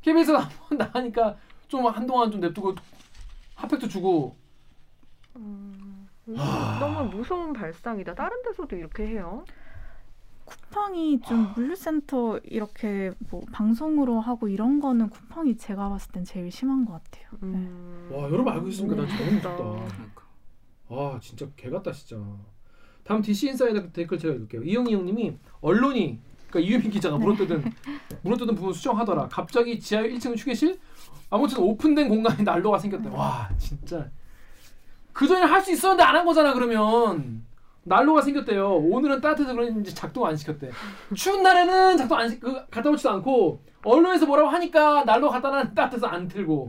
KBS가 0.00 0.38
한번 0.40 0.78
나가니까 0.78 1.36
좀 1.68 1.86
한동안 1.86 2.30
좀 2.30 2.40
냅두고 2.40 2.74
핫팩도 3.54 3.86
주고 3.88 4.36
음, 5.36 5.72
아. 6.36 6.78
너무 6.80 7.16
무서운 7.16 7.52
발상이다. 7.52 8.14
다른 8.14 8.42
데서도 8.42 8.76
이렇게 8.76 9.06
해요. 9.06 9.44
쿠팡이 10.44 11.20
좀 11.22 11.52
물류센터 11.54 12.38
이렇게 12.44 13.12
뭐 13.30 13.42
방송으로 13.52 14.20
하고 14.20 14.48
이런 14.48 14.80
거는 14.80 15.08
쿠팡이 15.10 15.56
제가 15.56 15.88
봤을 15.88 16.12
땐 16.12 16.24
제일 16.24 16.50
심한 16.50 16.84
것 16.84 16.92
같아요. 16.94 17.28
음, 17.42 18.08
와 18.12 18.24
여러분 18.24 18.52
알고 18.52 18.68
있습니까? 18.68 19.00
나 19.00 19.06
진짜 19.06 19.48
너무 19.56 19.80
무섭다. 19.80 20.22
아 20.88 21.18
진짜 21.22 21.46
개 21.56 21.70
같다 21.70 21.92
진짜. 21.92 22.16
다음 23.04 23.22
DC 23.22 23.48
인사이더 23.48 23.90
댓글 23.92 24.18
제가 24.18 24.34
읽을게요. 24.34 24.62
이영희 24.62 24.94
형님이 24.94 25.38
언론이 25.60 26.20
그러니까 26.50 26.60
이유민 26.70 26.90
기자가 26.90 27.16
물어뜯은 27.18 27.64
물어뜯은 28.22 28.54
부분 28.54 28.72
수정하더라. 28.72 29.28
갑자기 29.28 29.80
지하 29.80 30.02
1층 30.02 30.36
휴게실 30.36 30.78
아무튼 31.30 31.58
오픈된 31.60 32.08
공간에 32.08 32.42
난로가 32.42 32.78
생겼다. 32.78 33.10
와 33.10 33.48
진짜 33.58 34.10
그 35.12 35.26
전에 35.26 35.42
할 35.42 35.60
수 35.62 35.72
있었는데 35.72 36.02
안 36.02 36.16
한 36.16 36.24
거잖아 36.26 36.52
그러면 36.54 37.44
난로가 37.84 38.22
생겼대요. 38.22 38.76
오늘은 38.76 39.20
따뜻해서 39.20 39.52
그런지 39.54 39.94
작동 39.94 40.24
안 40.26 40.36
시켰대. 40.36 40.70
추운 41.14 41.42
날에는 41.42 41.96
작동 41.96 42.18
안 42.18 42.28
시, 42.28 42.38
그 42.38 42.54
갖다 42.70 42.88
놓지도 42.90 43.10
않고 43.10 43.62
언론에서 43.84 44.24
뭐라고 44.26 44.48
하니까 44.50 45.04
난로 45.04 45.28
갖다 45.30 45.50
놨는데 45.50 45.74
따뜻해서 45.74 46.06
안 46.06 46.28
틀고. 46.28 46.68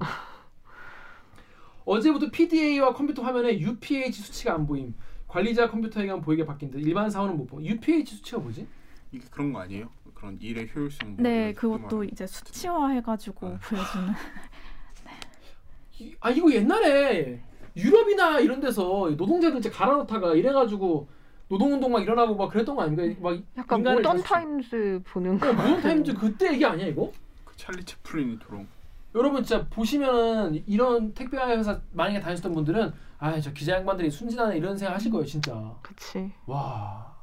어제부터 1.85 2.31
PDA와 2.31 2.93
컴퓨터 2.93 3.21
화면에 3.21 3.59
UPH 3.59 4.21
수치가 4.21 4.53
안 4.55 4.65
보임. 4.65 4.93
관리자 5.27 5.69
컴퓨터에만 5.69 6.21
보이게 6.21 6.45
바뀐 6.45 6.71
듯 6.71 6.79
일반 6.79 7.09
사원은 7.09 7.37
못 7.37 7.45
보. 7.47 7.61
UPH 7.61 8.15
수치가 8.15 8.39
뭐지? 8.39 8.67
이게 9.11 9.25
그런 9.29 9.51
거 9.53 9.59
아니에요? 9.61 9.89
그런 10.15 10.37
일의 10.41 10.69
효율성. 10.73 11.09
뭐 11.15 11.17
네, 11.19 11.53
그것도. 11.53 12.03
이제 12.05 12.25
수치화해가지고 12.25 13.47
아. 13.47 13.59
보여주는. 13.61 14.13
이- 15.99 16.15
아 16.21 16.29
이거 16.31 16.51
옛날에 16.51 17.41
유럽이나 17.75 18.39
이런 18.39 18.59
데서 18.59 19.09
노동자들 19.17 19.59
이제 19.59 19.69
갈아놓다가 19.69 20.33
이래가지고 20.35 21.07
노동운동 21.49 21.91
막 21.91 22.01
일어나고 22.01 22.35
막 22.35 22.49
그랬던 22.49 22.75
거 22.75 22.83
아닙니까? 22.83 23.19
막 23.21 23.39
약간 23.57 23.83
모던 23.83 24.17
계속- 24.17 24.23
타임스 24.27 25.01
보는 25.05 25.39
거. 25.39 25.49
어, 25.49 25.53
모던 25.53 25.81
타임즈 25.81 26.13
그때 26.15 26.53
얘기 26.53 26.65
아니야 26.65 26.87
이거? 26.87 27.11
그 27.45 27.55
찰리 27.57 27.83
채플린이 27.83 28.39
도롱. 28.39 28.67
여러분 29.15 29.43
진짜 29.43 29.65
보시면은 29.69 30.63
이런 30.65 31.13
택배 31.13 31.37
회사 31.37 31.79
만약에 31.91 32.19
다니셨던 32.19 32.53
분들은 32.53 32.91
아 33.19 33.39
저 33.39 33.53
기자 33.53 33.73
양반들이 33.75 34.09
순진하네 34.11 34.57
이런 34.57 34.77
생각 34.77 34.95
하실 34.95 35.11
거예요 35.11 35.25
진짜. 35.25 35.53
그치. 35.81 36.31
와. 36.45 37.13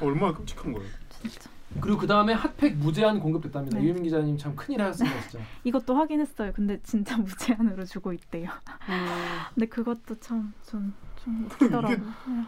얼마나 0.00 0.32
끔찍한 0.34 0.72
거예요. 0.72 0.88
진짜. 1.20 1.50
그리고 1.80 1.98
그 1.98 2.06
다음에 2.06 2.32
핫팩 2.32 2.76
무제한 2.76 3.18
공급됐답니다. 3.20 3.78
네. 3.78 3.84
유민 3.84 4.02
기자님 4.02 4.36
참 4.38 4.54
큰일 4.54 4.82
하셨습니다 4.82 5.20
진짜. 5.28 5.44
이것도 5.64 5.94
확인했어요. 5.96 6.52
근데 6.52 6.80
진짜 6.82 7.16
무제한으로 7.16 7.84
주고 7.84 8.12
있대요. 8.12 8.50
음. 8.88 9.06
근데 9.54 9.66
그것도 9.66 10.18
참좀 10.20 10.94
좀 11.24 11.44
웃기더라고요. 11.50 11.98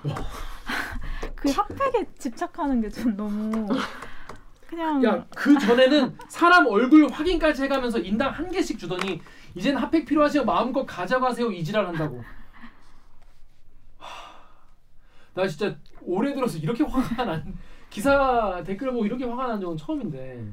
네. 0.02 0.14
그 1.34 1.50
핫팩에 1.50 2.06
집착하는 2.18 2.80
게 2.80 2.88
좀 2.90 3.16
너무 3.16 3.66
그냥 4.68 5.02
야그 5.04 5.58
전에는 5.58 6.16
사람 6.28 6.66
얼굴 6.66 7.08
확인까지 7.10 7.64
해가면서 7.64 7.98
인당 8.00 8.30
한 8.32 8.50
개씩 8.50 8.78
주더니 8.78 9.20
이젠 9.54 9.76
핫팩 9.76 10.04
필요하시면 10.06 10.46
마음껏 10.46 10.84
가져가세요 10.84 11.50
이지랄 11.52 11.86
한다고. 11.86 12.24
하, 13.98 14.08
나 15.34 15.46
진짜 15.46 15.76
올해 16.02 16.34
들어서 16.34 16.58
이렇게 16.58 16.82
화가 16.82 17.24
난 17.24 17.56
기사 17.94 18.60
댓글 18.66 18.90
보고 18.90 19.06
이렇게 19.06 19.24
화가 19.24 19.46
난 19.46 19.60
적은 19.60 19.76
처음인데. 19.76 20.52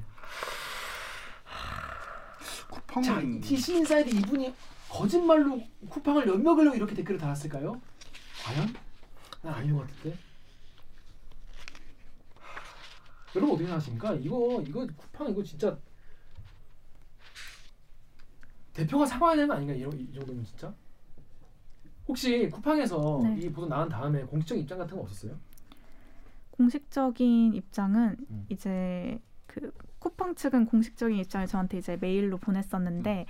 쿠팡은 2.70 3.04
자, 3.42 3.48
DC 3.48 3.78
인사이드 3.78 4.16
이분이 4.16 4.54
거짓말로 4.88 5.60
쿠팡을 5.90 6.28
변명하려고 6.28 6.76
이렇게 6.76 6.94
댓글을 6.94 7.20
달았을까요? 7.20 7.82
과연? 8.46 8.76
난 9.42 9.56
아닌 9.56 9.76
것 9.76 9.88
같은데. 9.88 10.16
여러분 13.36 13.56
어떻게 13.56 13.66
생각하십니까? 13.66 14.14
이거 14.14 14.64
이거 14.68 14.86
쿠팡 14.96 15.32
이거 15.32 15.42
진짜 15.42 15.76
대표가 18.74 19.08
사과해야 19.08 19.38
되는 19.38 19.48
거 19.48 19.56
아닌가 19.56 19.74
이런 19.74 20.00
이 20.00 20.14
정도면 20.14 20.46
진짜? 20.46 20.72
혹시 22.08 22.48
쿠팡에서 22.50 23.22
네. 23.24 23.38
이 23.42 23.52
보도 23.52 23.68
나온 23.68 23.90
다음에 23.90 24.22
공식적 24.26 24.60
입장 24.60 24.78
같은 24.78 24.96
거 24.96 25.02
없었어요? 25.02 25.36
공식적인 26.66 27.56
입장은 27.56 28.16
음. 28.30 28.46
이제 28.50 29.20
그 29.48 29.72
쿠팡 30.00 30.36
측은 30.36 30.66
공식적인 30.68 31.18
입장을 31.18 31.48
저한테 31.48 31.78
이제 31.80 31.98
메일로 32.00 32.38
보냈었는데 32.38 33.26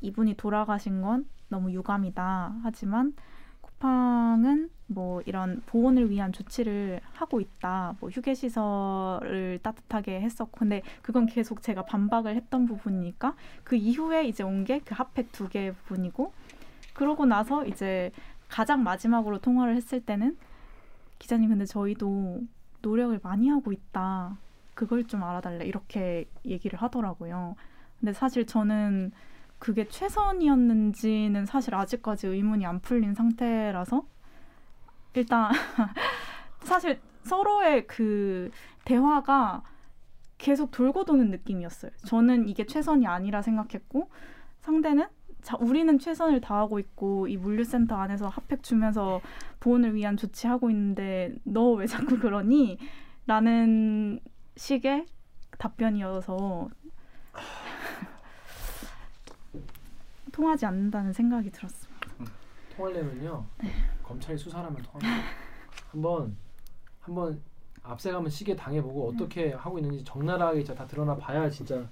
이분이 0.00 0.34
돌아가신 0.34 1.00
건 1.00 1.26
너무 1.48 1.70
유감이다. 1.72 2.56
하지만 2.64 3.14
쿠팡은 3.60 4.68
뭐 4.88 5.22
이런 5.26 5.62
보온을 5.66 6.10
위한 6.10 6.32
조치를 6.32 7.00
하고 7.12 7.40
있다. 7.40 7.94
뭐 8.00 8.10
휴게 8.10 8.34
시설을 8.34 9.60
따뜻하게 9.62 10.20
했었고 10.20 10.58
근데 10.58 10.82
그건 11.02 11.26
계속 11.26 11.62
제가 11.62 11.84
반박을 11.84 12.34
했던 12.34 12.66
부분이니까 12.66 13.34
그 13.62 13.76
이후에 13.76 14.24
이제 14.26 14.42
온 14.42 14.64
게 14.64 14.80
그 14.80 14.94
핫팩 14.96 15.30
두 15.32 15.48
개 15.48 15.70
부분이고 15.72 16.32
그러고 16.94 17.26
나서 17.26 17.64
이제 17.64 18.10
가장 18.48 18.82
마지막으로 18.82 19.38
통화를 19.38 19.76
했을 19.76 20.00
때는 20.00 20.36
기자님 21.20 21.48
근데 21.50 21.64
저희도 21.64 22.40
노력을 22.82 23.18
많이 23.22 23.48
하고 23.48 23.72
있다. 23.72 24.36
그걸 24.74 25.04
좀 25.04 25.22
알아달래. 25.22 25.64
이렇게 25.64 26.28
얘기를 26.44 26.80
하더라고요. 26.80 27.56
근데 28.00 28.12
사실 28.12 28.46
저는 28.46 29.12
그게 29.58 29.86
최선이었는지는 29.86 31.46
사실 31.46 31.74
아직까지 31.74 32.26
의문이 32.26 32.66
안 32.66 32.80
풀린 32.80 33.14
상태라서 33.14 34.04
일단 35.14 35.52
사실 36.64 37.00
서로의 37.22 37.86
그 37.86 38.50
대화가 38.84 39.62
계속 40.38 40.72
돌고 40.72 41.04
도는 41.04 41.30
느낌이었어요. 41.30 41.92
저는 42.06 42.48
이게 42.48 42.66
최선이 42.66 43.06
아니라 43.06 43.42
생각했고 43.42 44.10
상대는 44.62 45.06
자, 45.42 45.56
우리는 45.60 45.98
최선을 45.98 46.40
다하고 46.40 46.78
있고 46.78 47.26
이 47.26 47.36
물류센터 47.36 47.96
안에서 47.96 48.28
핫팩 48.28 48.62
주면서 48.62 49.20
보온을 49.60 49.94
위한 49.94 50.16
조치하고 50.16 50.70
있는데 50.70 51.34
너 51.44 51.74
왜 51.74 51.86
자꾸 51.86 52.18
그러니? 52.18 52.78
라는 53.26 54.20
식의 54.56 55.06
답변이어서 55.58 56.68
통하지 60.32 60.66
않는다는 60.66 61.12
생각이 61.12 61.50
들었습니다. 61.50 61.92
통하려면요 62.76 63.44
검찰이 64.02 64.36
수사를 64.38 64.64
하면 64.66 64.82
통합니다. 64.82 65.28
한번 65.90 66.36
한번 67.00 67.40
앞세가면 67.82 68.30
시계 68.30 68.54
당해보고 68.56 69.08
어떻게 69.10 69.52
하고 69.52 69.78
있는지 69.78 70.04
적나라하게 70.04 70.60
진짜 70.62 70.74
다 70.74 70.86
드러나 70.86 71.16
봐야 71.16 71.50
진짜 71.50 71.86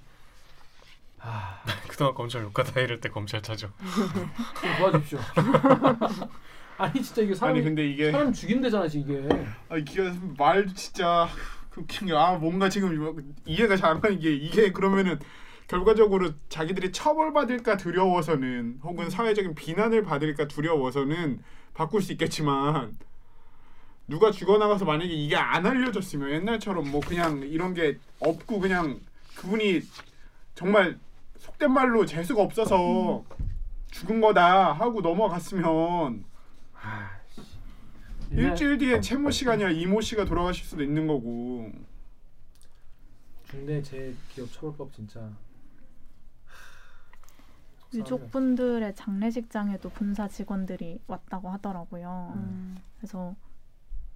아 1.23 1.61
그동안 1.87 2.13
검찰 2.13 2.43
욕하다 2.43 2.79
이럴 2.81 2.99
때 2.99 3.09
검찰 3.09 3.41
찾아. 3.41 3.67
좀 3.67 4.77
도와주십시오. 4.77 5.19
아니 6.77 7.01
진짜 7.01 7.21
이게 7.21 7.35
사람 7.35 7.55
아니 7.55 7.63
근데 7.63 7.87
이게 7.87 8.11
사람 8.11 8.33
죽인대잖아 8.33 8.87
지금 8.87 9.25
이게. 9.25 9.45
아 9.69 9.77
이게 9.77 10.11
말 10.37 10.67
진짜 10.73 11.27
그 11.69 11.85
게아 11.85 12.37
뭔가 12.37 12.69
지금 12.69 13.35
이해가 13.45 13.75
잘안 13.77 14.01
가는 14.01 14.19
게 14.19 14.33
이게 14.33 14.71
그러면은 14.71 15.19
결과적으로 15.67 16.31
자기들이 16.49 16.91
처벌받을까 16.91 17.77
두려워서는 17.77 18.79
혹은 18.83 19.09
사회적인 19.09 19.55
비난을 19.55 20.03
받을까 20.03 20.47
두려워서는 20.47 21.41
바꿀 21.73 22.01
수 22.01 22.11
있겠지만 22.11 22.97
누가 24.07 24.31
죽어나가서 24.31 24.83
만약에 24.83 25.09
이게 25.09 25.37
안 25.37 25.65
알려졌으면 25.65 26.31
옛날처럼 26.31 26.91
뭐 26.91 26.99
그냥 26.99 27.37
이런 27.43 27.73
게 27.73 27.97
없고 28.19 28.59
그냥 28.59 28.99
그분이 29.35 29.81
정말 30.55 30.99
속된 31.41 31.71
말로 31.71 32.05
재수가 32.05 32.39
없어서 32.43 33.23
죽은 33.89 34.21
거다 34.21 34.73
하고 34.73 35.01
넘어갔으면 35.01 36.23
이제 38.31 38.41
일주일 38.43 38.77
뒤엔 38.77 39.01
채모 39.01 39.31
씨가 39.31 39.53
아니라 39.53 39.71
이모 39.71 40.01
씨가 40.01 40.25
돌아가실 40.25 40.63
수도 40.65 40.83
있는 40.83 41.07
거고 41.07 41.71
중대 43.49 43.81
제 43.81 44.15
기업 44.29 44.49
처벌법 44.51 44.93
진짜. 44.93 45.29
유족 47.93 48.31
분들의 48.31 48.95
장례식장에도 48.95 49.89
본사 49.89 50.27
직원들이 50.29 51.01
왔다고 51.07 51.49
하더라고요. 51.49 52.33
음. 52.35 52.77
그래서 52.97 53.35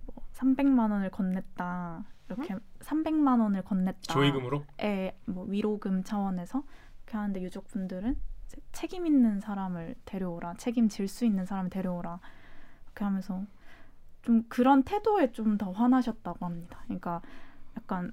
뭐 0.05 0.23
300만 0.35 0.91
원을 0.91 1.09
건넸다. 1.09 2.05
이렇게 2.29 2.55
300만 2.79 3.41
원을 3.41 3.63
건넸다. 3.63 4.03
조의금으로? 4.03 4.63
에, 4.79 5.17
뭐 5.25 5.43
위로금 5.45 6.03
차원에서 6.05 6.63
그렇게 7.05 7.17
하는데 7.17 7.41
유족분들은 7.41 8.17
책임 8.71 9.05
있는 9.05 9.39
사람을 9.39 9.95
데려오라, 10.05 10.55
책임질 10.55 11.07
수 11.07 11.25
있는 11.25 11.45
사람을 11.45 11.69
데려오라 11.69 12.19
이렇게 12.85 13.03
하면서 13.03 13.43
좀 14.23 14.43
그런 14.49 14.83
태도에 14.83 15.31
좀 15.31 15.57
더 15.57 15.71
화나셨다고 15.71 16.45
합니다. 16.45 16.79
그러니까 16.85 17.21
약간 17.77 18.11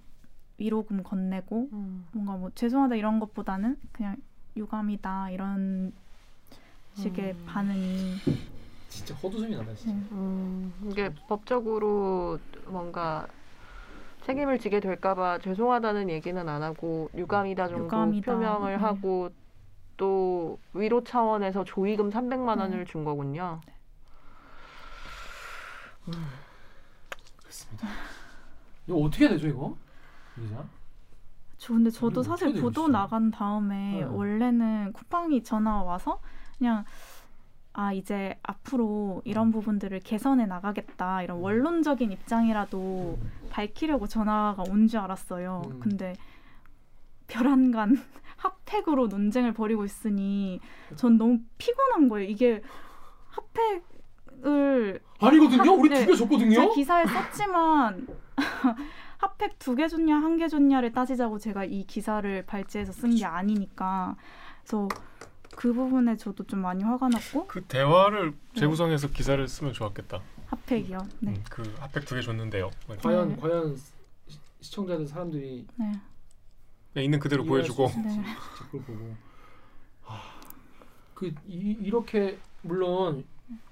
위로금 0.58 1.02
건네고 1.02 1.70
음. 1.72 2.06
뭔가 2.12 2.36
뭐 2.36 2.50
죄송하다 2.54 2.96
이런 2.96 3.18
것보다는 3.18 3.78
그냥 3.92 4.16
유감이다 4.56 5.30
이런 5.30 5.92
식의 6.94 7.32
음. 7.32 7.44
반응이 7.46 8.16
진짜 8.88 9.14
헛웃음이 9.14 9.56
난다 9.56 9.74
진짜. 9.74 9.92
네. 9.94 10.08
음, 10.12 10.72
이게 10.90 11.10
법적으로 11.26 12.38
뭔가 12.66 13.26
책임을 14.24 14.58
지게 14.58 14.80
될까봐 14.80 15.38
죄송하다는 15.40 16.08
얘기는 16.10 16.48
안 16.48 16.62
하고 16.62 17.10
유감이다 17.14 17.68
정도 17.68 17.84
유감이다. 17.84 18.32
표명을 18.32 18.72
네. 18.72 18.76
하고 18.76 19.30
또 19.96 20.58
위로 20.72 21.02
차원에서 21.02 21.64
조의금 21.64 22.10
300만 22.10 22.56
네. 22.56 22.62
원을 22.62 22.84
준 22.86 23.04
거군요. 23.04 23.60
그렇습니다. 27.38 27.88
이거 28.86 28.96
어떻게 28.98 29.28
되죠 29.28 29.48
이거? 29.48 29.76
기자? 30.34 30.64
저 31.58 31.74
근데 31.74 31.90
저도 31.90 32.22
사실 32.22 32.60
보도? 32.60 32.88
나간 32.88 33.30
다음에 33.30 34.00
네. 34.00 34.02
원래는 34.02 34.92
쿠팡이 34.92 35.44
전화 35.44 35.82
와서 35.82 36.20
그냥 36.58 36.84
아 37.72 37.92
이제 37.92 38.38
앞으로 38.42 39.22
이런 39.24 39.48
음. 39.48 39.52
부분들을 39.52 40.00
개선해 40.00 40.46
나가겠다 40.46 41.22
이런 41.22 41.38
원론적인 41.38 42.10
입장이라도 42.10 43.18
밝히려고 43.52 44.06
전화가 44.06 44.64
온 44.70 44.88
줄 44.88 44.98
알았어요. 45.00 45.62
음. 45.66 45.80
근데 45.80 46.14
별안간 47.28 48.02
핫팩으로 48.36 49.06
논쟁을 49.08 49.52
벌이고 49.52 49.84
있으니 49.84 50.58
전 50.96 51.16
너무 51.18 51.38
피곤한 51.58 52.08
거예요. 52.08 52.28
이게 52.28 52.62
핫팩을 54.42 55.00
아니거든요. 55.20 55.72
우리 55.74 55.88
네. 55.90 56.00
두개 56.04 56.16
줬거든요. 56.16 56.54
제 56.54 56.68
기사에 56.74 57.06
썼지만 57.06 58.06
핫팩 59.18 59.58
두 59.60 59.76
개 59.76 59.86
줬냐 59.86 60.16
한 60.16 60.36
개 60.38 60.48
줬냐를 60.48 60.92
따지자고 60.92 61.38
제가 61.38 61.64
이 61.64 61.84
기사를 61.84 62.44
발제해서 62.46 62.92
쓴 62.92 63.14
게 63.14 63.24
아니니까 63.24 64.16
그래서 64.62 64.88
그 65.54 65.72
부분에 65.72 66.16
저도 66.16 66.44
좀 66.44 66.60
많이 66.60 66.82
화가 66.82 67.08
났고 67.08 67.46
그 67.46 67.62
대화를 67.64 68.32
네. 68.32 68.60
재구성해서 68.60 69.08
기사를 69.08 69.46
쓰면 69.46 69.74
좋았겠다. 69.74 70.20
핫팩이요. 70.56 70.98
네. 71.20 71.30
음, 71.32 71.44
그 71.50 71.62
핫팩 71.80 72.04
두 72.04 72.14
개 72.14 72.20
줬는데요. 72.20 72.70
과연 73.02 73.30
네. 73.30 73.36
과연 73.36 73.76
시- 73.76 74.38
시청자들 74.60 75.06
사람들이 75.06 75.66
네. 75.76 75.92
그냥 76.92 77.04
있는 77.04 77.18
그대로 77.18 77.44
보여주고 77.44 77.86
네. 78.04 78.22
그걸 78.70 78.82
보고 78.82 79.14
하, 80.02 80.20
그 81.14 81.26
이, 81.46 81.76
이렇게 81.80 82.38
물론 82.62 83.24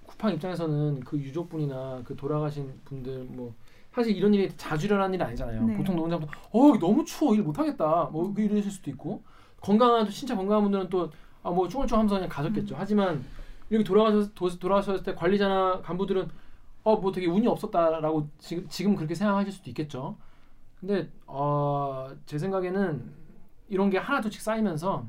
쿠팡 0.06 0.34
입장에서는 0.34 1.00
그 1.00 1.18
유족분이나 1.18 2.02
그 2.04 2.16
돌아가신 2.16 2.72
분들 2.86 3.24
뭐 3.30 3.54
사실 3.92 4.16
이런 4.16 4.32
일이 4.32 4.50
자주 4.56 4.86
일어나는 4.86 5.14
일이 5.14 5.22
아니잖아요. 5.22 5.62
네. 5.64 5.76
보통 5.76 5.96
노동자분 5.96 6.28
어 6.52 6.78
너무 6.78 7.04
추워 7.04 7.34
일 7.34 7.42
못하겠다 7.42 8.08
뭐 8.12 8.32
이러실 8.36 8.70
수도 8.70 8.90
있고 8.90 9.22
건강한 9.60 10.08
신체 10.10 10.34
건강한 10.34 10.62
분들은 10.64 10.88
또 10.88 11.10
아뭐 11.42 11.68
쭈글쭈글 11.68 11.98
하면서 11.98 12.14
그냥 12.16 12.28
가셨겠죠. 12.30 12.74
하지만 12.78 13.22
이렇게 13.68 13.84
돌아가셨 13.84 14.34
도- 14.34 14.58
돌아가셨을 14.58 15.02
때 15.04 15.14
관리자나 15.14 15.82
간부들은 15.82 16.28
어 16.84 16.96
뭐 16.96 17.12
되게 17.12 17.26
운이 17.26 17.46
없었다라고 17.46 18.28
지금 18.38 18.68
지금 18.68 18.96
그렇게 18.96 19.14
생각하실 19.14 19.52
수도 19.52 19.70
있겠죠. 19.70 20.16
근데 20.80 21.10
어, 21.26 22.10
제 22.26 22.38
생각에는 22.38 23.12
이런 23.68 23.90
게 23.90 23.98
하나 23.98 24.20
둘씩 24.20 24.40
쌓이면서 24.42 25.06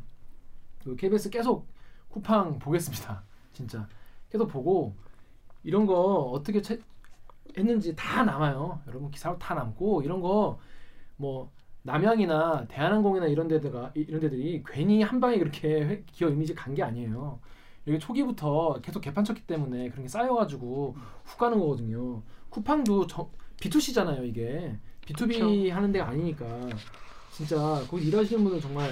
그 0.84 0.95
KBS 0.95 1.30
계속 1.30 1.67
쿠팡 2.09 2.59
보겠습니다. 2.59 3.24
진짜 3.53 3.88
계속 4.32 4.47
보고 4.47 4.95
이런 5.63 5.86
거 5.88 5.95
어떻게 6.32 6.61
채, 6.61 6.80
했는지 7.57 7.95
다 7.95 8.24
남아요. 8.24 8.82
여러분 8.88 9.11
기사로 9.11 9.38
다 9.39 9.53
남고 9.55 10.01
이런 10.03 10.22
거 10.22 10.59
뭐 11.17 11.51
남양이나 11.84 12.67
대한항공이나 12.67 13.28
이런 13.28 13.47
데다가 13.47 13.91
이- 13.95 14.01
이런 14.01 14.19
데들이 14.22 14.63
괜히 14.67 15.01
한 15.03 15.19
방에 15.22 15.38
그렇게 15.39 15.84
회- 15.86 16.03
기업 16.07 16.32
이미지 16.34 16.55
간 16.55 16.76
게 16.76 16.84
아니에요. 16.84 17.39
여기 17.88 17.97
초기부터 17.99 18.79
계속 18.82 19.01
개판 19.01 19.23
쳤기 19.23 19.41
때문에 19.47 19.89
그런 19.89 20.03
게 20.03 20.07
쌓여가지고 20.09 20.95
훅 21.25 21.38
가는 21.38 21.59
거거든요. 21.59 22.21
쿠팡도 22.49 23.07
저, 23.07 23.29
B2C잖아요 23.59 24.23
이게. 24.27 24.77
B2B 25.05 25.69
하는 25.71 25.91
데가 25.91 26.09
아니니까. 26.09 26.45
진짜 27.32 27.57
거기 27.89 28.07
일하시는 28.07 28.43
분들 28.43 28.61
정말 28.61 28.91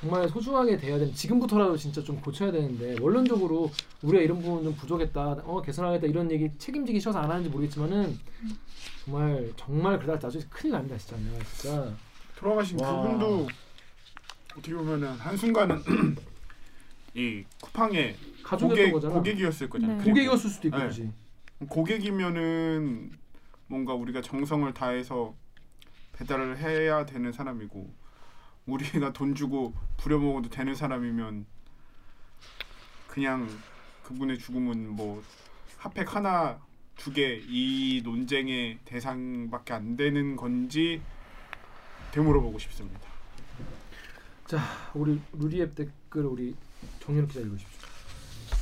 정말 0.00 0.28
소중하게 0.28 0.76
대해야 0.76 0.98
되는 0.98 1.12
지금부터라도 1.12 1.76
진짜 1.76 2.02
좀 2.02 2.20
고쳐야 2.20 2.50
되는데 2.52 2.96
원론적으로 3.00 3.70
우리가 4.02 4.22
이런 4.22 4.38
부분 4.40 4.62
좀 4.64 4.74
부족했다 4.74 5.42
어 5.44 5.60
개선하겠다 5.60 6.06
이런 6.06 6.30
얘기 6.30 6.50
책임지기 6.56 7.00
싫어서 7.00 7.18
안 7.18 7.30
하는지 7.30 7.48
모르겠지만은 7.50 8.16
정말 9.04 9.52
정말 9.56 9.98
그러다 9.98 10.26
나중에 10.26 10.44
큰일 10.48 10.72
납니다 10.72 10.96
진짜. 10.96 11.16
내가 11.16 11.44
진짜. 11.44 11.94
돌아가신 12.36 12.80
와. 12.80 13.02
그분도 13.02 13.48
어떻게 14.52 14.72
보면은 14.74 15.08
한 15.14 15.36
순간은 15.36 15.82
이 17.14 17.44
쿠팡의 17.62 18.16
가족이었던 18.42 18.68
고객 18.68 18.92
거잖아 18.92 19.14
고객이었을 19.14 19.68
거잖아요. 19.70 19.98
네. 19.98 20.04
고객이었을 20.04 20.50
수도 20.50 20.68
있고 20.68 20.78
네. 20.78 20.86
그지 20.88 21.12
고객이면은 21.68 23.10
뭔가 23.66 23.94
우리가 23.94 24.22
정성을 24.22 24.72
다해서 24.74 25.34
배달을 26.12 26.58
해야 26.58 27.04
되는 27.06 27.32
사람이고 27.32 27.92
우리가 28.66 29.12
돈 29.12 29.34
주고 29.34 29.72
부려먹어도 29.96 30.50
되는 30.50 30.74
사람이면 30.74 31.46
그냥 33.08 33.48
그분의 34.04 34.38
죽음은 34.38 34.90
뭐 34.90 35.22
핫팩 35.78 36.14
하나 36.14 36.58
두 36.96 37.12
개 37.12 37.42
이 37.48 38.00
논쟁의 38.04 38.78
대상밖에 38.84 39.72
안 39.72 39.96
되는 39.96 40.34
건지 40.36 41.00
되물어보고 42.10 42.58
싶습니다. 42.58 43.08
자 44.46 44.58
우리 44.94 45.20
루리앱 45.32 45.74
댓글 45.76 46.24
우리 46.26 46.56
정윤욱 47.00 47.28
기자 47.28 47.40
읽으십시오 47.40 47.78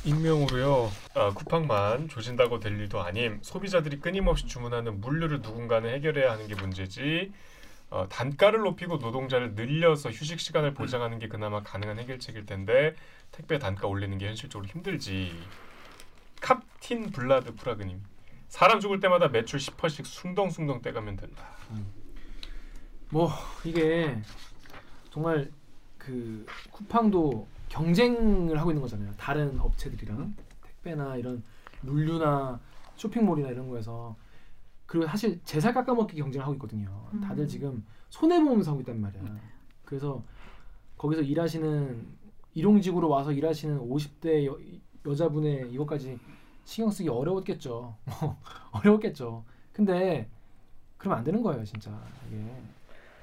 익명으로요. 0.05 0.89
아, 1.15 1.33
쿠팡만 1.33 2.07
조진다고 2.07 2.59
될 2.59 2.79
일도 2.79 3.01
아님. 3.01 3.39
소비자들이 3.41 3.99
끊임없이 3.99 4.47
주문하는 4.47 5.01
물류를 5.01 5.41
누군가는 5.41 5.89
해결해야 5.89 6.31
하는 6.31 6.47
게 6.47 6.55
문제지. 6.55 7.33
어, 7.89 8.07
단가를 8.09 8.59
높이고 8.61 8.97
노동자를 8.97 9.53
늘려서 9.53 10.09
휴식 10.11 10.39
시간을 10.39 10.73
보장하는 10.73 11.19
게 11.19 11.27
그나마 11.27 11.61
가능한 11.63 11.99
해결책일 11.99 12.45
텐데 12.45 12.95
택배 13.31 13.59
단가 13.59 13.87
올리는 13.87 14.17
게 14.17 14.27
현실적으로 14.27 14.67
힘들지. 14.69 15.37
캅틴 16.41 17.11
블라드 17.11 17.55
프라그님. 17.55 18.01
사람 18.49 18.79
죽을 18.79 18.99
때마다 18.99 19.27
매출 19.27 19.59
10%씩 19.59 20.05
숭덩숭덩 20.05 20.81
떼가면 20.81 21.17
된다. 21.17 21.43
뭐 23.09 23.31
이게 23.63 24.21
정말 25.11 25.49
그 25.97 26.45
쿠팡도 26.71 27.47
경쟁을 27.77 28.59
하고 28.59 28.71
있는 28.71 28.81
거잖아요. 28.81 29.11
다른 29.17 29.59
업체들이랑 29.59 30.33
택배나 30.63 31.15
이런 31.15 31.43
물류나 31.81 32.59
쇼핑몰이나 32.95 33.49
이런 33.49 33.69
거에서 33.69 34.15
그리고 34.87 35.05
사실 35.05 35.39
제살 35.43 35.73
깎아먹기 35.75 36.17
경쟁을 36.17 36.43
하고 36.43 36.55
있거든요. 36.55 37.07
음. 37.13 37.21
다들 37.21 37.47
지금 37.47 37.85
손해 38.09 38.39
보면서 38.39 38.71
하고 38.71 38.81
있단 38.81 38.99
말이야. 38.99 39.21
그래서 39.85 40.23
거기서 40.97 41.21
일하시는 41.21 42.07
일용직으로 42.55 43.07
와서 43.09 43.31
일하시는 43.31 43.79
50대 43.79 44.45
여, 44.47 44.57
여자분의 45.05 45.71
이것까지 45.71 46.17
신경 46.65 46.89
쓰기 46.89 47.09
어려웠겠죠. 47.09 47.95
어려웠겠죠. 48.71 49.43
근데 49.71 50.27
그러면 50.97 51.19
안 51.19 51.23
되는 51.23 51.43
거예요, 51.43 51.63
진짜 51.63 51.91
이게. 52.27 52.37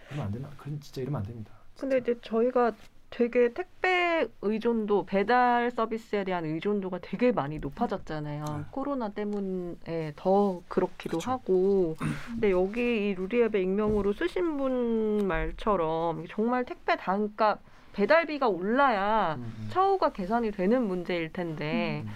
그러면 0.06 0.26
안 0.26 0.32
되나? 0.32 0.48
그럼 0.56 0.78
진짜 0.78 1.00
이러면 1.00 1.22
안 1.22 1.26
됩니다. 1.26 1.50
근데 1.76 1.98
이제 1.98 2.16
저희가 2.22 2.72
되게 3.10 3.52
택배 3.52 4.03
의존도 4.42 5.06
배달 5.06 5.70
서비스에 5.70 6.24
대한 6.24 6.44
의존도가 6.44 6.98
되게 7.02 7.32
많이 7.32 7.58
높아졌잖아요. 7.58 8.66
코로나 8.70 9.08
때문에 9.10 10.12
더 10.16 10.60
그렇기도 10.68 11.18
그쵸. 11.18 11.30
하고. 11.30 11.96
근데 12.26 12.50
여기 12.50 13.10
이 13.10 13.14
루리앱의 13.14 13.62
익명으로 13.62 14.12
쓰신 14.12 14.56
분 14.56 15.26
말처럼 15.26 16.26
정말 16.28 16.64
택배 16.64 16.96
단가 16.96 17.58
배달비가 17.94 18.48
올라야 18.48 19.36
음, 19.38 19.54
음. 19.58 19.68
처우가 19.70 20.12
개선이 20.12 20.50
되는 20.50 20.86
문제일 20.86 21.32
텐데 21.32 22.02
음. 22.04 22.10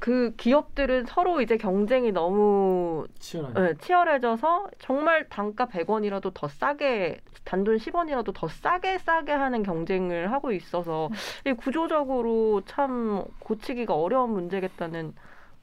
그, 0.00 0.30
그 0.30 0.36
기업들은 0.36 1.06
서로 1.06 1.40
이제 1.40 1.56
경쟁이 1.56 2.10
너무 2.12 3.06
치열하네. 3.18 3.60
네, 3.60 3.74
치열해져서 3.78 4.70
정말 4.78 5.28
단가 5.28 5.66
100원이라도 5.66 6.32
더 6.34 6.48
싸게 6.48 7.20
단돈 7.44 7.76
10원이라도 7.76 8.34
더 8.34 8.48
싸게 8.48 8.98
싸게 8.98 9.32
하는 9.32 9.62
경쟁을 9.62 10.32
하고 10.32 10.52
있어서 10.52 11.08
이 11.46 11.52
구조적으로 11.52 12.62
참 12.66 13.24
고치기가 13.38 13.94
어려운 13.94 14.32
문제겠다는 14.32 15.14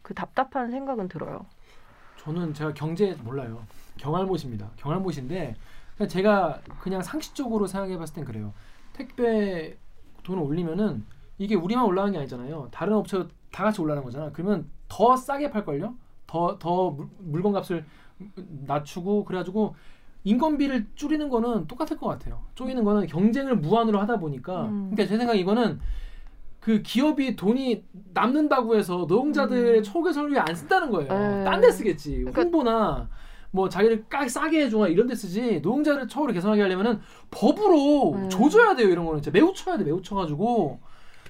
그 0.02 0.14
답답한 0.14 0.72
생각은 0.72 1.10
들어요. 1.10 1.46
저는 2.18 2.54
제가 2.54 2.74
경제 2.74 3.16
몰라요. 3.24 3.64
경알못입니다. 3.98 4.72
경알못인데 4.78 5.56
그냥 5.98 6.10
제가 6.10 6.62
그냥 6.80 7.02
상식적으로 7.02 7.68
생각해봤을 7.68 8.14
땐 8.16 8.26
그래요. 8.26 8.54
택배 8.94 9.78
돈을 10.24 10.42
올리면은 10.42 11.06
이게 11.38 11.56
우리만 11.56 11.86
올라가는 11.86 12.12
게 12.14 12.20
아니잖아요. 12.20 12.70
다른 12.72 12.94
업체 12.94 13.26
다 13.58 13.64
같이 13.64 13.82
올라가는 13.82 14.04
거잖아. 14.04 14.30
그러면 14.32 14.70
더 14.88 15.16
싸게 15.18 15.50
팔 15.50 15.66
걸요. 15.66 15.96
더더 16.28 16.96
물건 17.18 17.54
값을 17.54 17.84
낮추고 18.68 19.26
그래가지고 19.26 19.74
인건비를 20.26 20.86
줄이는 20.94 21.28
거는 21.30 21.66
똑같을 21.66 21.98
것 21.98 22.06
같아요. 22.06 22.44
쪼이는 22.54 22.84
거는 22.84 23.08
경쟁을 23.08 23.56
무한으로 23.56 24.00
하다 24.00 24.18
보니까. 24.20 24.66
음. 24.66 24.92
그러니까 24.92 25.08
제 25.08 25.18
생각에 25.18 25.40
이거는 25.40 25.80
그 26.60 26.84
기업이 26.84 27.36
돈이 27.36 27.84
남는다고 28.14 28.76
해서 28.76 28.98
노동자들 28.98 29.78
음. 29.78 29.84
초계 29.84 30.14
설비에 30.14 30.38
안 30.38 30.54
쓴다는 30.54 30.92
거예요. 30.92 31.12
네. 31.12 31.44
딴데 31.44 31.72
쓰겠지. 31.72 32.18
그러니까- 32.18 32.42
홍보나 32.44 33.10
뭐 33.50 33.70
자기를 33.70 34.06
까, 34.08 34.28
싸게 34.28 34.66
해주거나 34.66 34.90
이런 34.90 35.08
데 35.08 35.16
쓰지. 35.16 35.62
노동자를 35.62 36.08
처우를 36.08 36.36
개선하게 36.36 36.62
하려면은 36.62 37.00
법으로 37.32 38.12
음. 38.14 38.30
조져야 38.30 38.76
돼요. 38.76 38.90
이런 38.90 39.04
거는 39.04 39.24
진짜 39.24 39.36
매우 39.36 39.52
쳐야 39.56 39.78
돼. 39.78 39.84
매우 39.84 40.00
쳐가지고 40.00 40.80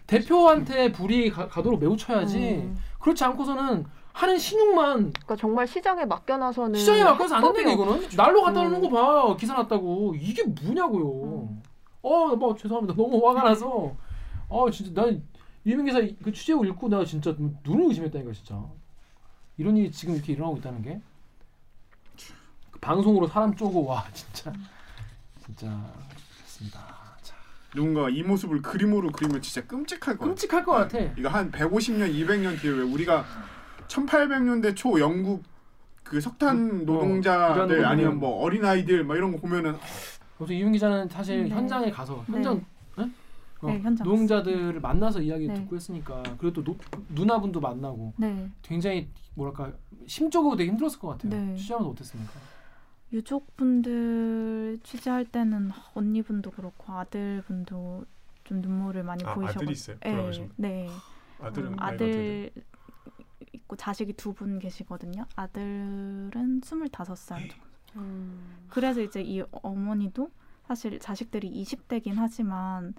대표한테 0.07 0.91
불이 0.91 1.29
가, 1.29 1.47
가도록 1.47 1.79
매우 1.79 1.95
쳐야지. 1.95 2.37
음. 2.37 2.77
그렇지 2.99 3.23
않고서는 3.23 3.85
하는 4.13 4.39
신용만 4.39 5.11
그러니까 5.13 5.35
정말 5.35 5.67
시장에 5.67 6.05
맡겨놔서는 6.05 6.79
시장에 6.79 7.03
맡겨서 7.03 7.35
안 7.35 7.43
합법이 7.43 7.61
이거는. 7.71 8.09
날로 8.15 8.41
갖다 8.41 8.61
음. 8.61 8.71
놓는 8.71 8.89
거 8.89 8.89
봐. 8.89 9.35
기사 9.37 9.53
났다고. 9.53 10.15
이게 10.15 10.43
뭐냐고요. 10.43 11.23
음. 11.49 11.61
어뭐 12.01 12.55
죄송합니다. 12.55 12.95
너무 13.01 13.27
화가 13.27 13.43
나서. 13.43 13.95
아 14.49 14.71
진짜 14.71 15.01
난 15.01 15.21
유명 15.65 15.85
기사 15.85 15.99
그 16.23 16.31
취재고 16.31 16.65
읽고 16.65 16.87
내가 16.89 17.03
진짜 17.05 17.35
눈을 17.63 17.87
의심했다니까 17.89 18.31
진짜. 18.33 18.63
이런 19.57 19.75
일이 19.75 19.91
지금 19.91 20.15
이렇게 20.15 20.33
일어나고 20.33 20.57
있다는 20.57 20.81
게? 20.81 21.01
그 22.71 22.79
방송으로 22.79 23.27
사람 23.27 23.53
쪼고 23.55 23.85
와 23.85 24.05
진짜. 24.13 24.51
진짜 25.45 25.67
그렇습니다. 26.37 26.79
자, 26.79 26.96
누군가 27.75 28.09
이 28.09 28.23
모습을 28.23 28.61
그림으로 28.61 29.11
그리면 29.11 29.41
진짜 29.41 29.65
끔찍할 29.67 30.17
것 30.17 30.19
같아. 30.19 30.25
끔찍할 30.25 30.63
것 30.65 30.71
같아 30.73 30.99
이거 31.17 31.29
한 31.29 31.51
150년, 31.51 32.11
200년 32.13 32.59
뒤에 32.61 32.71
왜 32.71 32.81
우리가 32.81 33.25
1800년대 33.87 34.75
초 34.75 34.99
영국 34.99 35.43
그 36.03 36.21
석탄 36.21 36.57
음, 36.57 36.81
어, 36.81 36.83
노동자들 36.85 37.79
일하는 37.79 37.85
아니면 37.85 38.19
거뭐 38.19 38.41
어린 38.43 38.63
아이들 38.63 39.03
막 39.03 39.15
이런 39.17 39.31
거 39.33 39.37
보면은 39.39 39.75
그래서 40.37 40.53
이윤 40.53 40.71
기자는 40.71 41.09
사실 41.09 41.43
네. 41.43 41.49
현장에 41.49 41.91
가서 41.91 42.23
네. 42.27 42.33
현장 42.35 42.65
네? 42.97 43.11
어, 43.61 43.67
네, 43.67 43.79
현장 43.79 44.05
노동자들을 44.07 44.79
만나서 44.79 45.21
이야기 45.21 45.47
네. 45.47 45.53
듣고 45.55 45.75
했으니까 45.75 46.23
그리고 46.37 46.53
또 46.53 46.63
노- 46.63 46.77
누나분도 47.09 47.59
만나고 47.59 48.13
네. 48.17 48.49
굉장히 48.61 49.09
뭐랄까 49.33 49.73
심적으로 50.05 50.55
되게 50.55 50.69
힘들었을 50.71 50.99
것 50.99 51.09
같아요. 51.09 51.31
네. 51.31 51.55
취재하면서 51.55 51.89
어땠습니까? 51.91 52.31
유족분들 53.13 54.79
취재할 54.83 55.25
때는 55.25 55.71
언니분도 55.93 56.51
그렇고 56.51 56.93
아들분도 56.93 58.05
좀 58.43 58.61
눈물을 58.61 59.03
많이 59.03 59.23
아, 59.25 59.33
보이셔서 59.33 59.59
아들이 59.59 59.71
있어요? 59.71 59.97
네? 60.01 60.49
네. 60.57 60.89
아들은 61.39 61.73
음? 61.73 61.75
아들 61.79 62.51
있고 63.53 63.75
자식이 63.75 64.13
두 64.13 64.33
분 64.33 64.59
계시거든요. 64.59 65.25
아들은 65.35 66.61
스물다섯 66.63 67.17
살 67.17 67.47
정도. 67.49 67.55
음. 67.97 68.67
그래서 68.69 69.01
이제 69.01 69.21
이 69.21 69.43
어머니도 69.51 70.29
사실 70.67 70.99
자식들이 70.99 71.49
20대긴 71.63 72.15
하지만 72.15 72.93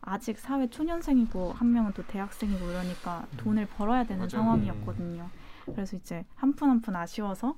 아직 0.00 0.38
사회 0.38 0.68
초년생이고 0.68 1.52
한 1.54 1.72
명은 1.72 1.92
또 1.94 2.06
대학생이고 2.06 2.64
이러니까 2.70 3.26
돈을 3.38 3.66
벌어야 3.66 4.04
되는 4.04 4.18
맞아요. 4.20 4.28
상황이었거든요. 4.30 5.28
그래서 5.64 5.96
이제 5.96 6.24
한 6.34 6.52
푼 6.52 6.68
한 6.68 6.80
푼 6.82 6.94
아쉬워서 6.94 7.56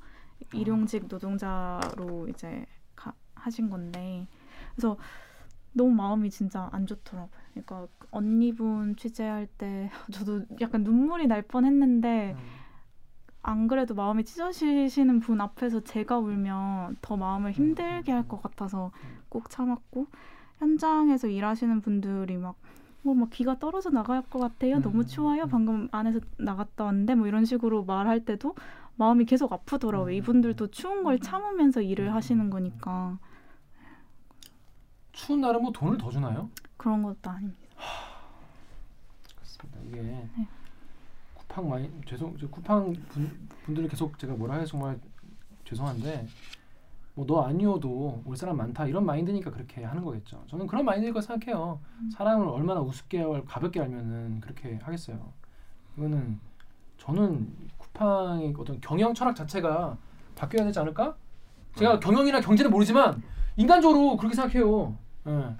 일용직 0.52 1.06
노동자로 1.08 2.28
이제 2.28 2.66
가, 2.94 3.12
하신 3.34 3.70
건데 3.70 4.26
그래서 4.74 4.96
너무 5.72 5.90
마음이 5.94 6.30
진짜 6.30 6.68
안 6.72 6.86
좋더라고요. 6.86 7.30
그러니까 7.52 7.86
언니분 8.10 8.96
취재할 8.96 9.46
때 9.58 9.90
저도 10.12 10.42
약간 10.60 10.82
눈물이 10.84 11.26
날 11.26 11.42
뻔했는데 11.42 12.32
음. 12.38 12.38
안 13.42 13.68
그래도 13.68 13.94
마음이 13.94 14.24
찢어지시는 14.24 15.20
분 15.20 15.40
앞에서 15.40 15.80
제가 15.80 16.18
울면 16.18 16.96
더 17.00 17.16
마음을 17.16 17.52
힘들게 17.52 18.10
할 18.10 18.26
것 18.26 18.42
같아서 18.42 18.90
꼭 19.28 19.50
참았고 19.50 20.06
현장에서 20.58 21.28
일하시는 21.28 21.80
분들이 21.80 22.36
막 22.38 22.56
뭐막 23.06 23.30
기가 23.30 23.58
떨어져 23.58 23.90
나갈 23.90 24.22
것 24.22 24.38
같아요. 24.40 24.76
음, 24.76 24.82
너무 24.82 25.06
추워요. 25.06 25.44
음. 25.44 25.48
방금 25.48 25.88
안에서 25.92 26.20
나갔다 26.36 26.84
왔는데 26.84 27.14
뭐 27.14 27.26
이런 27.26 27.44
식으로 27.44 27.84
말할 27.84 28.24
때도 28.24 28.54
마음이 28.96 29.24
계속 29.24 29.52
아프더라고요. 29.52 30.12
음. 30.12 30.16
이분들도 30.16 30.70
추운 30.72 31.04
걸 31.04 31.20
참으면서 31.20 31.80
일을 31.80 32.08
음. 32.08 32.14
하시는 32.14 32.50
거니까 32.50 33.18
추운 35.12 35.40
날은 35.40 35.62
뭐 35.62 35.72
돈을 35.72 35.96
더 35.96 36.10
주나요? 36.10 36.50
그런 36.76 37.02
것도 37.02 37.30
아닙니다. 37.30 37.60
그렇습니다. 39.36 39.80
이게 39.88 40.02
네. 40.02 40.48
쿠팡 41.34 41.68
많이 41.68 41.90
죄송 42.06 42.36
저 42.38 42.48
쿠팡 42.48 42.92
분, 43.08 43.48
분들을 43.64 43.88
계속 43.88 44.18
제가 44.18 44.34
뭐라 44.34 44.56
해서 44.56 44.66
정말 44.72 44.98
죄송한데 45.64 46.26
뭐 47.16 47.24
너 47.26 47.42
아니어도 47.42 48.22
올 48.26 48.36
사람 48.36 48.58
많다 48.58 48.86
이런 48.86 49.04
마인드니까 49.06 49.50
그렇게 49.50 49.82
하는 49.82 50.04
거겠죠. 50.04 50.42
저는 50.48 50.66
그런 50.66 50.84
마인드일 50.84 51.12
거 51.14 51.20
생각해요. 51.22 51.80
사람을 52.14 52.46
얼마나 52.46 52.80
우습게 52.80 53.22
알- 53.22 53.44
가볍게 53.46 53.80
알면은 53.80 54.40
그렇게 54.40 54.78
하겠어요. 54.82 55.18
이거는 55.96 56.38
저는 56.98 57.48
쿠팡의 57.78 58.54
어떤 58.58 58.78
경영 58.82 59.14
철학 59.14 59.34
자체가 59.34 59.96
바뀌어야 60.34 60.66
되지 60.66 60.78
않을까? 60.78 61.16
제가 61.74 61.98
경영이나 62.00 62.40
경제는 62.40 62.70
모르지만 62.70 63.22
인간적으로 63.56 64.16
그렇게 64.18 64.34
생각해요. 64.36 64.94
예. 65.26 65.54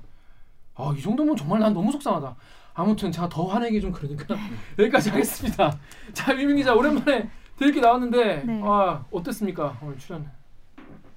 아, 0.75 0.95
이 0.95 1.01
정도면 1.01 1.37
정말 1.37 1.61
난 1.61 1.73
너무 1.73 1.91
속상하다. 1.91 2.37
아무튼 2.75 3.11
제가 3.11 3.31
더 3.31 3.47
화내기 3.47 3.81
좀 3.81 3.91
그러니까 3.93 4.37
여기까지 4.79 5.09
하겠습니다. 5.09 5.75
자, 6.13 6.39
유민 6.39 6.57
기자 6.57 6.75
오랜만에 6.75 7.31
대기 7.59 7.81
나왔는데 7.81 8.43
네. 8.45 8.61
아, 8.63 9.03
어땠습니까? 9.11 9.79
오늘 9.83 9.97
출연. 9.97 10.31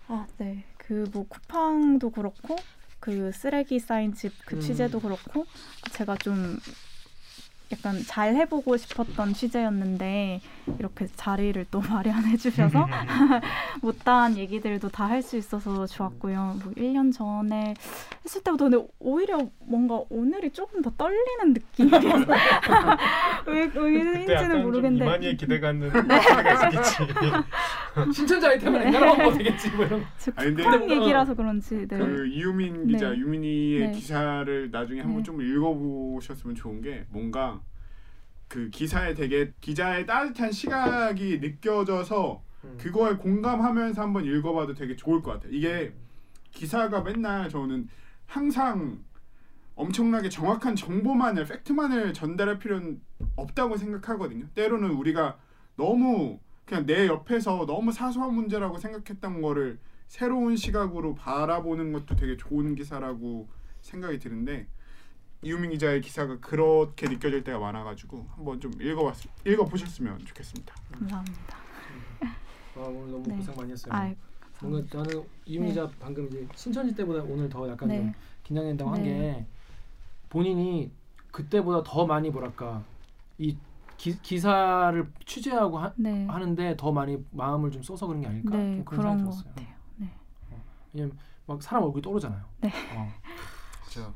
아, 0.10 0.26
네. 0.38 0.64
그 0.78 1.06
뭐 1.14 1.28
쿠팡도 1.28 2.10
그렇고 2.10 2.56
그 3.00 3.32
쓰레기 3.32 3.80
쌓인 3.80 4.14
집그 4.14 4.56
음. 4.56 4.60
취재도 4.60 5.00
그렇고 5.00 5.46
제가 5.92 6.16
좀 6.18 6.58
약간 7.72 8.00
잘 8.08 8.36
해보고 8.36 8.78
싶었던 8.78 9.34
취재였는데 9.34 10.42
이렇게 10.80 11.06
자리를 11.16 11.64
또 11.70 11.82
마련해 11.88 12.36
주셔서 12.38 12.88
못다한 13.82 14.38
얘기들도 14.38 14.90
다 14.90 15.10
할 15.10 15.22
수 15.22 15.38
있어서 15.38 15.86
좋았고요. 15.88 16.60
뭐 16.64 16.74
1년 16.74 17.12
전에 17.14 17.74
했을 18.24 18.42
때보다 18.44 18.70
근데 18.70 18.88
오히려 19.00 19.48
뭔가 19.60 20.02
오늘이 20.10 20.52
조금 20.52 20.82
더 20.82 20.92
떨리는 20.98 21.54
느낌이었어요. 21.54 22.26
왜, 23.48 23.72
왜인지는 23.76 24.62
모르겠는데 24.64 25.06
이만희의 25.06 25.38
기대 25.38 25.60
갖는 25.60 25.90
소리가 25.92 26.54
있었겠지. 26.54 26.98
신천지 28.14 28.46
아이템을 28.48 28.86
인간하면 28.88 29.38
되겠지 29.38 29.70
뭐 29.72 29.86
이런. 29.86 30.06
뭐- 30.80 30.90
얘기라서 30.90 31.34
그런지 31.34 31.88
네. 31.88 31.98
그 31.98 32.28
이유민 32.28 32.88
기자 32.88 33.10
네. 33.10 33.18
유민이의 33.18 33.88
네. 33.88 33.92
기사를 33.92 34.70
나중에 34.72 35.02
한번 35.02 35.18
네. 35.18 35.24
좀 35.24 35.42
읽어보셨으면 35.42 36.56
좋은 36.56 36.82
게 36.82 37.06
뭔가 37.10 37.59
그 38.50 38.70
기사에 38.72 39.14
되게 39.14 39.54
기자의 39.62 40.06
따뜻한 40.06 40.52
시각이 40.52 41.40
느껴져서 41.40 42.44
음. 42.66 42.78
그거에 42.78 43.14
공감하면서 43.16 44.02
한번 44.02 44.26
읽어봐도 44.26 44.74
되게 44.74 44.96
좋을 44.96 45.22
것 45.22 45.34
같아요. 45.34 45.54
이게 45.54 45.94
기사가 46.52 47.02
맨날 47.04 47.48
저는 47.48 47.88
항상 48.26 49.04
엄청나게 49.76 50.30
정확한 50.30 50.76
정보만을 50.76 51.46
팩트만을 51.46 52.14
전달할 52.14 52.60
필요는 52.60 53.00
없다고 53.38 53.78
생각하거든요. 53.78 54.48
때로는 54.56 54.90
우리가 54.90 55.38
너무 55.76 56.40
그냥 56.66 56.86
내 56.86 57.08
옆에서 57.08 57.66
너무 57.66 57.92
사소한 57.92 58.34
문제라고 58.34 58.78
생각했던 58.80 59.42
거를 59.42 59.80
새로운 60.08 60.56
시각으로 60.56 61.14
바라보는 61.14 61.94
것도 61.94 62.16
되게 62.16 62.36
좋은 62.36 62.76
기사라고 62.76 63.48
생각이 63.82 64.18
드는데 64.18 64.68
이유민 65.42 65.72
기자의 65.72 66.02
기사가 66.02 66.38
그렇게 66.40 67.08
느껴질 67.08 67.44
때가 67.44 67.60
많아가지고 67.60 68.28
한번 68.36 68.60
좀 68.60 68.72
읽어봤 68.82 69.16
읽어 69.46 69.66
보셨으면 69.66 70.20
좋겠습니다. 70.26 70.76
감사합니다. 70.92 71.58
아, 72.76 72.82
오늘 72.82 73.12
너무 73.12 73.24
네. 73.28 73.36
고생 73.38 73.56
많이 73.56 73.72
했어요. 73.72 73.94
아, 73.94 74.14
뭔가 74.62 74.98
나는 74.98 75.24
이유민 75.46 75.70
네. 75.70 75.74
기자 75.74 75.90
방금 76.00 76.28
이제 76.28 76.46
신천지 76.56 76.94
때보다 76.94 77.24
오늘 77.24 77.48
더 77.48 77.70
약간 77.70 77.90
좀 77.90 78.06
네. 78.06 78.14
긴장된다고 78.44 78.92
한 78.92 79.02
네. 79.02 79.10
게 79.10 79.46
본인이 80.30 80.92
그때보다 81.32 81.84
더 81.84 82.06
많이 82.06 82.30
뭐랄까 82.30 82.84
이 83.38 83.56
기, 83.96 84.22
기사를 84.22 85.12
취재하고 85.26 85.80
하, 85.80 85.94
네. 85.96 86.26
하는데 86.26 86.76
더 86.78 86.92
많이 86.92 87.24
마음을 87.32 87.72
좀 87.72 87.82
써서 87.82 88.08
그런 88.08 88.22
게 88.22 88.28
아닐까 88.28 88.56
네, 88.58 88.76
좀 88.76 88.86
그런 88.86 89.02
그런 89.02 89.18
생각이 89.18 89.24
것 89.24 89.32
들었어요. 89.32 89.54
같아요. 89.54 89.76
네. 89.98 90.10
왜냐면 90.94 91.18
막 91.46 91.64
사람 91.64 91.84
얼굴이 91.84 92.02
떠오르잖아요. 92.02 92.44
네. 92.62 92.70
어, 92.96 93.14
그렇죠. 93.82 94.14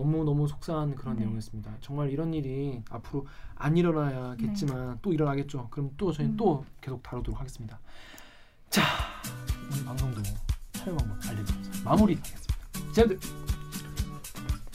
너무 0.00 0.24
너무 0.24 0.48
속상한 0.48 0.94
그런 0.94 1.16
네. 1.16 1.22
내용이었습니다. 1.22 1.76
정말 1.82 2.10
이런 2.10 2.32
일이 2.32 2.82
앞으로 2.88 3.26
안 3.54 3.76
일어나야겠지만 3.76 4.98
또 5.02 5.12
일어나겠죠. 5.12 5.68
그럼 5.70 5.90
또 5.98 6.10
저희는 6.10 6.34
음. 6.34 6.36
또 6.38 6.64
계속 6.80 7.02
다루도록 7.02 7.38
하겠습니다. 7.38 7.78
자 8.70 8.82
오늘 9.70 9.84
방송도 9.84 10.22
참여 10.72 10.96
방법 10.96 11.28
알려드려서 11.28 11.84
마무리하겠습니다. 11.84 12.54
기자들 12.88 13.18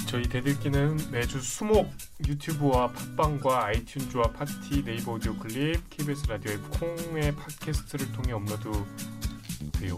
저희 0.06 0.24
댓읽기는 0.30 0.98
매주 1.12 1.42
수목 1.42 1.90
유튜브와 2.28 2.92
팟빵과 2.92 3.72
아이튠즈와 3.72 4.32
팟티 4.34 4.84
네이버 4.84 5.14
오디오 5.14 5.36
클립 5.38 5.90
KBS 5.90 6.28
라디오 6.28 6.52
앱 6.54 6.80
콩의 6.80 7.36
팟캐스트를 7.36 8.12
통해 8.12 8.34
업로드 8.34 8.70
돼요. 9.72 9.98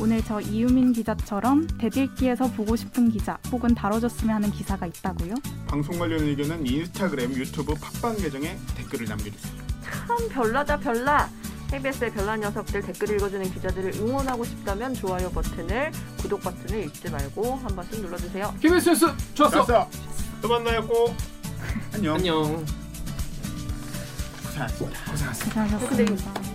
오늘 0.00 0.24
저 0.24 0.40
이유민 0.40 0.94
기자처럼 0.94 1.66
댓읽기에서 1.78 2.50
보고 2.52 2.74
싶은 2.74 3.10
기자 3.10 3.38
혹은 3.52 3.74
다뤄줬으면 3.74 4.36
하는 4.36 4.50
기사가 4.50 4.86
있다고요? 4.86 5.34
방송 5.66 5.98
관련 5.98 6.20
의견은 6.22 6.66
인스타그램, 6.66 7.32
유튜브, 7.34 7.74
팟빵 7.74 8.16
계정에 8.16 8.56
댓글을 8.76 9.06
남겨주세요. 9.06 9.52
참 9.82 10.28
별나다 10.30 10.78
별나. 10.78 11.28
KBS의 11.70 12.12
별난 12.12 12.40
녀석들 12.40 12.80
댓글 12.82 13.14
읽어주는 13.14 13.52
기자들을 13.52 13.94
응원하고 13.96 14.44
싶다면 14.44 14.92
좋아요 14.94 15.30
버튼을 15.30 15.92
구독 16.18 16.40
버튼을 16.40 16.86
잊지 16.86 17.10
말고 17.10 17.56
한 17.56 17.76
번씩 17.76 18.00
눌러주세요. 18.00 18.54
KBS 18.60 18.88
뉴스 18.88 19.06
좋았어. 19.34 19.66
좋았어. 19.66 19.90
또 20.40 20.48
만나요 20.48 20.84
꼭. 20.86 21.14
안녕. 21.94 22.16
안녕. 22.16 22.64
고생하셨습니다. 24.42 25.10
고생하셨습니다. 25.12 25.78
고생하셨습니다. 25.78 26.49